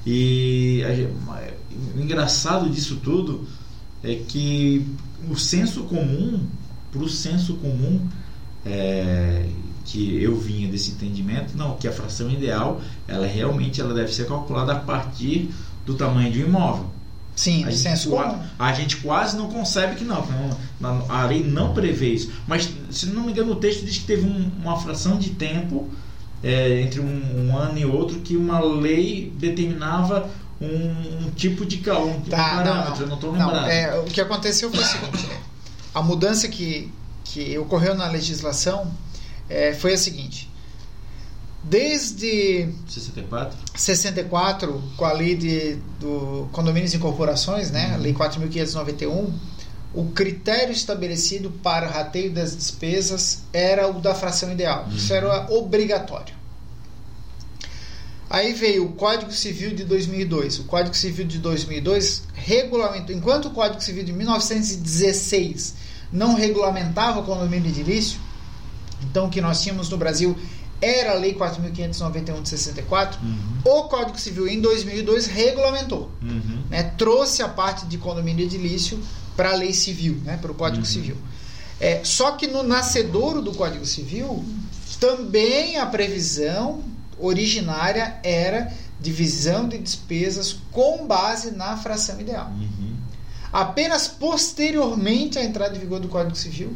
[0.05, 3.47] E a, o engraçado disso tudo
[4.03, 4.85] é que
[5.29, 6.45] o senso comum,
[6.91, 8.01] para o senso comum,
[8.65, 9.45] é,
[9.85, 14.27] que eu vinha desse entendimento, não, que a fração ideal, ela realmente ela deve ser
[14.27, 15.49] calculada a partir
[15.85, 16.97] do tamanho de um imóvel.
[17.35, 18.43] Sim, a senso gente, comum.
[18.57, 20.27] A gente quase não concebe que não,
[20.81, 22.31] não, a lei não prevê isso.
[22.47, 25.87] Mas, se não me engano, o texto diz que teve um, uma fração de tempo
[26.43, 30.29] é, entre um, um, ano e outro que uma lei determinava
[30.59, 33.61] um, um tipo de calor, um Tá, parâmetro, eu não estou lembrado.
[33.61, 35.39] Não, é, o que aconteceu foi o seguinte: é,
[35.93, 36.91] a mudança que,
[37.23, 38.91] que ocorreu na legislação
[39.49, 40.51] é, foi a seguinte.
[41.63, 43.57] Desde 64?
[43.75, 49.33] 64, com a lei de, do condomínios e corporações, né, a lei 4.591,
[49.93, 54.87] o critério estabelecido para rateio das despesas era o da fração ideal.
[54.91, 56.36] Isso era obrigatório.
[58.29, 60.59] Aí veio o Código Civil de 2002.
[60.59, 65.75] O Código Civil de 2002 regulamentou, enquanto o Código Civil de 1916
[66.11, 68.19] não regulamentava o condomínio edilício,
[69.03, 70.35] então o que nós tínhamos no Brasil
[70.81, 73.37] era a Lei 4.591 de 64, Uhum.
[73.65, 76.59] o Código Civil em 2002 regulamentou, Uhum.
[76.69, 78.99] né, trouxe a parte de condomínio edilício
[79.35, 81.17] para a Lei Civil, né, para o Código Civil.
[81.79, 84.43] É, só que no nascedouro do Código Civil
[84.99, 86.83] também a previsão
[87.19, 92.49] originária era divisão de despesas com base na fração ideal.
[92.49, 92.95] Uhum.
[93.51, 96.75] Apenas posteriormente à entrada em vigor do Código Civil,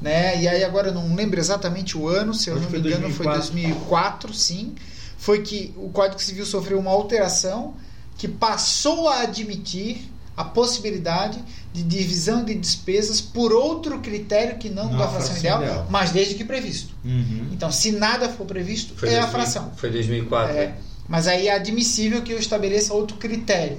[0.00, 0.40] né?
[0.42, 3.26] E aí agora eu não lembro exatamente o ano, se eu não me engano foi
[3.26, 4.74] 2004, sim,
[5.16, 7.74] foi que o Código Civil sofreu uma alteração
[8.16, 11.38] que passou a admitir a possibilidade
[11.72, 15.62] de divisão de despesas por outro critério que não Não da a fração, fração ideal,
[15.62, 15.86] ideal.
[15.88, 16.92] mas desde que previsto.
[17.04, 17.48] Uhum.
[17.52, 19.72] Então, se nada for previsto, Foi é a 2000 fração.
[19.76, 20.56] Foi 2004.
[20.56, 20.74] É, né?
[21.08, 23.78] mas aí é admissível que eu estabeleça outro critério.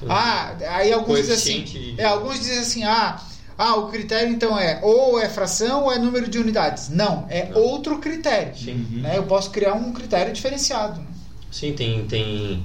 [0.00, 0.06] Sim.
[0.08, 3.20] Ah, aí alguns dizem assim, é, alguns dizem assim, ah,
[3.56, 6.88] ah, o critério então é ou é fração ou é número de unidades.
[6.88, 7.60] Não, é Não.
[7.60, 8.56] outro critério.
[8.56, 8.86] Sim.
[8.92, 9.00] Uhum.
[9.02, 9.16] Né?
[9.16, 11.00] Eu posso criar um critério diferenciado.
[11.00, 11.06] né?
[11.50, 12.62] Sim, tem, tem,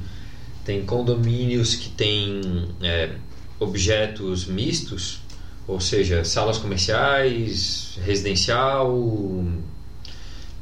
[0.66, 3.10] tem condomínios que têm é,
[3.60, 5.20] objetos mistos,
[5.68, 8.92] ou seja, salas comerciais, residencial,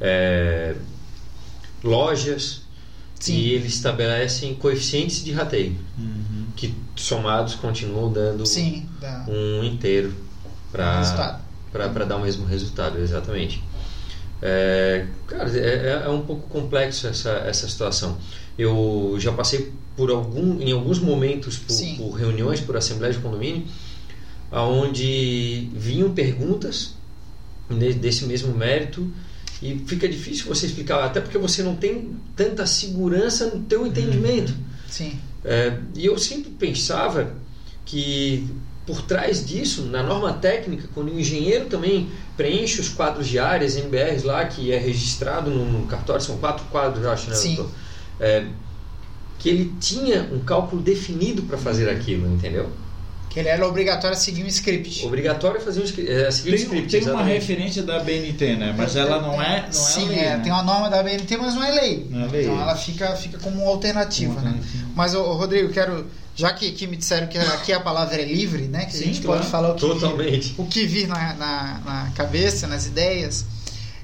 [0.00, 0.74] é,
[1.82, 2.62] lojas,
[3.18, 3.34] Sim.
[3.34, 6.46] e eles estabelecem coeficientes de rateio, Uhum.
[6.56, 8.86] que somados continuam dando Sim,
[9.28, 10.14] um inteiro
[10.70, 11.40] para
[11.72, 13.62] para dar o mesmo resultado, exatamente.
[14.42, 18.18] É, cara, é, é um pouco complexo essa, essa situação.
[18.58, 23.64] Eu já passei por algum, em alguns momentos por, por reuniões, por assembleias de condomínio,
[24.50, 26.94] onde vinham perguntas
[28.00, 29.10] desse mesmo mérito
[29.62, 34.54] e fica difícil você explicar, até porque você não tem tanta segurança no teu entendimento.
[34.88, 35.18] Sim.
[35.44, 37.34] É, e eu sempre pensava
[37.84, 38.48] que
[38.84, 43.76] por trás disso, na norma técnica, quando o engenheiro também preenche os quadros de áreas,
[43.76, 47.54] NBRs lá, que é registrado no, no cartório, são quatro quadros, eu acho, né, Sim.
[47.54, 47.74] doutor?
[48.18, 48.46] É,
[49.42, 52.70] que ele tinha um cálculo definido para fazer aquilo, entendeu?
[53.28, 55.04] Que ele era obrigatório a seguir um script.
[55.04, 57.34] Obrigatório é fazer um, é, seguir um Tem, script, tem uma exatamente.
[57.34, 58.74] referência da BNT, né?
[58.76, 59.62] Mas ela não é.
[59.62, 60.42] Não Sim, é, lei, é, né?
[60.44, 62.06] tem uma norma da BNT, mas não é lei.
[62.08, 62.42] Não é lei.
[62.42, 64.48] Então ela fica, fica como uma alternativa, Uma né?
[64.48, 64.88] alternativa.
[64.94, 66.06] Mas, ô, Rodrigo, quero.
[66.36, 68.84] Já que, que me disseram que aqui a palavra é livre, né?
[68.84, 69.40] Que Sim, a gente claro.
[69.40, 70.54] pode falar o que vir, Totalmente.
[70.56, 73.44] o que vir na, na, na cabeça, nas ideias.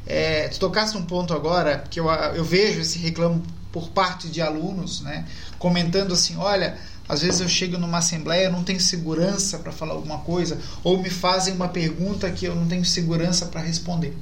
[0.07, 3.43] É, tu tocaste um ponto agora que eu, eu vejo esse reclamo
[3.73, 5.27] por parte de alunos, né?
[5.59, 10.19] Comentando assim: olha, às vezes eu chego numa assembleia, não tenho segurança para falar alguma
[10.19, 14.17] coisa, ou me fazem uma pergunta que eu não tenho segurança para responder.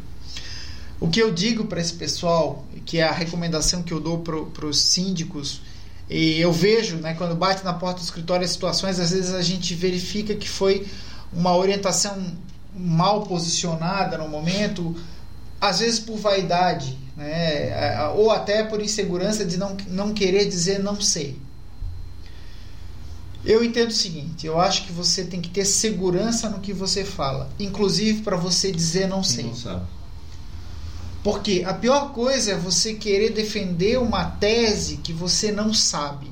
[0.99, 4.66] O que eu digo para esse pessoal, que é a recomendação que eu dou para
[4.66, 5.61] os síndicos,
[6.09, 9.42] e eu vejo, né, quando bate na porta do escritório as situações, às vezes a
[9.42, 10.86] gente verifica que foi
[11.32, 12.16] uma orientação
[12.74, 14.97] mal posicionada no momento,
[15.61, 21.00] às vezes por vaidade, né, ou até por insegurança de não, não querer dizer não
[21.00, 21.38] sei.
[23.44, 27.02] Eu entendo o seguinte, eu acho que você tem que ter segurança no que você
[27.04, 29.44] fala, inclusive para você dizer não sei.
[29.44, 29.86] não sabe.
[31.22, 36.30] Porque a pior coisa é você querer defender uma tese que você não sabe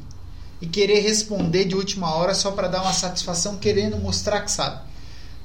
[0.61, 4.82] e querer responder de última hora só para dar uma satisfação, querendo mostrar que sabe.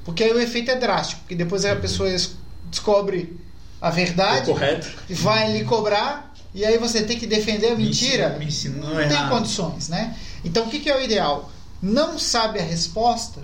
[0.04, 2.36] Porque aí o efeito é drástico, porque depois a pessoa es-
[2.70, 3.36] descobre
[3.80, 4.88] a verdade, O correto.
[5.10, 8.24] vai lhe cobrar e aí você tem que defender a Me mentira.
[8.36, 9.30] ensinou- Me ensinou Não tem errado.
[9.30, 10.14] condições, né?
[10.44, 11.50] Então o que, que é o ideal?
[11.82, 13.40] Não sabe a resposta,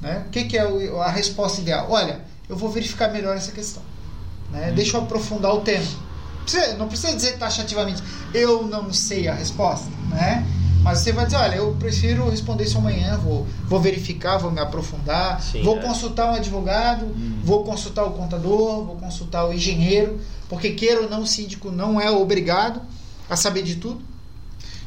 [0.00, 0.24] né?
[0.26, 1.86] O que, que é o- a resposta ideal?
[1.90, 3.82] Olha, eu vou verificar melhor essa questão,
[4.52, 4.72] né?
[4.72, 5.84] Deixa eu aprofundar o tema.
[6.44, 8.02] Precisa- não precisa dizer taxativamente,
[8.34, 10.44] eu não sei a resposta, né?
[10.82, 14.60] Mas você vai dizer, olha, eu prefiro responder isso amanhã, vou, vou verificar, vou me
[14.60, 15.80] aprofundar, Sim, vou é.
[15.82, 17.40] consultar um advogado, Hum.
[17.44, 20.18] vou consultar o contador, vou consultar o engenheiro,
[20.48, 22.80] porque queira ou não, o síndico não é obrigado
[23.28, 24.00] a saber de tudo.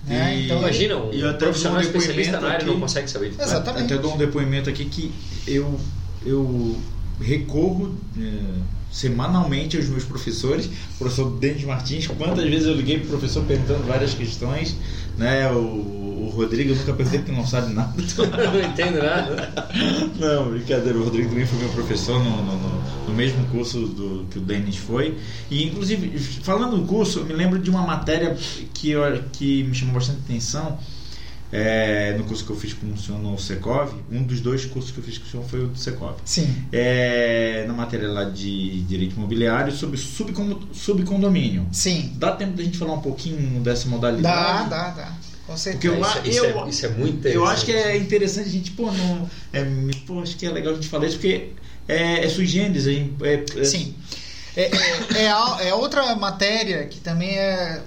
[0.05, 0.35] Né?
[0.35, 2.81] E- Então, Imagina, um E eu até profissional um especialista na depoimento área não aqui.
[2.81, 3.41] consegue saber disso.
[3.41, 3.93] Exatamente.
[3.93, 5.13] Até dou um depoimento aqui que
[5.47, 5.79] eu,
[6.25, 6.77] eu
[7.21, 8.41] recorro, é,
[8.93, 10.69] semanalmente aos meus professores,
[10.99, 14.75] professor Denis Martins, quantas vezes eu liguei para o professor perguntando várias questões,
[15.17, 15.51] né?
[15.51, 15.57] O,
[16.23, 17.91] o Rodrigo eu nunca perguntei porque não sabe nada.
[17.97, 19.53] não entendo nada.
[20.19, 24.25] Não, brincadeira, o Rodrigo também foi meu professor no, no, no, no mesmo curso do,
[24.29, 25.17] que o Denis foi.
[25.49, 28.37] E inclusive, falando do curso, eu me lembro de uma matéria
[28.73, 30.77] que, eu, que me chamou bastante atenção
[31.55, 34.89] é, no curso que eu fiz com o senhor no Secov, um dos dois cursos
[34.89, 36.15] que eu fiz com o senhor foi o do Secov.
[36.25, 36.65] Sim.
[36.71, 41.67] É, na matéria lá de direito imobiliário sobre subcondomínio.
[41.71, 42.11] Sim.
[42.15, 44.67] Dá tempo da gente falar um pouquinho dessa modalidade?
[44.67, 45.13] Dá, dá, dá.
[45.45, 45.93] Com certeza.
[45.93, 47.35] Porque eu, isso, eu, é, isso é muito interessante.
[47.35, 49.63] Eu acho que é interessante a gente, pô, não, é,
[50.07, 51.51] pô, acho que é legal a gente falar isso, porque
[51.87, 52.87] é, é sui generis.
[52.87, 53.93] É, é, Sim.
[54.55, 57.81] É, é, é, é outra matéria que também é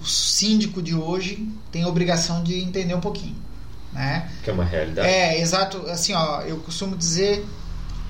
[0.00, 3.36] o síndico de hoje tem a obrigação de entender um pouquinho.
[3.92, 4.30] Né?
[4.42, 5.08] Que é uma realidade.
[5.08, 5.78] É, exato.
[5.88, 7.44] Assim, ó, eu costumo dizer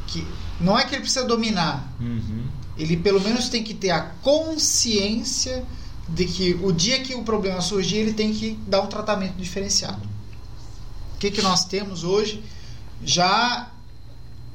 [0.06, 0.26] que
[0.60, 2.46] não é que ele precisa dominar, uhum.
[2.76, 5.64] ele pelo menos tem que ter a consciência
[6.08, 10.02] de que o dia que o problema surgir, ele tem que dar um tratamento diferenciado.
[11.14, 12.42] O que, que nós temos hoje?
[13.04, 13.70] Já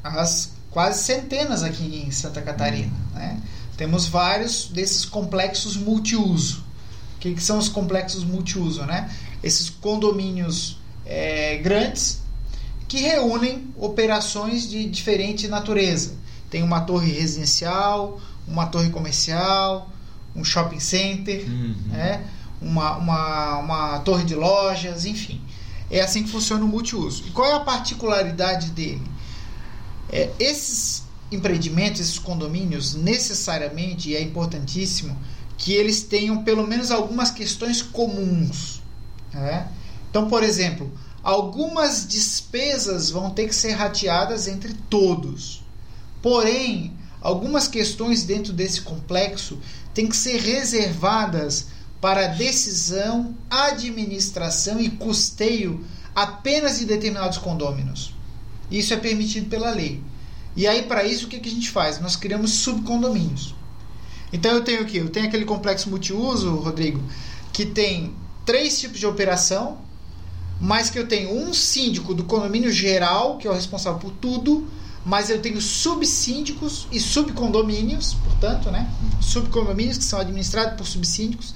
[0.03, 2.91] as quase centenas aqui em Santa Catarina.
[3.13, 3.39] Né?
[3.77, 6.62] Temos vários desses complexos multiuso
[7.23, 9.09] que, que são os complexos multiuso, né?
[9.41, 12.21] Esses condomínios é, grandes
[12.85, 16.15] que reúnem operações de diferente natureza.
[16.49, 19.89] Tem uma torre residencial, uma torre comercial,
[20.35, 21.75] um shopping center, uhum.
[21.87, 22.25] né?
[22.61, 25.41] uma, uma, uma torre de lojas, enfim.
[25.89, 27.23] É assim que funciona o multiuso.
[27.25, 29.01] E qual é a particularidade dele?
[30.11, 35.17] É, esses empreendimentos, esses condomínios, necessariamente, e é importantíssimo,
[35.57, 38.81] que eles tenham pelo menos algumas questões comuns.
[39.33, 39.67] Né?
[40.09, 40.91] Então, por exemplo,
[41.23, 45.63] algumas despesas vão ter que ser rateadas entre todos.
[46.21, 49.59] Porém, algumas questões dentro desse complexo
[49.93, 51.67] têm que ser reservadas
[52.01, 58.13] para decisão, administração e custeio apenas de determinados condôminos.
[58.69, 60.03] Isso é permitido pela lei.
[60.55, 61.99] E aí, para isso, o que, a gente faz?
[61.99, 63.55] Nós criamos subcondomínios.
[64.33, 64.97] Então eu tenho o quê?
[64.99, 66.99] Eu tenho aquele complexo multiuso, Rodrigo,
[67.53, 69.77] que tem três tipos de operação,
[70.59, 74.67] mas que eu tenho um síndico do condomínio geral, que é o responsável por tudo,
[75.05, 78.89] mas eu tenho subsíndicos e subcondomínios, portanto, né?
[79.21, 81.53] Subcondomínios que são administrados por subsíndicos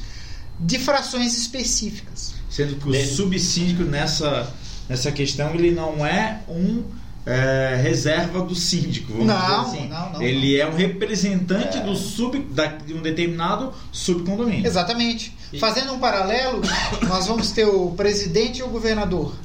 [0.60, 2.36] de frações específicas.
[2.50, 4.54] Sendo que o subsíndico nessa,
[4.88, 6.84] nessa questão ele não é um
[7.28, 9.12] é, reserva do síndico.
[9.12, 9.88] Vamos não, dizer assim.
[9.90, 10.22] não, não.
[10.22, 10.64] Ele não.
[10.64, 11.82] é um representante é.
[11.82, 14.66] do sub, da, de um determinado subcondomínio.
[14.66, 15.36] Exatamente.
[15.52, 15.60] E...
[15.60, 16.62] Fazendo um paralelo,
[17.06, 19.36] nós vamos ter o presidente e o governador.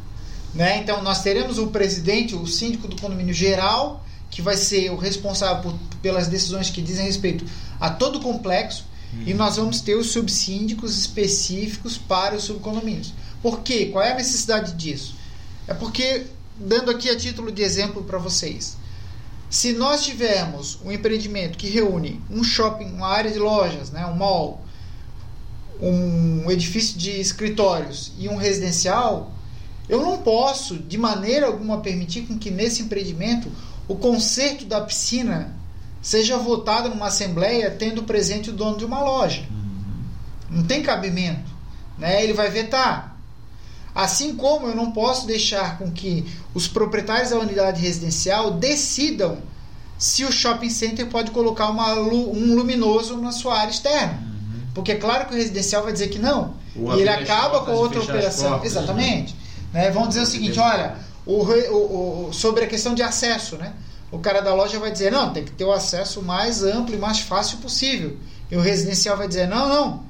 [0.54, 0.78] Né?
[0.78, 5.62] Então, nós teremos o presidente, o síndico do condomínio geral, que vai ser o responsável
[5.62, 7.44] por, pelas decisões que dizem respeito
[7.80, 9.24] a todo o complexo, hum.
[9.26, 13.12] e nós vamos ter os subsíndicos específicos para os subcondomínios.
[13.42, 13.86] Por quê?
[13.86, 15.16] Qual é a necessidade disso?
[15.66, 16.26] É porque
[16.62, 18.76] dando aqui a título de exemplo para vocês.
[19.50, 24.14] Se nós tivermos um empreendimento que reúne um shopping, uma área de lojas, né, um
[24.14, 24.64] mall,
[25.80, 29.32] um edifício de escritórios e um residencial,
[29.88, 33.50] eu não posso de maneira alguma permitir com que nesse empreendimento
[33.88, 35.54] o conserto da piscina
[36.00, 39.42] seja votado numa assembleia tendo presente o dono de uma loja.
[39.50, 40.58] Uhum.
[40.58, 41.50] Não tem cabimento.
[41.98, 42.22] Né?
[42.22, 43.11] Ele vai vetar.
[43.94, 46.24] Assim como eu não posso deixar com que
[46.54, 49.38] os proprietários da unidade residencial decidam
[49.98, 54.14] se o shopping center pode colocar uma, um luminoso na sua área externa.
[54.14, 54.60] Uhum.
[54.74, 56.54] Porque é claro que o residencial vai dizer que não.
[56.74, 58.50] e ele acaba com outra operação.
[58.50, 59.36] Portas, Exatamente.
[59.72, 59.90] Né?
[59.90, 63.72] Vão dizer o seguinte: olha, o, o, o, sobre a questão de acesso, né?
[64.10, 66.98] O cara da loja vai dizer, não, tem que ter o acesso mais amplo e
[66.98, 68.16] mais fácil possível.
[68.50, 70.02] E o residencial vai dizer, não, não,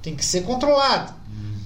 [0.00, 1.12] tem que ser controlado.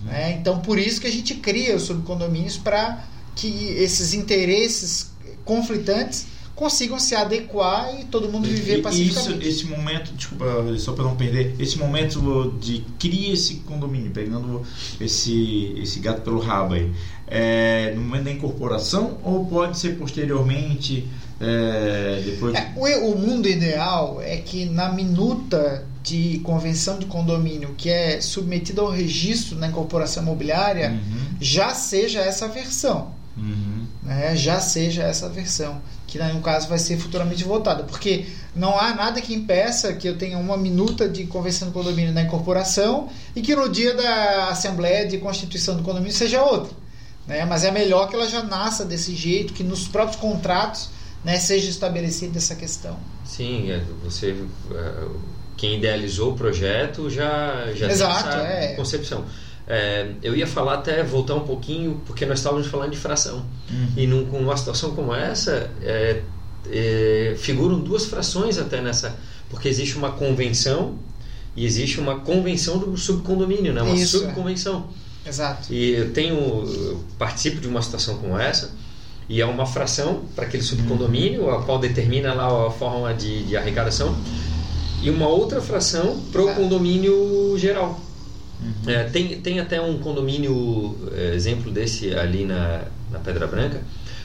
[0.05, 0.37] Né?
[0.39, 5.11] Então, por isso que a gente cria os subcondomínios para que esses interesses
[5.45, 9.49] conflitantes consigam se adequar e todo mundo viver pacificamente.
[9.49, 10.45] Isso, esse momento, desculpa,
[10.79, 14.63] só para não perder, esse momento de cria esse condomínio, pegando
[15.01, 16.93] esse, esse gato pelo rabo aí,
[17.27, 21.09] é no momento da incorporação ou pode ser posteriormente,
[21.41, 22.59] é, depois de...
[22.61, 28.21] é, o, o mundo ideal é que na minuta de convenção de condomínio que é
[28.21, 31.37] submetida ao registro na incorporação imobiliária uhum.
[31.41, 33.13] já seja essa versão.
[33.35, 33.87] Uhum.
[34.03, 34.37] Né?
[34.37, 37.85] Já seja essa versão, que no caso vai ser futuramente votada.
[37.85, 42.13] Porque não há nada que impeça que eu tenha uma minuta de convenção de condomínio
[42.13, 46.71] na incorporação e que no dia da Assembleia de Constituição do condomínio seja outra.
[47.27, 47.47] Né?
[47.47, 50.91] Mas é melhor que ela já nasça desse jeito, que nos próprios contratos
[51.25, 52.99] né, seja estabelecida essa questão.
[53.25, 53.69] Sim,
[54.05, 54.37] você
[54.71, 55.07] é,
[55.57, 58.75] quem idealizou o projeto já já Exato, tem essa é.
[58.75, 59.25] concepção.
[59.67, 63.89] É, eu ia falar até voltar um pouquinho porque nós estávamos falando de fração Uhum.
[63.97, 66.21] e num, com uma situação como essa é,
[66.71, 69.17] é, figuram duas frações até nessa
[69.49, 70.99] porque existe uma convenção
[71.57, 73.81] e existe uma convenção do subcondomínio, né?
[73.81, 74.21] Uma Isso, é.
[74.21, 74.89] subconvenção.
[75.25, 75.73] Exato.
[75.73, 78.73] E eu tenho eu participo de uma situação como essa
[79.29, 83.57] e é uma fração para aquele subcondomínio, a qual determina lá a forma de, de
[83.57, 84.15] arrecadação
[85.05, 86.55] e uma outra fração para o É.
[86.55, 88.01] condomínio geral.
[88.61, 88.91] Uhum.
[88.91, 93.83] É, tem, tem até um condomínio, é, exemplo desse ali na, na Pedra Branca,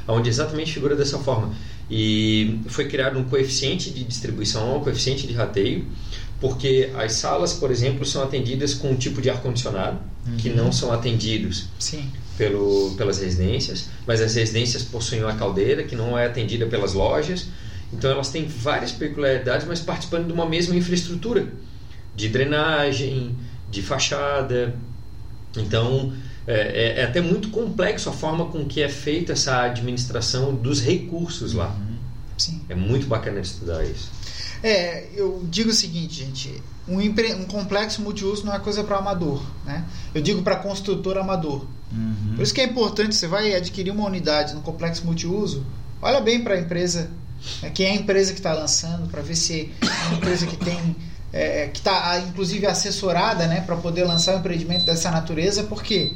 [0.08, 1.54] onde exatamente figura dessa forma.
[1.92, 5.86] E foi criado um coeficiente de distribuição, um coeficiente de rateio,
[6.40, 10.00] porque as salas, por exemplo, são atendidas com um tipo de ar-condicionado,
[10.38, 12.06] que não são atendidos Sim.
[12.38, 17.48] pelo, pelas residências, mas as residências possuem uma caldeira que não é atendida pelas lojas.
[17.92, 21.48] Então elas têm várias peculiaridades, mas participando de uma mesma infraestrutura
[22.16, 23.36] de drenagem,
[23.70, 24.76] de fachada.
[25.58, 26.14] Então
[26.48, 30.82] é, é- é até muito complexo a forma com que é feita essa administração dos
[30.82, 31.76] recursos lá.
[32.38, 32.62] Sim.
[32.70, 34.10] É muito bacana de estudar isso.
[34.64, 38.98] É, eu digo o seguinte, gente, um, empre- um complexo multiuso não é coisa para
[38.98, 39.86] amador, né?
[40.14, 41.66] Eu digo para construtor amador.
[41.92, 42.34] Uhum.
[42.36, 45.66] Por isso que é importante, você vai adquirir uma unidade no complexo multiuso,
[46.02, 47.10] olha bem para a empresa,
[47.74, 50.96] quem é a empresa que está lançando, para ver se é uma empresa que tem,
[51.32, 56.14] é, que está inclusive assessorada né, para poder lançar um empreendimento dessa natureza, por quê?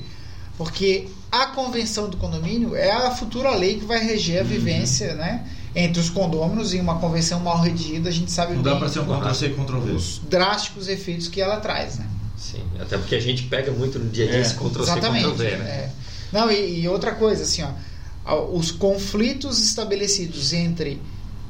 [0.57, 5.45] Porque a convenção do condomínio é a futura lei que vai reger a vivência né,
[5.75, 8.89] entre os condôminos e uma convenção mal redigida, a gente sabe Não dá bem para
[8.89, 9.91] ser um e Ctrl-V.
[9.91, 11.97] os drásticos efeitos que ela traz.
[11.97, 12.07] Né?
[12.37, 15.25] Sim, até porque a gente pega muito no dia a dia É, esse Ctrl-C, Exatamente.
[15.25, 15.65] Ctrl-V, né?
[15.65, 15.89] é.
[16.31, 21.01] Não, e, e outra coisa, assim, ó, os conflitos estabelecidos entre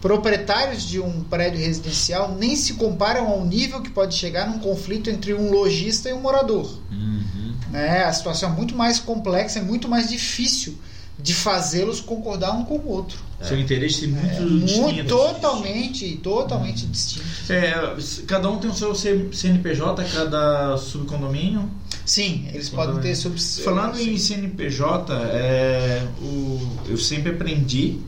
[0.03, 5.09] proprietários de um prédio residencial nem se comparam ao nível que pode chegar num conflito
[5.09, 6.69] entre um lojista e um morador.
[6.91, 7.53] Uhum.
[7.71, 8.03] Né?
[8.03, 10.77] A situação é muito mais complexa, é muito mais difícil
[11.17, 13.17] de fazê-los concordar um com o outro.
[13.41, 15.07] Seu interesse muito É, muito, distinto.
[15.07, 17.25] totalmente, totalmente distinto.
[17.49, 17.95] É,
[18.27, 21.69] cada um tem o seu CNPJ, cada subcondomínio.
[22.05, 23.59] Sim, eles podem ter subs...
[23.59, 27.99] Falando em CNPJ, é, o, eu sempre aprendi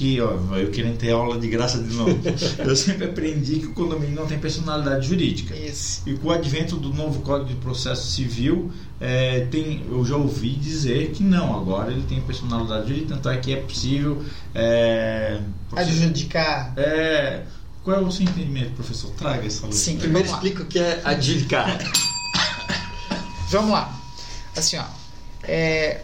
[0.00, 2.18] que, ó, eu querendo ter aula de graça de novo,
[2.58, 5.54] eu sempre aprendi que o condomínio não tem personalidade jurídica.
[5.54, 6.00] Isso.
[6.06, 10.54] E com o advento do novo Código de Processo Civil, é, tem, eu já ouvi
[10.54, 14.24] dizer que não, agora ele tem personalidade jurídica, tanto é que é possível.
[14.54, 15.38] É,
[15.76, 16.72] Adjudicar.
[16.78, 17.42] é,
[17.84, 19.10] qual é o seu entendimento, professor?
[19.10, 19.76] Traga essa luz.
[19.76, 21.78] Sim, Primeiro explica o que é adjudicar.
[23.50, 23.94] Vamos lá.
[24.56, 24.84] Assim, ó.
[25.42, 26.00] é,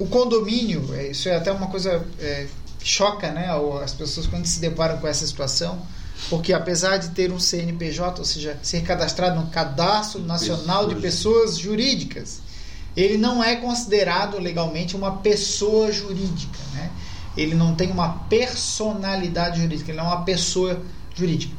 [0.00, 2.48] o condomínio, é, isso é até uma coisa é,
[2.86, 3.48] choca, né?
[3.82, 5.82] As pessoas quando se deparam com essa situação,
[6.30, 11.58] porque apesar de ter um CNPJ, ou seja, ser cadastrado no Cadastro Nacional de Pessoas
[11.58, 12.40] Jurídicas,
[12.96, 16.90] ele não é considerado legalmente uma pessoa jurídica, né?
[17.36, 20.80] Ele não tem uma personalidade jurídica, ele não é uma pessoa
[21.14, 21.54] jurídica.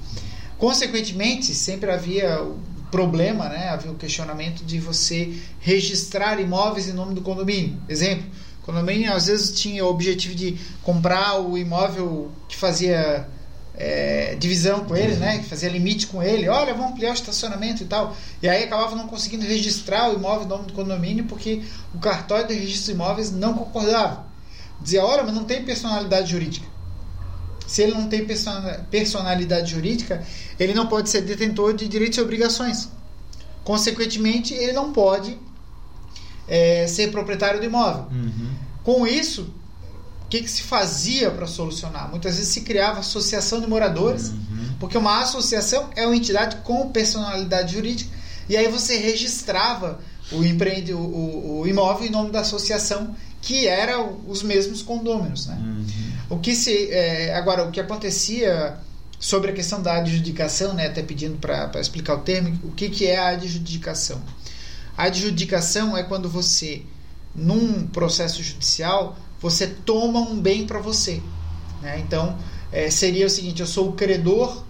[0.57, 2.59] Consequentemente, sempre havia o
[2.89, 3.69] problema, né?
[3.69, 7.79] havia o questionamento de você registrar imóveis em nome do condomínio.
[7.87, 8.25] Exemplo,
[8.67, 13.27] condomínio às vezes tinha o objetivo de comprar o imóvel que fazia
[13.73, 15.37] é, divisão com ele, né?
[15.39, 16.49] que fazia limite com ele.
[16.49, 18.15] Olha, vamos ampliar o estacionamento e tal.
[18.41, 21.61] E aí acabava não conseguindo registrar o imóvel em nome do condomínio porque
[21.95, 24.25] o cartório de registro de imóveis não concordava.
[24.81, 26.67] Dizia, olha, mas não tem personalidade jurídica.
[27.65, 30.23] Se ele não tem persona- personalidade jurídica,
[30.59, 32.89] ele não pode ser detentor de direitos e obrigações.
[33.63, 35.37] Consequentemente, ele não pode
[36.47, 38.05] é, ser proprietário do imóvel.
[38.11, 38.49] Uhum.
[38.87, 39.41] Com isso,
[40.23, 42.09] o que, que se fazia para solucionar?
[42.09, 44.75] Muitas vezes se criava associação de moradores, Uhum.
[44.79, 48.09] porque uma associação é uma entidade com personalidade jurídica,
[48.47, 49.99] e aí você registrava
[50.31, 55.47] o, empreende, o, o, o imóvel em nome da associação, que era os mesmos condôminos.
[55.47, 55.57] Né?
[55.61, 55.85] Uhum.
[56.29, 58.77] O que se é, agora o que acontecia
[59.19, 63.05] sobre a questão da adjudicação, né, até pedindo para explicar o termo, o que, que
[63.05, 64.21] é a adjudicação?
[64.97, 66.83] A adjudicação é quando você,
[67.37, 71.21] num processo judicial, você toma um bem para você.
[71.81, 71.99] né?
[71.99, 72.37] Então,
[72.71, 74.63] é, seria o seguinte: eu sou o credor,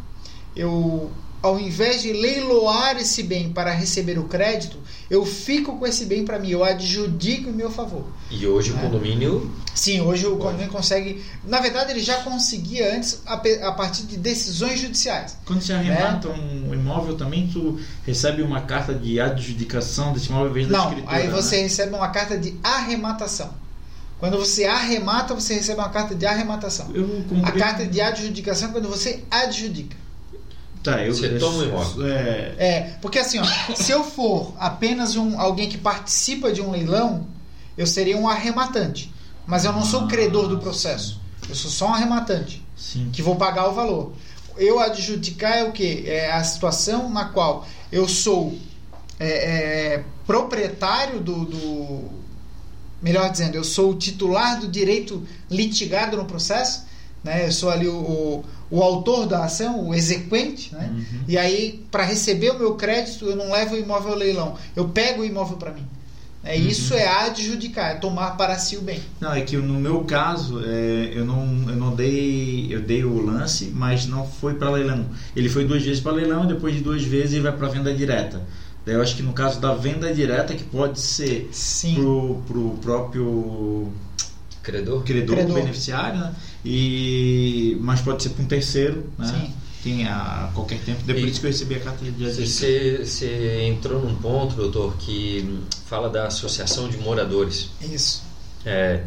[0.56, 1.10] eu,
[1.42, 4.78] ao invés de leiloar esse bem para receber o crédito,
[5.10, 8.06] eu fico com esse bem para mim, eu adjudico em meu favor.
[8.30, 8.82] E hoje o É.
[8.82, 11.24] condomínio Sim, hoje o condomínio consegue.
[11.44, 15.38] Na verdade, ele já conseguia antes a, a partir de decisões judiciais.
[15.46, 20.68] Quando você arremata um imóvel também, tu recebe uma carta de adjudicação desse imóvel vez
[20.68, 21.30] da Não, aí né?
[21.32, 23.52] você recebe uma carta de arrematação.
[24.20, 26.90] Quando você arremata, você recebe uma carta de arrematação.
[26.96, 29.96] Eu A carta de adjudicação é quando você adjudica.
[30.84, 32.08] Tá, eu, Você eu- toma o imóvel.
[32.08, 36.72] É, É, porque assim, ó, se eu for apenas um, alguém que participa de um
[36.72, 37.28] leilão,
[37.78, 39.14] eu seria um arrematante.
[39.46, 41.20] Mas eu não sou o credor do processo.
[41.50, 43.10] Eu sou só um arrematante, sim.
[43.14, 44.14] que vou pagar o valor.
[44.58, 46.04] Eu adjudicar é o quê?
[46.06, 48.58] É a situação na qual eu sou
[49.20, 52.18] é, é, proprietário do, do-
[53.02, 56.84] Melhor dizendo, eu sou o titular do direito litigado no processo.
[57.24, 57.46] Né?
[57.48, 60.74] Eu sou ali o, o, o autor da ação, o exequente.
[60.74, 60.90] Né?
[60.92, 61.20] Uhum.
[61.28, 64.56] E aí, para receber o meu crédito, eu não levo o imóvel ao leilão.
[64.76, 65.86] Eu pego o imóvel para mim.
[66.44, 66.68] É, Uhum.
[66.68, 69.02] Isso é adjudicar, é tomar para si o bem.
[69.20, 72.68] Não, é que no meu caso, é, eu, não, eu não dei.
[72.70, 75.06] Eu dei o lance, mas não foi para leilão.
[75.36, 77.94] Ele foi duas vezes para leilão e depois de duas vezes ele vai para venda
[77.94, 78.42] direta.
[78.86, 81.96] Daí eu acho que no caso da venda direta, que pode ser Sim.
[81.96, 83.92] pro, pro próprio
[84.64, 85.04] Credor?
[85.04, 85.54] credor, Credor.
[85.56, 86.34] beneficiário, né?
[86.70, 89.26] E, mas pode ser para um terceiro, né?
[89.28, 89.54] Sim.
[89.84, 91.02] Tem a qualquer tempo.
[91.06, 92.46] Depois E- que eu recebi a carta de adjudicação.
[92.46, 97.70] Você, você entrou num ponto, doutor, que fala da associação de moradores.
[97.82, 98.22] Isso.
[98.66, 99.04] É,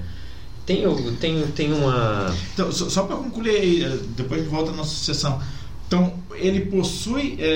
[0.65, 0.85] tem,
[1.21, 2.35] tem, tem uma.
[2.55, 5.43] Então, só, só para concluir, aí, eh, depois de volta nossa sucessão.
[5.87, 7.47] Então, ele possui é,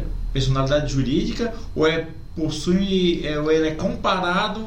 [0.32, 4.66] personalidade jurídica ou é possui é, ou ele é comparado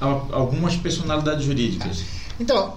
[0.00, 2.02] algumas personalidades jurídicas?
[2.38, 2.76] Então,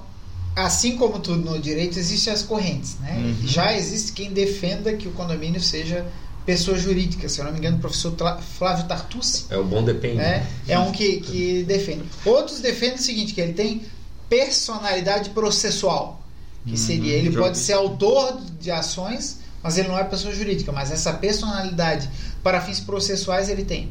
[0.55, 2.97] assim como tudo no direito, existem as correntes.
[2.99, 3.15] Né?
[3.41, 3.47] Uhum.
[3.47, 6.05] Já existe quem defenda que o condomínio seja
[6.45, 7.29] pessoa jurídica.
[7.29, 8.13] Se eu não me engano, o professor
[8.57, 10.15] Flávio Tartucci É o bom depende.
[10.17, 10.45] né?
[10.67, 12.03] é um que, que defende.
[12.25, 13.81] Outros defendem o seguinte, que ele tem
[14.29, 16.21] personalidade processual.
[16.65, 20.71] Que Uhum, seria, ele pode ser autor de ações, mas ele não é pessoa jurídica.
[20.71, 22.09] Mas essa personalidade
[22.41, 23.89] para fins processuais ele tem.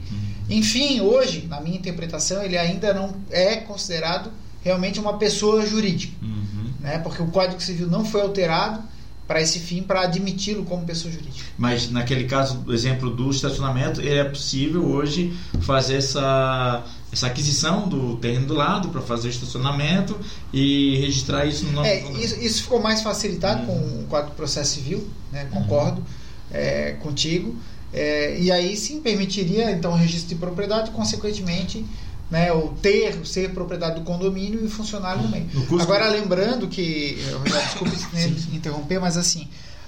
[0.56, 4.30] Enfim, hoje, na minha interpretação, ele ainda não é considerado
[4.62, 6.70] realmente uma pessoa jurídica, Uhum.
[6.80, 6.98] né?
[6.98, 8.82] Porque o Código Civil não foi alterado
[9.26, 11.46] para esse fim, para admiti-lo como pessoa jurídica.
[11.56, 15.32] Mas naquele caso, do exemplo do estacionamento, ele é possível hoje
[15.62, 20.18] fazer essa, essa aquisição do terreno do lado para fazer o estacionamento
[20.52, 24.36] e registrar isso no nosso É, isso, isso ficou mais facilitado com o Código de
[24.36, 25.46] Processo Civil, né?
[25.50, 26.04] concordo
[26.50, 27.56] é, contigo.
[27.92, 31.84] É, e aí sim permitiria então o registro de propriedade, consequentemente,
[32.30, 35.46] né, o ter, ser propriedade do condomínio e funcionário no meio.
[35.52, 39.46] No custo- Agora lembrando que, Rogério, desculpe né, interromper, mas assim,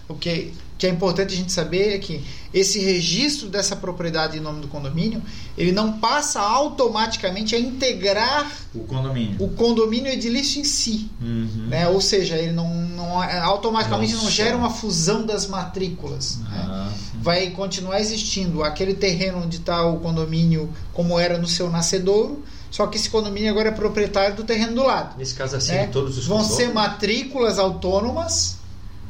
[0.08, 4.40] o que, que é importante a gente saber é que esse registro dessa propriedade em
[4.40, 5.22] nome do condomínio,
[5.56, 9.36] ele não passa automaticamente a integrar O condomínio.
[9.42, 11.08] o condomínio edilício em si.
[11.20, 11.66] Uhum.
[11.68, 11.88] Né?
[11.88, 16.38] Ou seja, ele não, não é- automaticamente não, Não gera uma fusão das matrículas.
[16.38, 16.64] né?
[16.68, 16.92] Ah.
[17.20, 22.86] Vai continuar existindo aquele terreno onde está o condomínio como era no seu nascedouro, só
[22.86, 25.16] que esse condomínio agora é proprietário do terreno do lado.
[25.16, 25.86] Nesse caso, assim, né?
[25.86, 28.58] todos os Vão ser matrículas autônomas,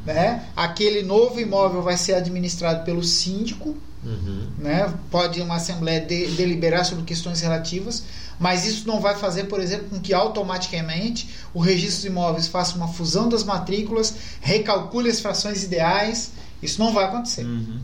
[0.04, 0.44] né?
[0.56, 4.48] aquele novo imóvel vai ser administrado pelo síndico, Uhum.
[4.58, 4.92] né?
[5.10, 8.04] Pode uma assembleia de- deliberar sobre questões relativas,
[8.38, 12.76] mas isso não vai fazer, por exemplo, com que automaticamente o registro de imóveis faça
[12.76, 16.32] uma fusão das matrículas, recalcule as frações ideais.
[16.62, 17.44] Isso não vai acontecer.
[17.44, 17.78] Uhum.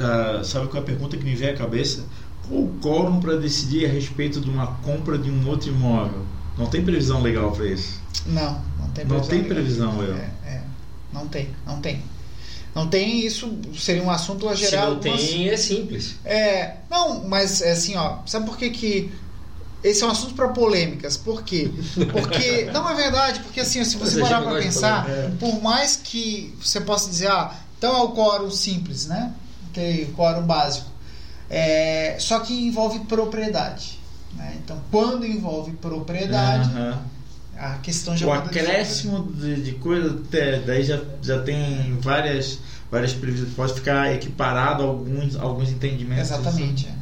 [0.00, 2.04] Ah, sabe qual é a pergunta que me veio à cabeça?
[2.48, 6.24] Qual o quórum para decidir a respeito de uma compra de um outro imóvel?
[6.56, 8.00] Não tem previsão legal para isso.
[8.26, 9.28] Não, não tem Não previsão.
[9.28, 9.54] tem legal.
[9.56, 10.14] previsão, eu.
[10.14, 10.30] É, é.
[11.12, 12.02] Não tem, não tem.
[12.74, 16.14] Não tem, isso seria um assunto a Se gerar não algumas- tem, é simples.
[16.24, 19.12] É, não, mas é assim, ó, sabe por que que
[19.82, 21.16] esse é um assunto para polêmicas?
[21.16, 21.70] Por quê?
[22.12, 26.54] Porque não é verdade, porque assim, se você parar para pensar, polêmica, por mais que
[26.62, 29.32] você possa dizer, ah, então é o quórum simples, né?
[29.70, 30.88] Aquele quórum básico.
[31.48, 33.98] É, só que envolve propriedade.
[34.34, 34.58] Né?
[34.62, 37.02] Então, quando envolve propriedade, Aham.
[37.60, 42.58] A questão já O acréscimo de, de coisa, até- daí já, já tem várias,
[42.90, 43.52] várias previsões.
[43.54, 46.30] Pode ficar equiparado a alguns, alguns entendimentos.
[46.30, 46.86] Exatamente.
[46.86, 46.92] é.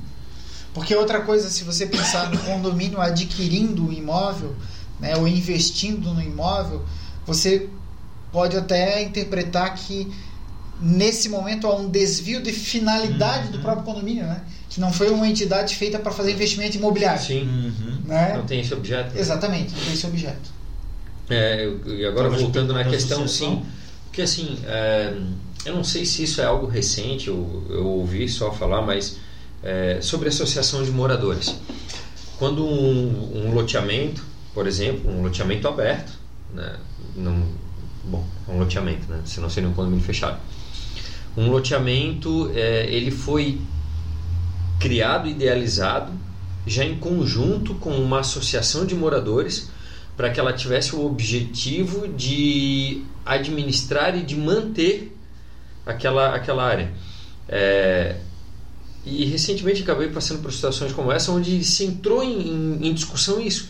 [0.75, 4.55] Porque outra coisa, se você pensar no condomínio adquirindo um imóvel,
[5.01, 6.85] né, ou investindo no imóvel,
[7.27, 7.69] você
[8.31, 10.13] pode até interpretar que
[10.81, 13.63] nesse momento há um desvio de finalidade do Uhum.
[13.63, 14.43] próprio condomínio, né?
[14.71, 17.23] Que não foi uma entidade feita para fazer investimento imobiliário.
[17.23, 17.43] Sim.
[17.43, 17.99] Uhum.
[18.05, 18.35] Né?
[18.37, 19.17] Não tem esse objeto.
[19.19, 20.51] Exatamente, não tem esse objeto.
[21.31, 23.63] É, eu- e agora Talvez voltando na questão, sim.
[24.05, 25.15] Porque assim, é,
[25.65, 29.17] eu não sei se isso é algo recente, eu, eu ouvi só falar, mas
[29.63, 31.55] é, sobre associação de moradores.
[32.39, 34.25] Quando um, um loteamento,
[34.55, 36.13] por exemplo, um loteamento aberto,
[36.55, 36.77] né,
[37.17, 37.43] não,
[38.05, 40.39] bom, é um loteamento, né, senão seria um condomínio fechado.
[41.39, 43.61] Um loteamento, é, ele foi
[44.81, 46.13] criado, idealizado
[46.67, 49.71] já em conjunto com uma associação de moradores
[50.17, 55.17] para que ela tivesse o objetivo de administrar e de manter
[55.87, 56.93] aquela, aquela área.
[57.49, 58.17] É,
[59.07, 63.69] e recentemente acabei passando por situações como essa, onde se entrou em, em discussão isso.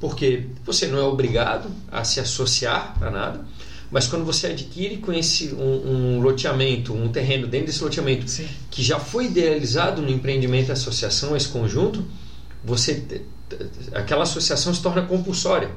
[0.00, 3.46] Porque você não é obrigado a se associar a nada,
[3.90, 8.46] mas quando você adquire com esse um, um loteamento, um terreno dentro desse loteamento Sim.
[8.70, 12.04] que já foi idealizado no empreendimento da associação, esse conjunto,
[12.64, 13.22] você
[13.92, 15.70] aquela associação se torna compulsória.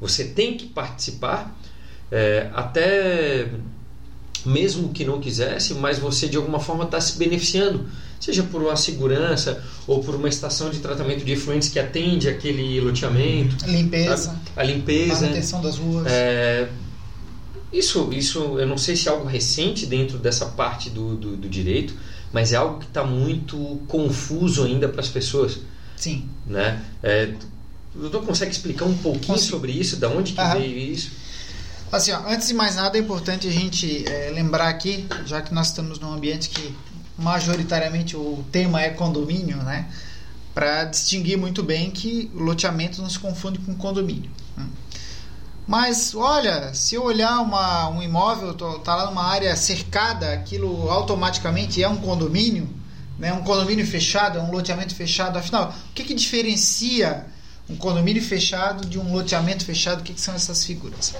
[0.00, 1.54] Você tem que participar,
[2.10, 3.50] é, até
[4.44, 7.86] mesmo que não quisesse, mas você de alguma forma está se beneficiando,
[8.18, 12.80] seja por uma segurança ou por uma estação de tratamento de efluentes que atende aquele
[12.80, 14.38] loteamento, Limpeza, sabe?
[14.56, 15.22] a limpeza.
[15.22, 16.06] manutenção das ruas.
[16.10, 16.68] É,
[17.72, 21.48] isso, isso eu não sei se é algo recente dentro dessa parte do, do, do
[21.48, 21.94] direito,
[22.32, 25.58] mas é algo que está muito confuso ainda para as pessoas.
[25.96, 26.28] Sim.
[26.46, 26.82] Né?
[27.02, 27.34] É,
[27.94, 29.50] o doutor consegue explicar um pouquinho Consigo.
[29.50, 29.96] sobre isso?
[29.96, 30.58] Da onde que Aham.
[30.58, 31.10] veio isso?
[31.92, 35.52] Assim, ó, antes de mais nada é importante a gente é, lembrar aqui, já que
[35.52, 36.74] nós estamos num ambiente que
[37.18, 39.88] majoritariamente o tema é condomínio, né?
[40.54, 44.30] Para distinguir muito bem que o loteamento não se confunde com condomínio.
[44.56, 44.66] né?
[45.70, 50.90] Mas olha, se eu olhar uma, um imóvel, tô- tá lá numa área cercada, aquilo
[50.90, 52.68] automaticamente é um condomínio,
[53.16, 53.32] né?
[53.32, 55.38] Um condomínio fechado, é um loteamento fechado.
[55.38, 57.24] Afinal, o que, que diferencia
[57.68, 60.00] um condomínio fechado de um loteamento fechado?
[60.00, 61.14] O que, que são essas figuras?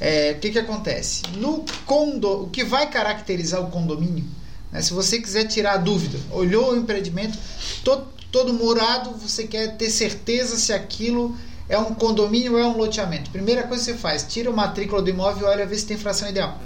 [0.00, 1.22] É, o que, que acontece?
[1.36, 4.24] No condo, o que vai caracterizar o condomínio,
[4.70, 7.36] né, se você quiser tirar a dúvida, olhou o empreendimento,
[7.82, 11.36] todo, murado, você quer ter certeza se aquilo
[11.72, 13.30] é um condomínio ou é um loteamento.
[13.30, 15.96] Primeira coisa que você faz, tira a matrícula do imóvel e olha ver se tem
[15.96, 16.60] fração ideal.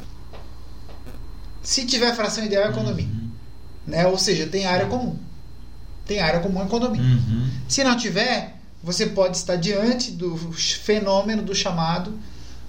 [1.63, 3.31] Se tiver fração ideal, é condomínio.
[3.87, 4.05] Né?
[4.09, 5.17] Ou seja, tem área comum.
[6.05, 7.07] Tem área comum em condomínio.
[7.07, 7.49] Uhum.
[7.69, 12.13] Se não tiver, você pode estar diante do fenômeno do chamado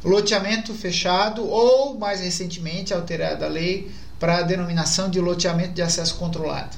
[0.04, 6.16] loteamento fechado ou, mais recentemente, alterada a lei para a denominação de loteamento de acesso
[6.16, 6.76] controlado.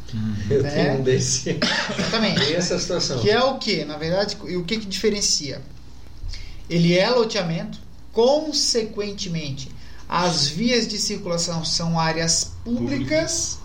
[0.50, 0.70] Eu É.
[0.70, 1.58] tenho um desse.
[1.98, 2.46] Exatamente.
[2.46, 3.20] Tem essa situação.
[3.20, 5.62] Que é o que, na verdade, e o que, que diferencia?
[6.70, 7.80] Ele é loteamento,
[8.14, 9.72] consequentemente,
[10.08, 13.60] as vias de circulação são áreas públicas,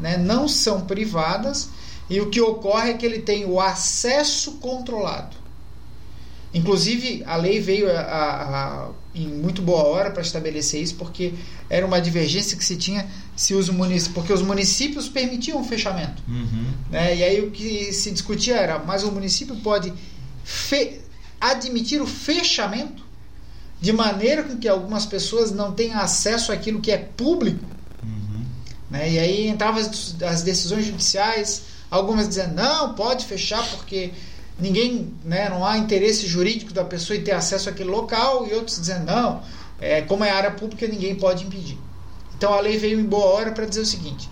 [0.00, 1.68] né, não são privadas,
[2.08, 5.36] e o que ocorre é que ele tem o acesso controlado.
[6.54, 8.42] Inclusive, a lei veio a- a-
[8.86, 11.34] a- em muito boa hora para estabelecer isso, porque
[11.68, 16.22] era uma divergência que se tinha se os municípios, porque os municípios permitiam o fechamento.
[16.26, 16.72] Uhum.
[16.90, 17.16] Né?
[17.16, 19.92] E aí o que se discutia era, mas o município pode
[21.40, 23.02] admitir o fechamento
[23.80, 27.64] de maneira com que algumas pessoas não tenham acesso àquilo que é público.
[28.02, 28.44] Uhum.
[28.90, 29.12] Né?
[29.12, 34.12] E aí entravam as, as decisões judiciais, algumas dizendo, não, pode fechar porque
[34.58, 38.78] ninguém, né, não há interesse jurídico da pessoa em ter acesso àquele local, e outros
[38.78, 39.42] dizendo, não,
[39.80, 41.78] é, como é área pública, ninguém pode impedir.
[42.36, 44.28] Então a lei veio em boa hora para dizer o seguinte: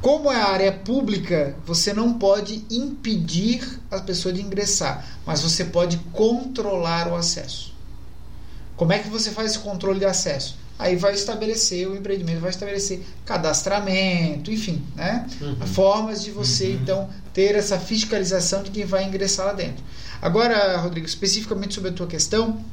[0.00, 5.98] como é área pública, você não pode impedir a pessoa de ingressar, mas você pode
[6.12, 7.74] controlar o acesso.
[8.76, 10.56] Como é que você faz esse controle de acesso?
[10.78, 15.26] Aí vai estabelecer, o empreendimento vai estabelecer cadastramento, enfim, né?
[15.40, 15.66] Uhum.
[15.66, 16.72] Formas de você, Uhum.
[16.82, 19.84] então, ter essa fiscalização de quem vai ingressar lá dentro.
[20.22, 22.64] Agora, Rodrigo, especificamente sobre a tua questão,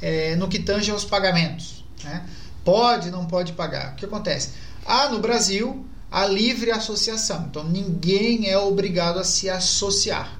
[0.00, 1.84] é, no que tange aos pagamentos.
[2.02, 2.24] Né?
[2.64, 3.92] Pode, não pode pagar.
[3.92, 4.52] O que acontece?
[4.86, 7.44] Ah, no Brasil, a livre associação.
[7.50, 10.34] Então, ninguém é obrigado a se associar.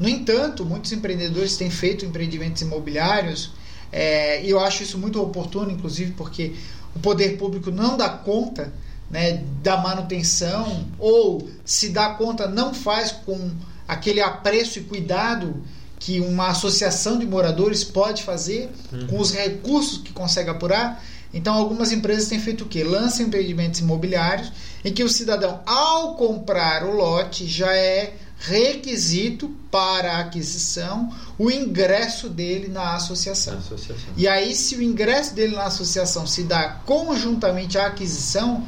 [0.00, 3.52] No entanto, muitos empreendedores têm feito empreendimentos imobiliários
[3.92, 6.54] é, e eu acho isso muito oportuno, inclusive porque
[6.96, 8.72] o poder público não dá conta
[9.10, 13.50] né, da manutenção ou se dá conta não faz com
[13.86, 15.62] aquele apreço e cuidado
[15.98, 18.70] que uma associação de moradores pode fazer
[19.08, 21.02] com os recursos que consegue apurar.
[21.32, 22.84] Então, algumas empresas têm feito o quê?
[22.84, 24.52] Lançam empreendimentos imobiliários
[24.84, 31.50] em que o cidadão, ao comprar o lote, já é requisito para a aquisição o
[31.50, 33.56] ingresso dele na associação.
[33.56, 34.12] Associação.
[34.16, 38.64] E aí, se o ingresso dele na associação se dá conjuntamente à aquisição,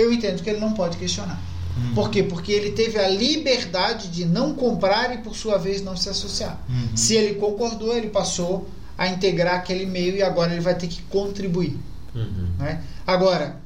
[0.00, 1.40] eu entendo que ele não pode questionar.
[1.76, 1.94] Uhum.
[1.94, 2.22] Por quê?
[2.22, 6.60] Porque ele teve a liberdade de não comprar e, por sua vez, não se associar.
[6.68, 6.96] Uhum.
[6.96, 8.68] Se ele concordou, ele passou
[8.98, 11.78] a integrar aquele meio e agora ele vai ter que contribuir.
[12.14, 12.48] Uhum.
[12.58, 12.82] né?
[13.06, 13.56] Agora,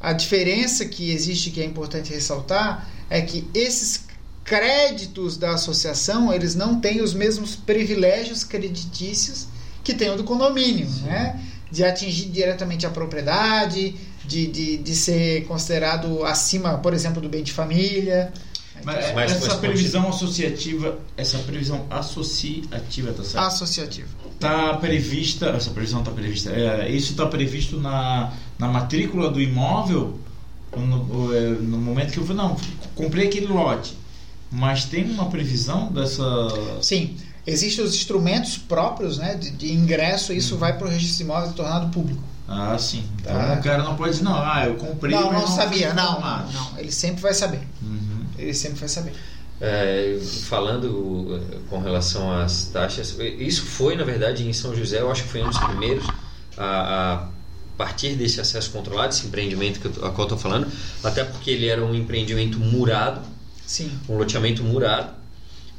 [0.00, 4.04] a diferença que existe, que é importante ressaltar, é que esses
[4.44, 9.46] créditos da associação eles não têm os mesmos privilégios creditícios
[9.82, 11.40] que tem o do condomínio, né?
[11.70, 17.42] De atingir diretamente a propriedade, de, de, de ser considerado acima, por exemplo, do bem
[17.42, 18.32] de família.
[18.84, 23.46] Mas, Mas essa previsão associativa, essa previsão associativa, tá certo?
[23.46, 24.08] Associativo.
[24.34, 30.18] Está prevista, essa previsão está prevista, é, isso está previsto na, na matrícula do imóvel
[30.76, 32.56] no, é, no momento que eu falei, não,
[32.94, 33.96] comprei aquele lote,
[34.50, 36.24] mas tem uma previsão dessa.
[36.82, 41.18] Sim, existem os instrumentos próprios né, de, de ingresso e isso vai para o registro
[41.18, 42.22] de imóveis tornado público.
[42.46, 43.04] Ah, sim.
[43.20, 43.54] Então Tá.
[43.54, 45.14] o cara não pode dizer, não, ah, eu comprei.
[45.14, 46.78] não, mas não sabia, não, não, não.
[46.78, 47.60] Ele sempre vai saber.
[47.82, 48.24] Uhum.
[48.38, 49.12] Ele sempre vai saber.
[49.60, 55.10] É, falando eh, com relação às taxas, isso foi, na verdade, em São José, eu
[55.10, 56.04] acho que foi um dos primeiros
[56.58, 57.28] a, a
[57.78, 60.66] partir desse acesso controlado, esse empreendimento que eu, a qual eu estou falando,
[61.02, 63.20] até porque ele era um empreendimento murado,
[63.64, 63.90] Sim.
[64.08, 65.12] um loteamento murado,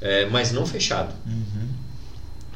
[0.01, 1.13] eh, mas não fechado.
[1.27, 1.67] Uhum.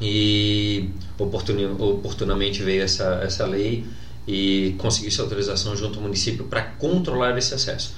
[0.00, 0.88] E
[1.18, 3.84] oportuni- oportunamente veio essa, essa lei
[4.26, 7.94] e conseguiu essa autorização junto ao município para controlar esse acesso.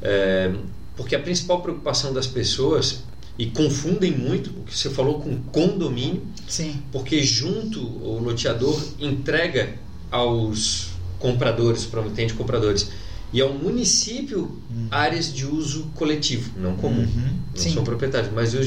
[0.00, 0.52] É,
[0.96, 3.04] porque a principal preocupação das pessoas,
[3.38, 6.82] e confundem muito o que você falou com condomínio, Sim.
[6.90, 9.74] porque junto o loteador entrega
[10.10, 10.88] aos
[11.20, 12.88] compradores, prometente compradores,
[13.32, 14.60] e ao município
[14.90, 17.30] áreas de uso coletivo, não comum Uhum.
[17.54, 17.74] não Sim.
[17.74, 18.58] são proprietários, mas de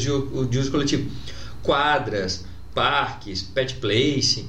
[0.49, 1.09] de uso coletivo.
[1.63, 4.45] Quadras, parques, pet place,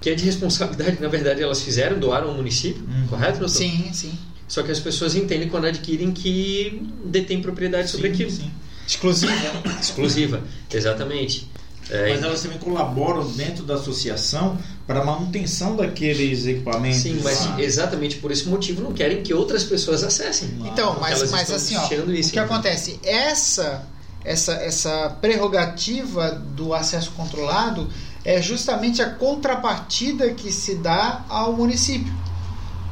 [0.00, 3.06] que é de responsabilidade, na verdade, elas fizeram, doaram ao município, Uhum.
[3.08, 3.38] correto?
[3.40, 3.54] doutor?
[3.56, 4.12] Sim, sim.
[4.48, 8.30] Só que as pessoas entendem quando adquirem que detêm propriedade sobre Sim, aquilo.
[8.30, 8.50] sim.
[8.86, 9.32] Exclusivo.
[9.80, 11.48] Exclusiva, exatamente.
[11.88, 14.56] É, Mas elas também colaboram dentro da associação
[14.86, 17.00] para a manutenção daqueles equipamentos.
[17.00, 17.60] sim, mas lá.
[17.62, 20.50] exatamente por esse motivo não querem que outras pessoas acessem.
[20.66, 22.42] Então, mas, elas mas assim, ó, isso, o que né?
[22.44, 22.98] acontece?
[23.04, 23.86] Essa,
[24.24, 27.88] essa, essa prerrogativa do acesso controlado
[28.36, 32.12] é justamente a contrapartida que se dá ao município.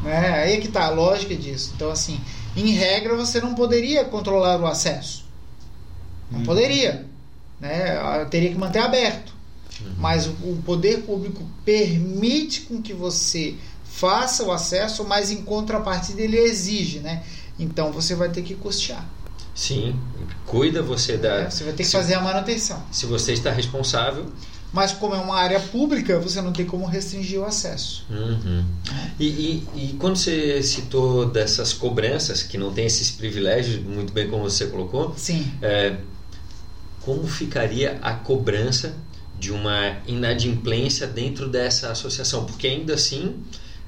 [0.02, 0.42] Né?
[0.42, 1.72] Aí é que está a lógica disso.
[1.74, 2.20] Então, assim,
[2.56, 5.24] em regra, você não poderia controlar o acesso.
[6.30, 6.44] Não Hum.
[6.44, 7.06] poderia.
[7.60, 7.96] Né?
[8.30, 9.32] Teria que manter aberto.
[9.80, 9.94] Uhum.
[9.98, 13.54] Mas o, o poder público permite com que você
[13.84, 17.22] faça o acesso, mas em contrapartida ele exige, né?
[17.58, 19.04] Então você vai ter que custear.
[19.54, 19.98] Sim,
[20.46, 21.42] cuida você da.
[21.42, 21.50] né?
[21.50, 22.80] Você vai ter que se- fazer a manutenção.
[22.92, 24.26] Se você está responsável,
[24.72, 28.04] Mas como é uma área pública, você não tem como restringir o acesso.
[28.10, 28.64] Uhum.
[29.18, 34.28] E, e, e quando você citou dessas cobranças, que não tem esses privilégios, muito bem
[34.28, 35.50] como você colocou, Sim.
[35.62, 35.96] é,
[37.00, 38.94] como ficaria a cobrança
[39.38, 42.44] de uma inadimplência dentro dessa associação?
[42.44, 43.36] Porque ainda assim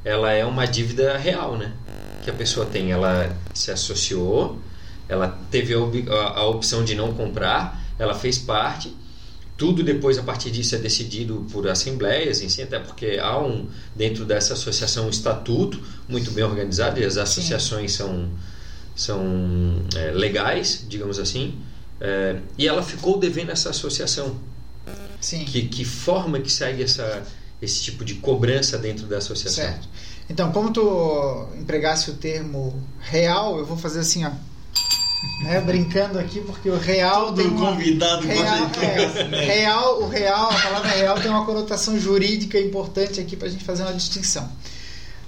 [0.04, 1.72] ela é uma dívida real, né?
[2.24, 2.90] Que a pessoa tem.
[2.90, 4.58] Ela se associou,
[5.08, 8.96] ela teve a, a opção de não comprar, ela fez parte.
[9.60, 13.68] Tudo depois, a partir disso, é decidido por assembleias, em si, até porque há um,
[13.94, 15.78] dentro dessa associação um estatuto
[16.08, 18.30] muito bem organizado e as associações são,
[18.96, 21.58] são é, legais, digamos assim.
[22.00, 24.34] É, e ela ficou devendo essa associação.
[25.20, 25.44] Sim.
[25.44, 27.22] Que, que forma que segue essa,
[27.60, 29.62] esse tipo de cobrança dentro da associação?
[29.62, 29.86] Certo.
[30.30, 34.30] Então, como tu empregasse o termo real, eu vou fazer assim, ó.
[35.42, 35.60] Né?
[35.60, 37.72] Brincando aqui, porque o real Todo tem uma...
[37.72, 39.30] convidado Real, é, negócio.
[39.30, 43.64] real, o real, a palavra real tem uma conotação jurídica importante aqui para a gente
[43.64, 44.50] fazer uma distinção.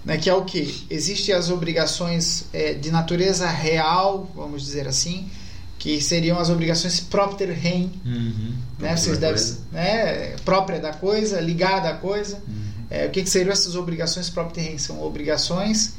[0.04, 0.84] Né, que é o que?
[0.90, 5.30] Existem as obrigações é, de natureza real, vamos dizer assim,
[5.78, 8.54] que seriam as obrigações propter rem, Uhum.
[8.78, 12.42] né, vocês devem, né, própria da coisa, ligada à coisa.
[12.48, 12.62] Uhum.
[12.90, 14.78] É, o que, que seriam essas obrigações propter rem?
[14.78, 15.94] São obrigações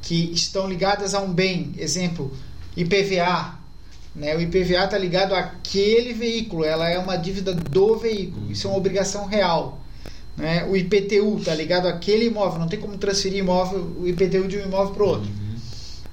[0.00, 1.74] que estão ligadas a um bem.
[1.78, 2.32] Exemplo,
[2.82, 3.58] IPVA.
[4.14, 4.34] Né?
[4.36, 8.50] O IPVA está ligado àquele veículo, ela é uma dívida do veículo.
[8.50, 9.80] Isso é uma obrigação real.
[10.36, 10.64] Né?
[10.64, 14.64] O IPTU está ligado àquele imóvel, não tem como transferir imóvel, o IPTU de um
[14.64, 15.28] imóvel para o outro.
[15.28, 15.56] Uhum.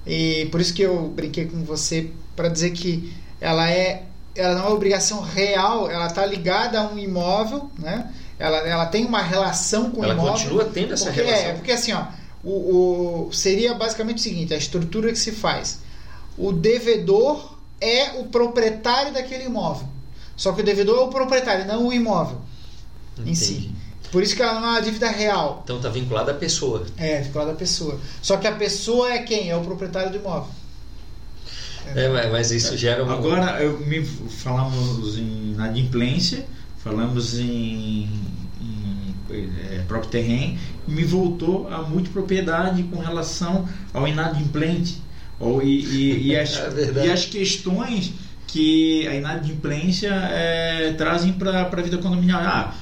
[0.06, 4.02] E por isso que eu brinquei com você para dizer que ela é
[4.34, 8.12] ela não é obrigação real, ela está ligada a um imóvel, né?
[8.38, 10.32] Ela, ela tem uma relação com Ela o imóvel.
[10.34, 11.46] continua tendo essa porque, relação.
[11.48, 12.04] É, porque assim, ó,
[12.44, 15.78] o, o- seria basicamente o seguinte, a estrutura que se faz.
[16.38, 19.88] O devedor é o proprietário daquele imóvel.
[20.36, 22.40] Só que o devedor é o proprietário, não o imóvel
[23.24, 23.52] em si.
[23.54, 23.70] Entendi.
[24.12, 25.62] Por isso que ela não é uma dívida real.
[25.64, 26.86] Então está vinculada à pessoa.
[26.96, 27.98] É, ficou lá da pessoa.
[28.22, 29.50] Só que a pessoa é quem?
[29.50, 30.48] É o proprietário do imóvel.
[31.94, 33.10] É, mas- mas isso gera um.
[33.10, 36.46] Agora eu me falamos em inadimplência,
[36.78, 38.08] falamos em,
[38.60, 39.14] em
[39.70, 45.02] é, próprio terreno, me voltou a multipropriedade com relação ao inadimplente.
[45.38, 48.12] Ou, e, e, e, as, É e as questões
[48.46, 52.40] que a inadimplência é, trazem para a vida condominial.
[52.42, 52.74] Ah,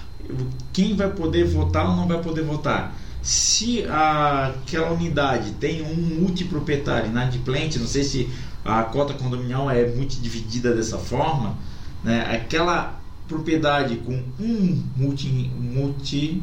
[0.73, 2.95] quem vai poder votar ou não vai poder votar?
[3.25, 8.29] se a, aquela unidade tem um multiproprietário inadimplente, não sei se
[8.63, 11.57] a cota condominial é muito dividida dessa forma,
[12.05, 12.21] né?
[12.31, 16.43] aquela propriedade com um multi, multi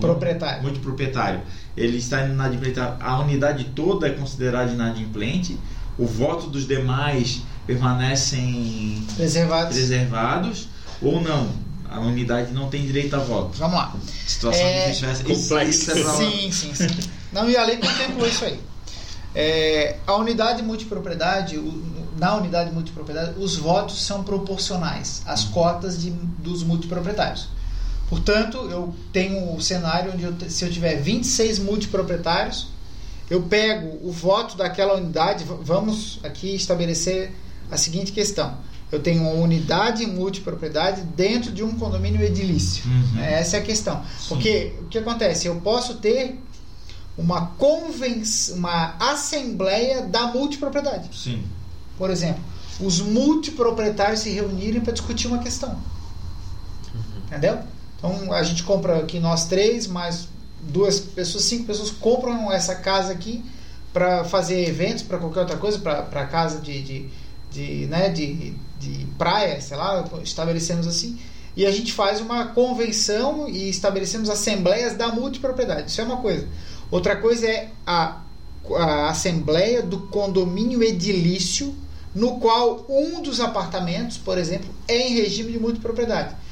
[0.00, 0.62] proprietário.
[0.62, 1.40] multiproprietário,
[1.76, 5.58] ele está inadimplente, a unidade toda é considerada inadimplente,
[5.98, 10.68] o voto dos demais permanecem preservados, preservados
[11.00, 11.48] ou não?
[11.90, 13.56] A unidade não tem direito a voto.
[13.56, 13.94] Vamos lá.
[14.26, 15.24] Situação É, difícil.
[15.24, 15.92] complexa.
[15.92, 17.08] é Sim, sim, sim.
[17.32, 18.58] Não, e a lei contemplou isso aí.
[19.34, 21.82] É, a unidade multipropriedade, o-
[22.18, 27.48] na unidade multipropriedade, os votos são proporcionais às cotas de, dos multiproprietários.
[28.08, 32.68] Portanto, eu tenho o cenário onde eu se eu tiver 26 multiproprietários,
[33.30, 37.32] eu pego o voto daquela unidade, vamos aqui estabelecer
[37.70, 38.56] a seguinte questão.
[38.92, 42.84] Eu tenho uma unidade multipropriedade dentro de um condomínio edilício.
[42.86, 43.20] Uhum.
[43.20, 44.04] É, Essa é a questão.
[44.28, 45.48] Porque o que acontece?
[45.48, 46.38] Eu posso ter
[47.16, 51.08] uma convenção, uma assembleia da multipropriedade.
[51.16, 51.42] Sim.
[51.96, 52.42] Por exemplo,
[52.80, 55.76] os multiproprietários se reunirem para discutir uma questão.
[57.26, 57.58] Entendeu?
[58.04, 60.28] Então a gente compra aqui nós três, mais
[60.60, 63.42] duas pessoas, cinco pessoas compram essa casa aqui
[63.94, 67.08] para fazer eventos, para qualquer outra coisa, para casa de, de,
[67.50, 71.18] de, né, de, de praia, sei lá, estabelecemos assim.
[71.56, 75.90] E a gente faz uma convenção e estabelecemos assembleias da multipropriedade.
[75.90, 76.46] Isso é uma coisa.
[76.90, 78.20] Outra coisa é a,
[78.76, 81.74] a assembleia do condomínio edilício,
[82.14, 86.43] no qual um dos apartamentos, por exemplo, é em regime de multipropriedade.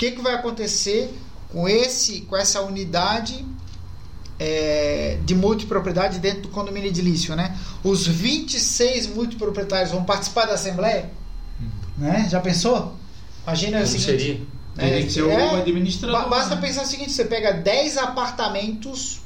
[0.00, 1.14] O que, que vai acontecer
[1.52, 3.44] com, esse, com essa unidade
[4.38, 7.36] é, de multipropriedade dentro do condomínio edilício?
[7.36, 7.54] Né?
[7.84, 11.10] Os 26 multiproprietários vão participar da assembleia?
[11.98, 12.26] Né?
[12.30, 12.96] Já pensou?
[13.46, 14.06] Imagina o Como seguinte.
[14.06, 14.40] seria?
[14.74, 16.22] Teria que ser o é, administrador.
[16.22, 16.62] Ba- Basta né?
[16.62, 19.20] pensar o seguinte: você pega 10 apartamentos,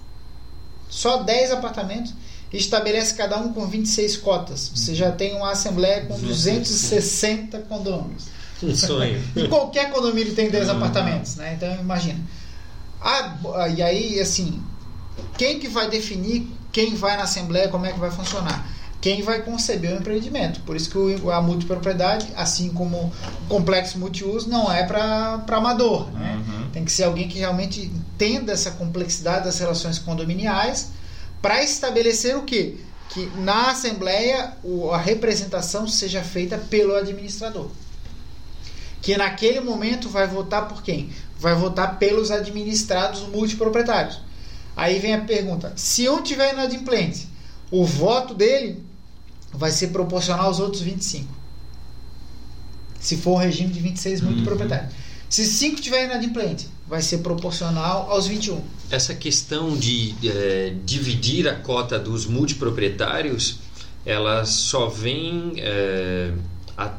[0.88, 2.12] só 10 apartamentos,
[2.52, 4.72] e estabelece cada um com 26 cotas.
[4.74, 8.34] Você já tem uma assembleia com 260 condôminos.
[8.62, 9.22] Um sonho.
[9.36, 10.76] E qualquer condomínio tem 10 Uhum.
[10.76, 11.55] apartamentos, né?
[11.55, 12.20] Então imagina.
[13.01, 14.62] Ah, ah, e aí, assim,
[15.36, 18.66] quem que vai definir quem vai na assembleia, como é que vai funcionar?
[19.01, 20.60] Quem vai conceber o empreendimento.
[20.62, 22.97] Por isso que a multipropriedade, assim como
[23.44, 26.35] o complexo multiuso, não é para amador, né?
[26.36, 26.70] Uhum.
[26.72, 30.89] Tem que ser alguém que realmente entenda essa complexidade das relações condominiais
[31.43, 32.76] para estabelecer o quê?
[33.10, 34.55] Que na Assembleia
[34.93, 37.68] a representação seja feita pelo administrador.
[39.05, 41.10] Que naquele momento vai votar por quem?
[41.39, 44.18] Vai votar pelos administrados multiproprietários.
[44.74, 47.28] Aí vem a pergunta: se um tiver inadimplente,
[47.70, 48.82] o voto dele
[49.52, 51.28] vai ser proporcional aos outros 25.
[52.98, 54.28] Se for o regime de 26 Uhum.
[54.31, 54.93] multiproprietários.
[55.28, 58.62] Se 5 tiver inadimplente, vai ser proporcional aos 21.
[58.90, 63.59] Essa questão de eh, dividir a cota dos multiproprietários,
[64.06, 65.52] ela só vem.
[65.59, 66.32] eh,
[66.76, 66.94] a-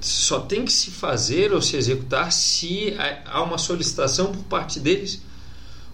[0.00, 2.94] só tem que se fazer ou se executar se
[3.26, 5.20] há uma solicitação por parte deles,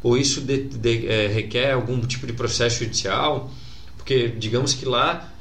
[0.03, 3.51] ou isso de- de- eh, requer algum tipo de processo judicial,
[3.97, 5.33] porque digamos que lá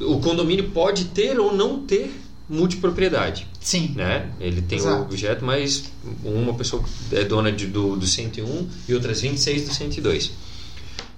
[0.00, 2.14] o condomínio pode ter ou não ter
[2.48, 3.92] multipropriedade Sim.
[3.96, 4.30] né?
[4.38, 5.00] Ele tem Exato.
[5.00, 5.84] o objeto, mas
[6.22, 10.30] uma pessoa é dona de, do, do 101 e outras 26 do 102.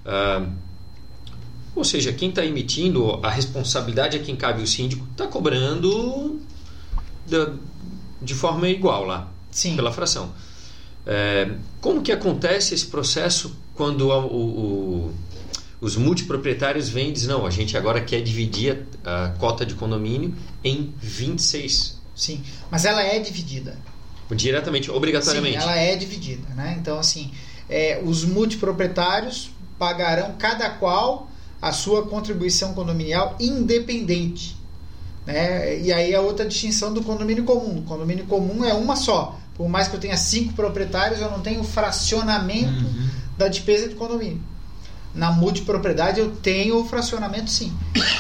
[0.05, 0.47] Ah,
[1.75, 6.41] ou seja, quem está emitindo, a responsabilidade a quem cabe o síndico está cobrando
[7.29, 7.53] da-
[8.23, 9.77] de forma igual lá, Sim.
[9.77, 10.33] pela fração.
[11.07, 11.51] É,
[11.81, 14.35] como que acontece esse processo quando a- o-
[15.11, 15.15] o-
[15.81, 19.75] os multiproprietários vêm e dizem, não, a gente agora quer dividir a, a cota de
[19.75, 20.35] condomínio
[20.65, 22.43] em 26 Sim.
[22.71, 23.79] Mas ela é dividida.
[24.35, 25.59] Diretamente, obrigatoriamente.
[25.59, 26.75] Sim, ela é dividida, né?
[26.81, 27.31] Então, assim,
[27.69, 31.31] é, os multiproprietários pagarão cada qual
[31.61, 34.56] a sua contribuição condominial independente.
[35.27, 35.81] Né?
[35.81, 37.79] E aí a outra distinção do condomínio comum.
[37.79, 39.39] O condomínio comum é uma só.
[39.55, 43.09] Por mais que eu tenha cinco proprietários, eu não tenho fracionamento Uhum.
[43.37, 44.41] da despesa do condomínio.
[45.15, 47.73] Na multipropriedade eu tenho o fracionamento sim.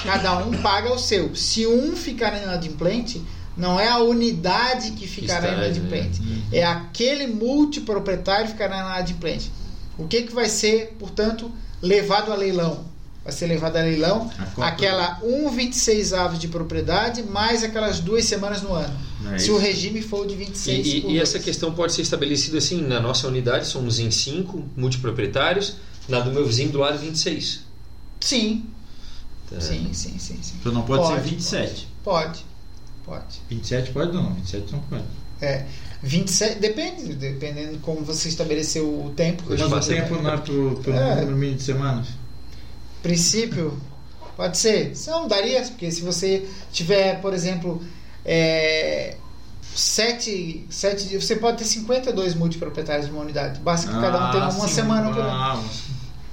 [0.03, 1.35] Cada um paga o seu.
[1.37, 3.23] Se um ficar inadimplente,
[3.55, 6.21] não é a unidade que ficará Está, inadimplente.
[6.21, 6.43] Uhum.
[6.51, 9.53] É aquele multiproprietário que ficará inadimplente.
[9.99, 11.51] O que, que vai ser, portanto,
[11.83, 12.85] levado a leilão?
[13.27, 18.63] Vai ser levado a leilão A aquela 1,26 aves de propriedade mais aquelas duas semanas
[18.63, 18.97] no ano.
[19.35, 22.59] É se o regime for de 26 E, e, e essa questão pode ser estabelecida
[22.59, 25.75] assim, na nossa unidade somos em 5 multiproprietários,
[26.09, 27.63] na do meu vizinho do lado 26.
[28.21, 28.67] Sim,
[29.51, 29.61] Tá?
[29.61, 30.55] sim, sim, sim, sim.
[30.61, 31.89] Então não pode, Pode, ser 27.
[32.05, 32.45] Pode,
[33.05, 33.41] pode.
[33.51, 35.05] 27 pode não, 27 não pode.
[35.41, 35.67] É.
[36.01, 39.43] 27, depende, dependendo de como você estabeleceu o tempo.
[39.49, 41.17] Mas o tempo por, por É.
[41.17, 42.07] número mínimo de semanas?
[43.07, 43.79] Princípio,
[44.37, 44.97] pode ser.
[44.97, 47.83] Se não, daria, porque se você tiver, por exemplo,
[48.25, 49.17] é,
[49.75, 53.61] sete, sete dias, você pode ter 52 multiproprietários de uma unidade.
[53.61, 55.63] Basta que cada um tenha uma sim, semana ah,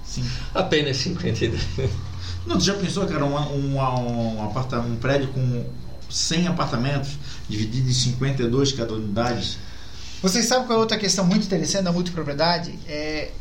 [0.05, 0.23] Sim.
[0.53, 1.61] Apenas 52.
[2.45, 5.65] Não, tu já pensou, cara, um, um, um, aparta- um prédio com
[6.09, 7.17] 100 apartamentos,
[7.47, 9.57] dividido em 52 cada unidade?
[10.21, 12.77] Vocês sabem qual é outra questão muito interessante da multipropriedade?
[12.87, 13.31] É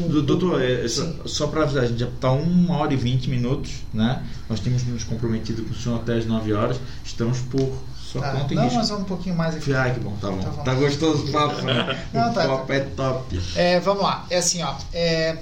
[0.00, 3.28] Doutor, é, é só, só para avisar, a gente já está 1 hora e 20
[3.30, 4.22] minutos, né?
[4.48, 6.78] Nós temos nos comprometido com o senhor até as 9 horas.
[7.04, 8.32] Estamos por sua Tá.
[8.32, 9.74] conta e Não, mas vamos um pouquinho mais aqui.
[9.74, 10.38] Ah, que bom, tá bom.
[10.38, 10.50] Tá.
[10.62, 12.06] Tá, gostoso o papo, né?
[12.14, 13.40] Não, o tá, papo é top.
[13.56, 14.74] É, vamos lá, é assim, ó.
[14.92, 15.38] é,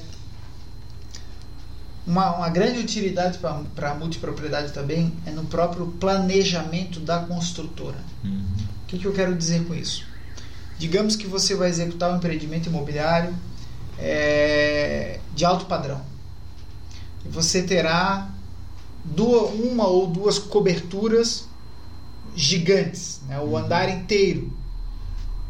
[2.07, 7.99] uma, uma grande utilidade para a multipropriedade também é no próprio planejamento da construtora.
[8.25, 8.45] Uhum.
[8.85, 10.05] O que, que eu quero dizer com isso?
[10.79, 13.33] Digamos que você vai executar um empreendimento imobiliário
[14.03, 16.03] é, de alto padrão.
[17.25, 18.29] E você terá
[19.05, 21.49] duas, uma ou duas coberturas
[22.35, 23.39] gigantes, né?
[23.39, 23.59] o Uhum.
[23.59, 24.53] andar inteiro.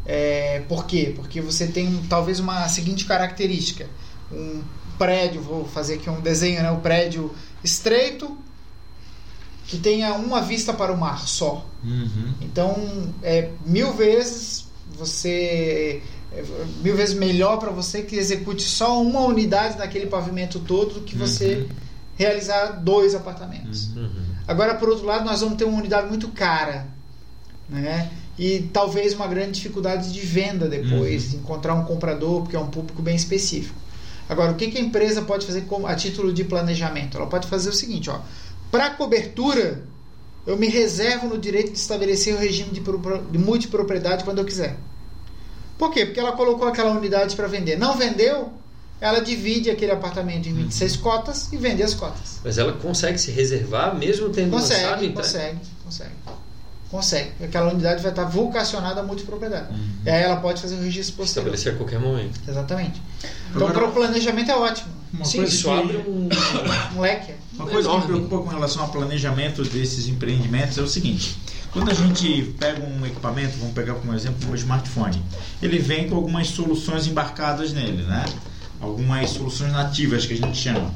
[0.05, 1.13] É, por quê?
[1.15, 3.89] Porque você tem talvez uma seguinte característica:
[4.31, 4.61] um
[4.97, 6.71] prédio, vou fazer aqui um desenho, né?
[6.71, 8.37] um prédio estreito
[9.65, 11.65] que tenha uma vista para o mar só.
[11.83, 12.33] Uhum.
[12.41, 16.03] Então, é mil vezes você
[16.81, 21.15] mil vezes melhor para você que execute só uma unidade daquele pavimento todo do que
[21.15, 21.67] você Uhum.
[22.15, 23.89] realizar dois apartamentos.
[23.95, 24.09] Uhum.
[24.47, 26.87] Agora, por outro lado, nós vamos ter uma unidade muito cara,
[27.69, 28.09] né?
[28.37, 31.29] E talvez uma grande dificuldade de venda depois, Uhum.
[31.29, 33.75] de encontrar um comprador, porque é um público bem específico.
[34.27, 37.17] Agora, o que, que a empresa pode fazer como, a título de planejamento?
[37.17, 38.19] Ela pode fazer o seguinte, ó.
[38.71, 39.83] Para cobertura,
[40.47, 42.81] eu me reservo no direito de estabelecer o regime de,
[43.31, 44.77] de multipropriedade quando eu quiser.
[45.77, 46.05] Por quê?
[46.05, 47.77] Porque ela colocou aquela unidade para vender.
[47.77, 48.53] Não vendeu,
[49.01, 52.39] ela divide aquele apartamento em 26 cotas e vende as cotas.
[52.43, 55.23] Mas ela consegue se reservar mesmo tendo lançado Consegue, então?
[55.23, 56.11] consegue, consegue.
[56.89, 57.31] Consegue.
[57.43, 59.73] Aquela unidade vai estar vocacionada à multipropriedade.
[59.73, 59.89] Uhum.
[60.05, 61.53] E aí ela pode fazer o registro posterior.
[61.53, 62.39] Estabelecer a qualquer momento.
[62.47, 63.01] Exatamente.
[63.49, 64.92] Então, para o planejamento é ótimo.
[65.13, 66.29] Uma Sim, coisa Isso que- abre um.
[66.97, 67.33] um leque.
[67.53, 71.37] Uma coisa que me preocupa com relação ao planejamento desses empreendimentos é o seguinte:
[71.71, 75.21] quando a gente pega um equipamento, vamos pegar como exemplo um smartphone,
[75.61, 78.25] ele vem com algumas soluções embarcadas nele, né?
[78.81, 80.93] Algumas soluções nativas que a gente chama,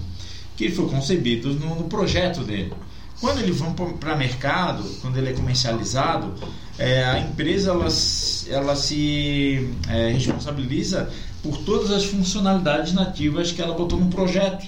[0.57, 2.73] que foi concebido no, no projeto dele.
[3.21, 6.33] Quando ele vai para mercado, quando ele é comercializado,
[6.77, 11.09] é, a empresa ela, se- ela se é, responsabiliza
[11.47, 14.67] por todas as funcionalidades nativas que ela botou no projeto.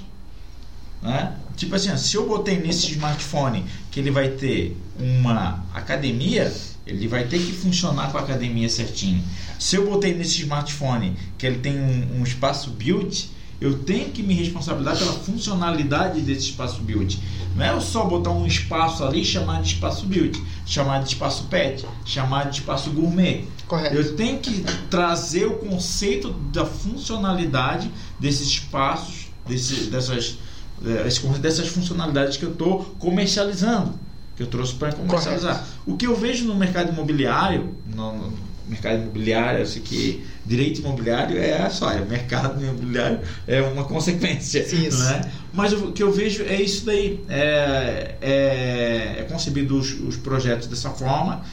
[1.01, 1.35] Né?
[1.57, 6.53] Tipo assim, se eu botei nesse smartphone que ele vai ter uma academia,
[6.87, 9.21] ele vai ter que funcionar com a academia certinho.
[9.59, 13.25] Se eu botei nesse smartphone que ele tem um, um espaço built,
[13.59, 17.17] eu tenho que me responsabilizar pela funcionalidade desse espaço built.
[17.57, 21.43] Não é só botar um espaço ali e chamar de espaço built, chamar de espaço
[21.45, 23.43] pet, chamar de espaço gourmet.
[23.69, 23.95] Correto.
[23.95, 30.39] Eu tenho que trazer o conceito da funcionalidade desses espaços, desse, dessas,
[30.83, 33.93] eh, dessas funcionalidades que eu estou comercializando,
[34.35, 35.67] que eu trouxe para comercializar.
[35.85, 38.33] O que eu vejo no mercado imobiliário, no, no
[38.67, 44.61] mercado imobiliário, eu sei que direito imobiliário é só, é mercado imobiliário é uma consequência,
[44.61, 45.03] Isso.
[45.03, 45.31] né?
[45.53, 50.67] Mas o que eu vejo é isso daí, é, é, é concebido os, os projetos
[50.67, 51.43] dessa forma,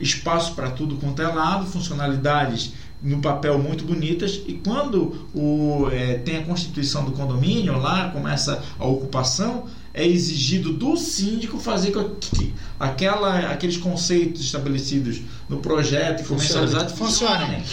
[0.00, 6.14] espaço para tudo quanto é lado, funcionalidades no papel muito bonitas e quando o, é,
[6.18, 12.04] tem a constituição do condomínio lá começa a ocupação é exigido do síndico fazer com
[12.14, 17.40] que aquela, aqueles conceitos estabelecidos no projeto e comercializados Funcione.
[17.46, 17.64] funcionem.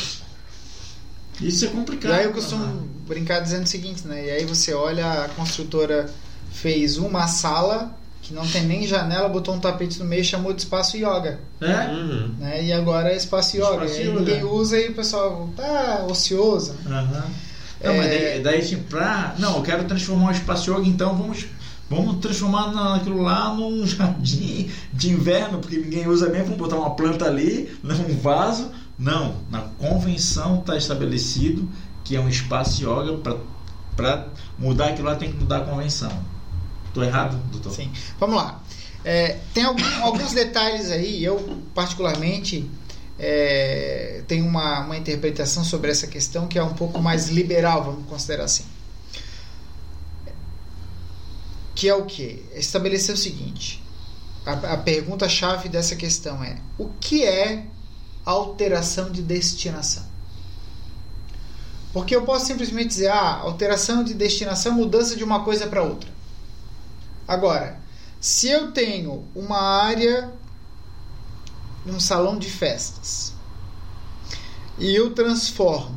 [1.42, 2.12] Isso é E complicado.
[2.12, 4.26] aí eu costumo brincar dizendo o seguinte, né?
[4.26, 6.12] E aí você olha, a construtora
[6.52, 7.98] fez uma sala
[8.30, 11.40] que não tem nem janela, botou um tapete no meio e chamou de espaço yoga.
[11.60, 11.92] É?
[11.92, 12.36] Uhum.
[12.38, 12.64] Né?
[12.66, 13.86] E agora é espaço yoga.
[13.86, 14.20] Espaço e yoga.
[14.20, 16.76] ninguém usa e o pessoal tá ocioso.
[16.88, 17.24] Aham.
[17.84, 18.10] Não, mas É.
[18.34, 19.36] daí, daí assim, pra.
[19.40, 21.48] Não, eu quero transformar um espaço yoga, então vamos.
[21.90, 26.92] Vamos transformar naquilo lá num jardim de inverno, porque ninguém usa mesmo, vamos botar uma
[26.92, 28.70] planta ali, num vaso.
[28.98, 31.68] Não, na convenção está estabelecido
[32.04, 33.18] que é um espaço yoga,
[33.96, 34.28] para
[34.58, 36.12] mudar aquilo lá tem que mudar a convenção.
[36.90, 37.72] Estou errado, doutor?
[37.74, 37.92] Sim.
[38.20, 38.62] Vamos lá.
[39.06, 42.70] É, tem algum- alguns detalhes aí, eu particularmente
[43.18, 48.06] é, tenho uma, uma interpretação sobre essa questão que é um pouco mais liberal, vamos
[48.08, 48.66] considerar assim.
[51.76, 52.44] Que é o que?
[52.54, 53.82] Estabelecer o seguinte:
[54.46, 57.66] a, a pergunta-chave dessa questão é: o que é
[58.26, 60.04] alteração de destinação.
[61.94, 66.10] Porque eu posso simplesmente dizer, ah, alteração de destinação, mudança de uma coisa para outra.
[67.30, 67.80] Agora,
[68.20, 70.34] se eu tenho uma área,
[71.86, 73.36] um salão de festas,
[74.80, 75.96] e eu transformo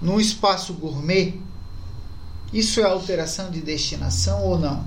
[0.00, 1.38] num espaço gourmet,
[2.50, 4.86] isso é alteração de destinação ou não?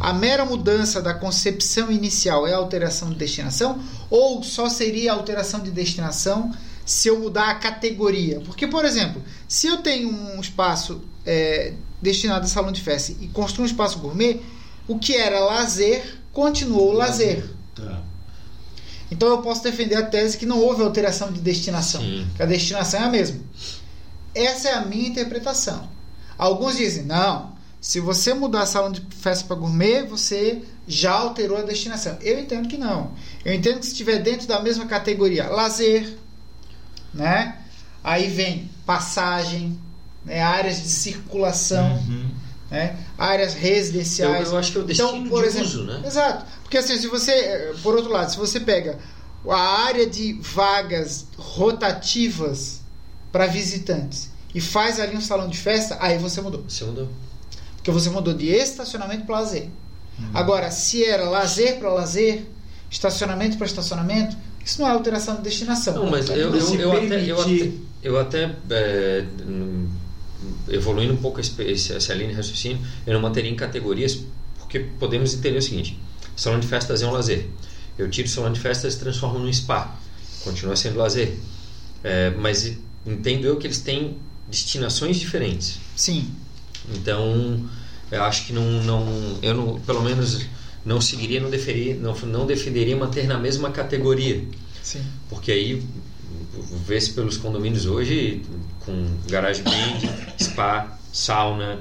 [0.00, 5.70] A mera mudança da concepção inicial é alteração de destinação ou só seria alteração de
[5.70, 6.56] destinação
[6.86, 8.40] se eu mudar a categoria?
[8.40, 13.28] Porque, por exemplo, se eu tenho um espaço é, destinado a salão de festa e
[13.28, 14.40] construo um espaço gourmet,
[14.88, 17.48] o que era lazer continuou lazer.
[17.74, 18.02] Tá.
[19.10, 22.26] Então eu posso defender a tese que não houve alteração de destinação, Sim.
[22.34, 23.40] que a destinação é a mesma.
[24.34, 25.88] Essa é a minha interpretação.
[26.36, 31.58] Alguns dizem, não, se você mudar a salão de festa para gourmet, você já alterou
[31.58, 32.16] a destinação.
[32.20, 33.12] Eu entendo que não.
[33.44, 36.16] Eu entendo que se estiver dentro da mesma categoria, lazer,
[37.12, 37.58] né?
[38.02, 39.78] Aí vem passagem,
[40.24, 40.40] né?
[40.40, 42.30] áreas de circulação, uhum.
[42.70, 42.96] né?
[43.18, 44.48] áreas residenciais.
[44.48, 46.02] Eu, eu acho que é o então, destino então, por de exemplo, uso, né?
[46.04, 46.46] Exato.
[46.62, 48.98] Porque assim, se você, por outro lado, se você pega
[49.48, 52.80] a área de vagas rotativas
[53.30, 56.64] para visitantes e faz ali um salão de festa, aí você mudou.
[56.68, 57.08] Você mudou.
[57.76, 59.68] Porque você mudou de estacionamento para lazer.
[60.18, 60.30] Uhum.
[60.34, 62.46] Agora, se era lazer para lazer,
[62.90, 65.94] estacionamento para estacionamento, isso não é alteração de destinação.
[65.94, 67.72] Não, mas eu, eu, eu, até, eu até,
[68.02, 69.24] eu até é,
[70.68, 74.20] evoluindo um pouco esse, essa linha de raciocínio, eu não manteria em categorias,
[74.58, 75.98] porque podemos entender o seguinte:
[76.36, 77.46] salão de festas é um lazer.
[77.98, 79.98] Eu tiro o salão de festas e transformo num spa.
[80.44, 81.36] Continua sendo lazer.
[82.02, 84.16] É, mas entendo eu que eles têm
[84.48, 85.78] destinações diferentes.
[85.94, 86.30] Sim.
[86.94, 87.64] Então,
[88.10, 90.44] eu acho que não, não eu não, pelo menos
[90.84, 94.44] não seguiria, não defenderia, não, não defenderia manter na mesma categoria.
[94.82, 95.02] Sim.
[95.28, 95.82] Porque aí
[96.86, 98.42] vê-se pelos condomínios hoje
[98.84, 101.80] com garagem band, spa, sauna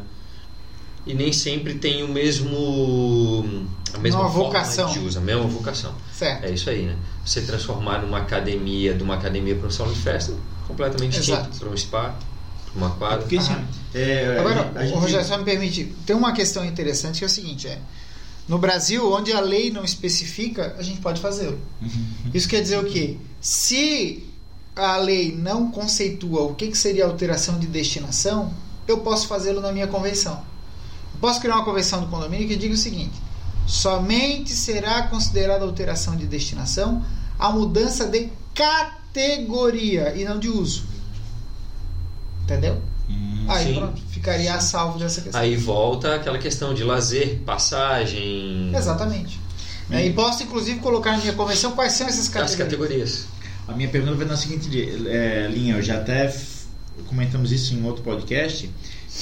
[1.06, 4.92] e nem sempre tem o mesmo a mesma Uma vocação.
[4.92, 5.94] de uso, a mesma vocação.
[6.14, 6.46] Certo.
[6.46, 6.96] É isso aí, né?
[7.26, 10.34] Você transformar numa academia, de uma academia para um salão de festa,
[10.68, 12.16] completamente distinto para um spa,
[12.66, 13.20] para uma quadra.
[13.20, 13.56] Porque, assim,
[13.94, 14.98] é, Agora, a gente...
[14.98, 17.80] Rogério, só me permite, tem uma questão interessante que é o seguinte, é
[18.48, 21.60] no Brasil, onde a lei não especifica, a gente pode fazê-lo.
[21.82, 22.32] Uhum.
[22.34, 23.18] Isso quer dizer o quê?
[23.40, 24.28] Se
[24.76, 28.54] a lei não conceitua o que, seria alteração de destinação,
[28.88, 30.34] eu posso fazê-lo na minha convenção.
[31.14, 33.14] Eu posso criar uma convenção do condomínio que diga o seguinte:
[33.68, 37.04] somente será considerada alteração de destinação
[37.38, 40.86] a mudança de categoria e não de uso.
[42.44, 42.82] Entendeu?
[43.10, 43.80] Hum, Aí sim.
[43.80, 45.40] pronto, ficaria a salvo dessa questão.
[45.40, 48.72] Aí volta aquela questão de lazer, passagem.
[48.76, 49.40] Exatamente.
[49.90, 49.96] Hum.
[49.96, 52.52] É, e posso inclusive colocar na minha convenção quais são essas categorias.
[52.52, 53.28] As categorias.
[53.68, 54.70] A minha pergunta vai na seguinte
[55.08, 56.34] é, linha, eu já até
[57.08, 58.70] comentamos isso em outro podcast.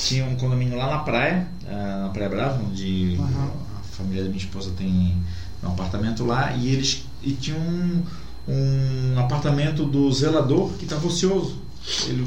[0.05, 3.51] Tinha um condomínio lá na praia, ah, na Praia Brava, onde uhum.
[3.79, 5.15] a família da minha esposa tem
[5.63, 8.03] um apartamento lá, e eles e tinha um,
[8.47, 11.61] um apartamento do zelador que estava ocioso.
[12.07, 12.25] Ele,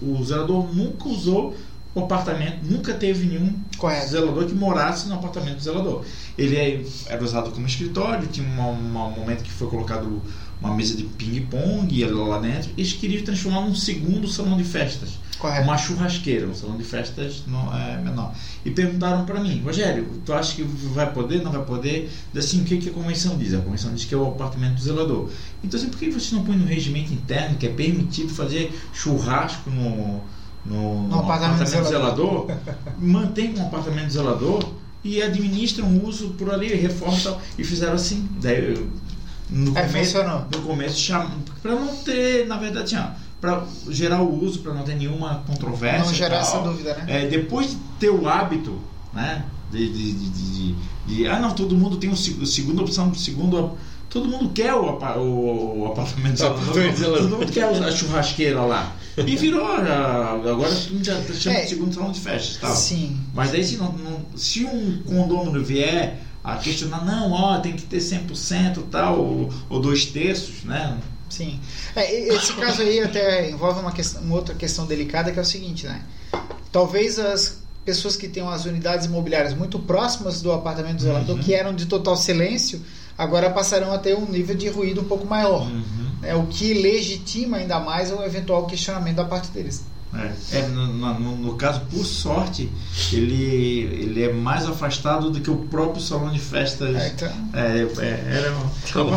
[0.00, 1.56] o zelador nunca usou
[1.94, 4.08] o apartamento, nunca teve nenhum Correto.
[4.08, 6.04] zelador que morasse no apartamento do zelador.
[6.36, 10.20] Ele é, era usado como escritório, tinha um momento que foi colocado
[10.64, 12.70] uma mesa de ping-pong lá dentro.
[12.76, 15.10] Eles queriam transformar num segundo salão de festas.
[15.38, 15.64] Correto.
[15.64, 18.34] Uma churrasqueira, um salão de festas não, é, menor.
[18.64, 22.10] E perguntaram para mim, Rogério, tu acha que vai poder, não vai poder?
[22.34, 23.52] Assim, o que, que a convenção diz?
[23.52, 25.28] A convenção diz que é o apartamento do zelador.
[25.62, 29.68] Então, assim, por que você não põe no regimento interno que é permitido fazer churrasco
[29.68, 30.22] no,
[30.64, 32.46] no, no apartamento, apartamento zelador?
[32.98, 34.64] Mantém um apartamento zelador
[35.04, 37.42] e administram um uso por ali, reforma e tal.
[37.58, 38.26] E fizeram assim.
[38.40, 38.88] Daí,
[39.54, 40.18] no, é, começo,
[40.52, 41.12] no começo,
[41.62, 46.06] para não ter, na verdade, tinha para gerar o uso, para não ter nenhuma controvérsia.
[46.06, 47.24] Não gerar essa dúvida, né?
[47.24, 48.78] É, depois de ter o hábito,
[49.12, 49.44] né?
[49.70, 50.74] De, de, de,
[51.06, 53.72] de, ah, não, todo mundo tem o um, segunda opção, segundo.
[54.08, 58.94] Todo mundo quer o, o, o apartamento Todo mundo quer a churrasqueira lá.
[59.18, 60.70] E virou, agora
[61.02, 62.74] já chama é, de segundo salão de festas tal.
[62.74, 63.18] Sim.
[63.34, 67.84] Mas daí se, não, não, se um condômino vier a questionar, não, ó, tem que
[67.84, 70.98] ter 100% tal, ou, ou dois terços, né?
[71.30, 71.58] Sim.
[71.96, 75.44] É, esse caso aí até envolve uma, questão, uma outra questão delicada que é o
[75.44, 76.02] seguinte, né?
[76.70, 81.42] Talvez as pessoas que tenham as unidades imobiliárias muito próximas do apartamento do zelador, uhum.
[81.42, 82.82] que eram de total silêncio,
[83.16, 85.62] agora passarão a ter um nível de ruído um pouco maior.
[85.62, 86.10] Uhum.
[86.20, 86.34] Né?
[86.34, 89.84] O que legitima ainda mais o eventual questionamento da parte deles.
[90.16, 92.70] É, é no, no, no, caso, por sorte,
[93.12, 96.94] ele, ele é mais afastado do que o próprio salão de festas.
[96.94, 97.28] É, então...
[97.52, 98.70] é, é, era um...
[98.88, 99.10] então,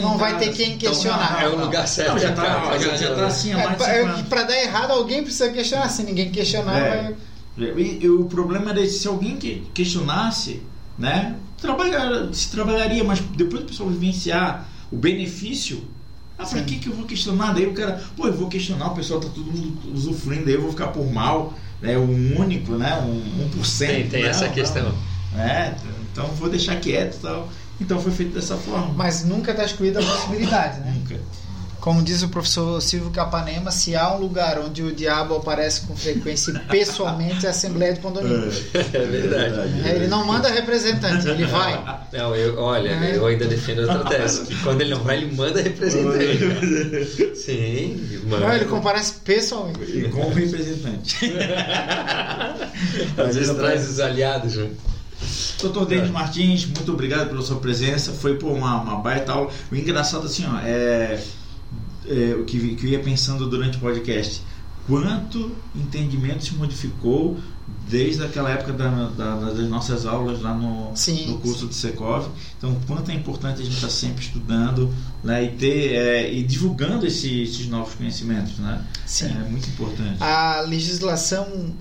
[0.00, 1.38] não vai ter quem então, questionar.
[1.38, 2.12] Então, é o lugar certo.
[2.12, 5.88] Não, já, tá, já, já tá assim, é, pra, pra dar errado, alguém precisa questionar.
[5.88, 7.14] Se ninguém questionar, é.
[7.56, 7.70] vai...
[7.76, 10.62] e, e, o problema era se alguém que questionasse,
[10.96, 11.34] né?
[11.60, 15.82] Trabalhar, se trabalharia, mas depois o pessoal vivenciar o benefício
[16.38, 17.52] ah, pra que, que eu vou questionar?
[17.52, 20.62] Daí o cara, pô, eu vou questionar, o pessoal tá todo mundo usufruindo, daí eu
[20.62, 21.52] vou ficar por mal,
[21.82, 21.98] né?
[21.98, 22.96] Um único, né?
[22.98, 23.78] Um 1%.
[23.78, 24.94] Tem, tem não, essa questão.
[25.36, 25.74] É,
[26.12, 27.48] então vou deixar quieto e tal.
[27.80, 28.92] Então foi feito dessa forma.
[28.94, 30.94] Mas nunca está excluída a possibilidade, né?
[30.96, 31.20] Nunca.
[31.88, 35.96] Como diz o professor Silvio Capanema, se há um lugar onde o diabo aparece com
[35.96, 38.52] frequência pessoalmente, é a Assembleia de Condomínio.
[38.74, 39.88] É, é verdade.
[39.88, 42.02] É, ele não manda representante, ele vai.
[42.12, 43.16] Não, eu, olha, é.
[43.16, 47.34] eu ainda defendo outra tese, que quando ele não vai, ele manda representante.
[47.34, 48.46] Sim, manda.
[48.46, 49.90] Não, ele comparece pessoalmente.
[49.90, 51.16] E com representante.
[53.16, 54.76] Às vezes traz os aliados junto.
[55.62, 58.12] Doutor Denis Martins, muito obrigado pela sua presença.
[58.12, 59.50] Foi por uma, uma baita aula.
[59.72, 61.18] O engraçado assim, ó, é
[62.08, 64.42] é, o que, que eu ia pensando durante o podcast.
[64.86, 67.38] Quanto entendimento se modificou
[67.88, 71.68] desde aquela época da, da, das nossas aulas lá no, sim, no curso sim.
[71.68, 72.28] de Secov.
[72.56, 77.06] Então, quanto é importante a gente estar sempre estudando né, e ter é, e divulgando
[77.06, 78.84] esse, esses novos conhecimentos, né?
[79.06, 79.26] Sim.
[79.26, 80.22] É muito importante.
[80.22, 81.74] A legislação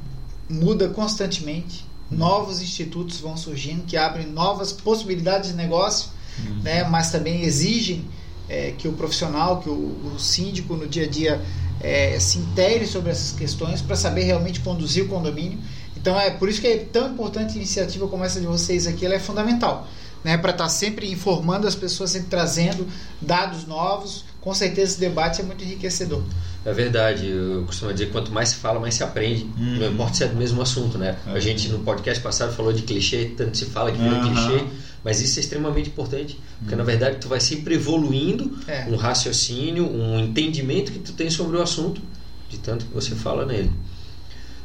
[0.49, 1.85] muda constantemente.
[2.09, 6.09] Novos institutos vão surgindo que abrem novas possibilidades de negócio,
[6.39, 6.61] uhum.
[6.61, 8.05] né, mas também exigem
[8.49, 11.41] é, que o profissional, que o, o, síndico no dia a dia
[11.81, 15.59] é, se intere sobre essas questões para saber realmente conduzir o condomínio.
[15.95, 19.05] Então é por isso que é tão importante a iniciativa como essa de vocês aqui,
[19.05, 19.87] ela é fundamental.
[20.23, 22.87] Né, para estar tá sempre informando as pessoas, sempre trazendo
[23.21, 26.23] dados novos, com certeza esse debate é muito enriquecedor.
[26.65, 29.43] É verdade, eu costumo dizer que quanto mais se fala, mais se aprende.
[29.57, 29.79] Uhum.
[29.79, 31.15] Não importa se é do mesmo assunto, né?
[31.27, 34.33] A gente no podcast passado falou de clichê, tanto se fala que vira uhum.
[34.33, 34.65] clichê.
[35.03, 38.85] Mas isso é extremamente importante, porque na verdade tu vai sempre evoluindo é.
[38.89, 42.01] um raciocínio, um entendimento que tu tem sobre o assunto,
[42.49, 43.71] de tanto que você fala nele.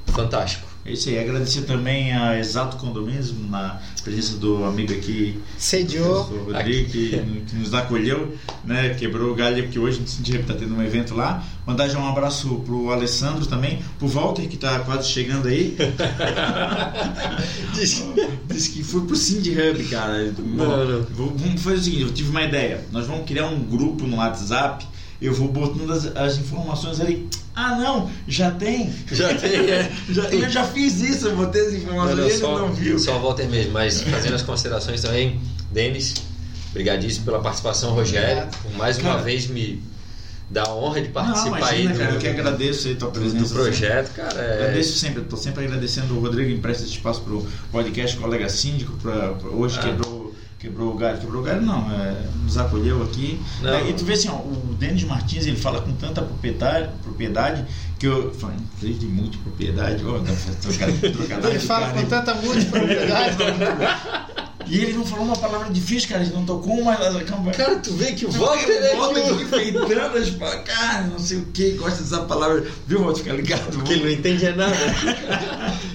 [0.06, 0.71] Fantástico.
[0.84, 6.22] É isso aí, agradecer também a Exato Condomínio, na presença do amigo aqui, Sediou.
[6.24, 7.10] o Rodrigo, que,
[7.46, 11.14] que, nos acolheu, né, quebrou o galho, porque hoje a gente está tendo um evento
[11.14, 11.44] lá.
[11.64, 15.76] Mandar já um abraço pro Alessandro também, pro Walter, que está quase chegando aí.
[17.74, 18.04] Disse
[18.48, 20.34] diz que foi pro Cindy Hub, cara.
[20.36, 21.06] Não, não.
[21.14, 22.84] Vamos fazer o seguinte, eu tive uma ideia.
[22.90, 24.84] Nós vamos criar um grupo no WhatsApp
[25.22, 27.28] eu vou botando as, as, informações ali.
[27.54, 28.92] Ah, não, já tem.
[29.10, 29.92] Já tem, é.
[30.10, 32.98] já, eu já fiz isso, eu botei as informações não, não, ele só, não viu.
[32.98, 35.40] Só volta mesmo, mas fazendo as considerações também,
[35.70, 36.14] Denis,
[36.70, 39.82] obrigadíssimo pela participação, Rogério, por mais uma cara, vez me
[40.52, 43.10] dá a honra de participar não, imagina, aí do, cara, eu que agradeço aí tua
[43.10, 43.54] presença.
[43.54, 44.40] Do projeto, cara.
[44.40, 44.54] É...
[44.54, 48.92] Agradeço sempre, estou sempre agradecendo o Rodrigo empresta esse espaço para o podcast Colega Síndico,
[48.98, 49.82] pra, pra hoje ah.
[49.82, 50.11] quebrou
[50.62, 53.42] quebrou o galho, quebrou o galho não, é, nos acolheu aqui.
[53.64, 57.64] É, e tu vê assim, ó, o Denis Martins ele fala com tanta propriedade, propriedade
[57.98, 60.18] que eu falei, de multipropriedade, oh,
[61.48, 63.36] ele fala com tanta multipropriedade.
[64.66, 66.22] E ele não falou uma palavra difícil, cara.
[66.22, 66.96] Ele não tocou uma.
[66.96, 70.30] Cara, tu vê que o Walter é Walter que feitando as
[70.64, 72.64] cara, não sei o que, gosta dessa palavra.
[72.86, 73.22] Viu, Walter?
[73.22, 73.72] Fica ligado.
[73.72, 74.76] Porque ele não entende nada.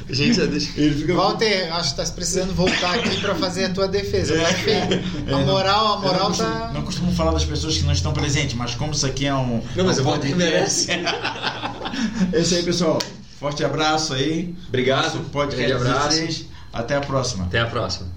[0.09, 0.69] a gente já deixa.
[0.75, 1.13] Ele fica...
[1.15, 4.33] Walter, acho que tá precisando voltar aqui pra fazer a tua defesa.
[4.33, 6.45] É, é, é, a moral, a moral não tá.
[6.45, 9.33] Costumo, não costumo falar das pessoas que não estão presentes, mas como isso aqui é
[9.33, 9.61] um.
[9.75, 10.91] Não, mas um o Walter merece.
[12.33, 12.99] é isso aí, pessoal.
[13.39, 14.55] Forte abraço aí.
[14.67, 15.15] Obrigado.
[15.15, 16.45] Nosso podcast abraço.
[16.73, 17.45] Até a próxima.
[17.45, 18.16] Até a próxima.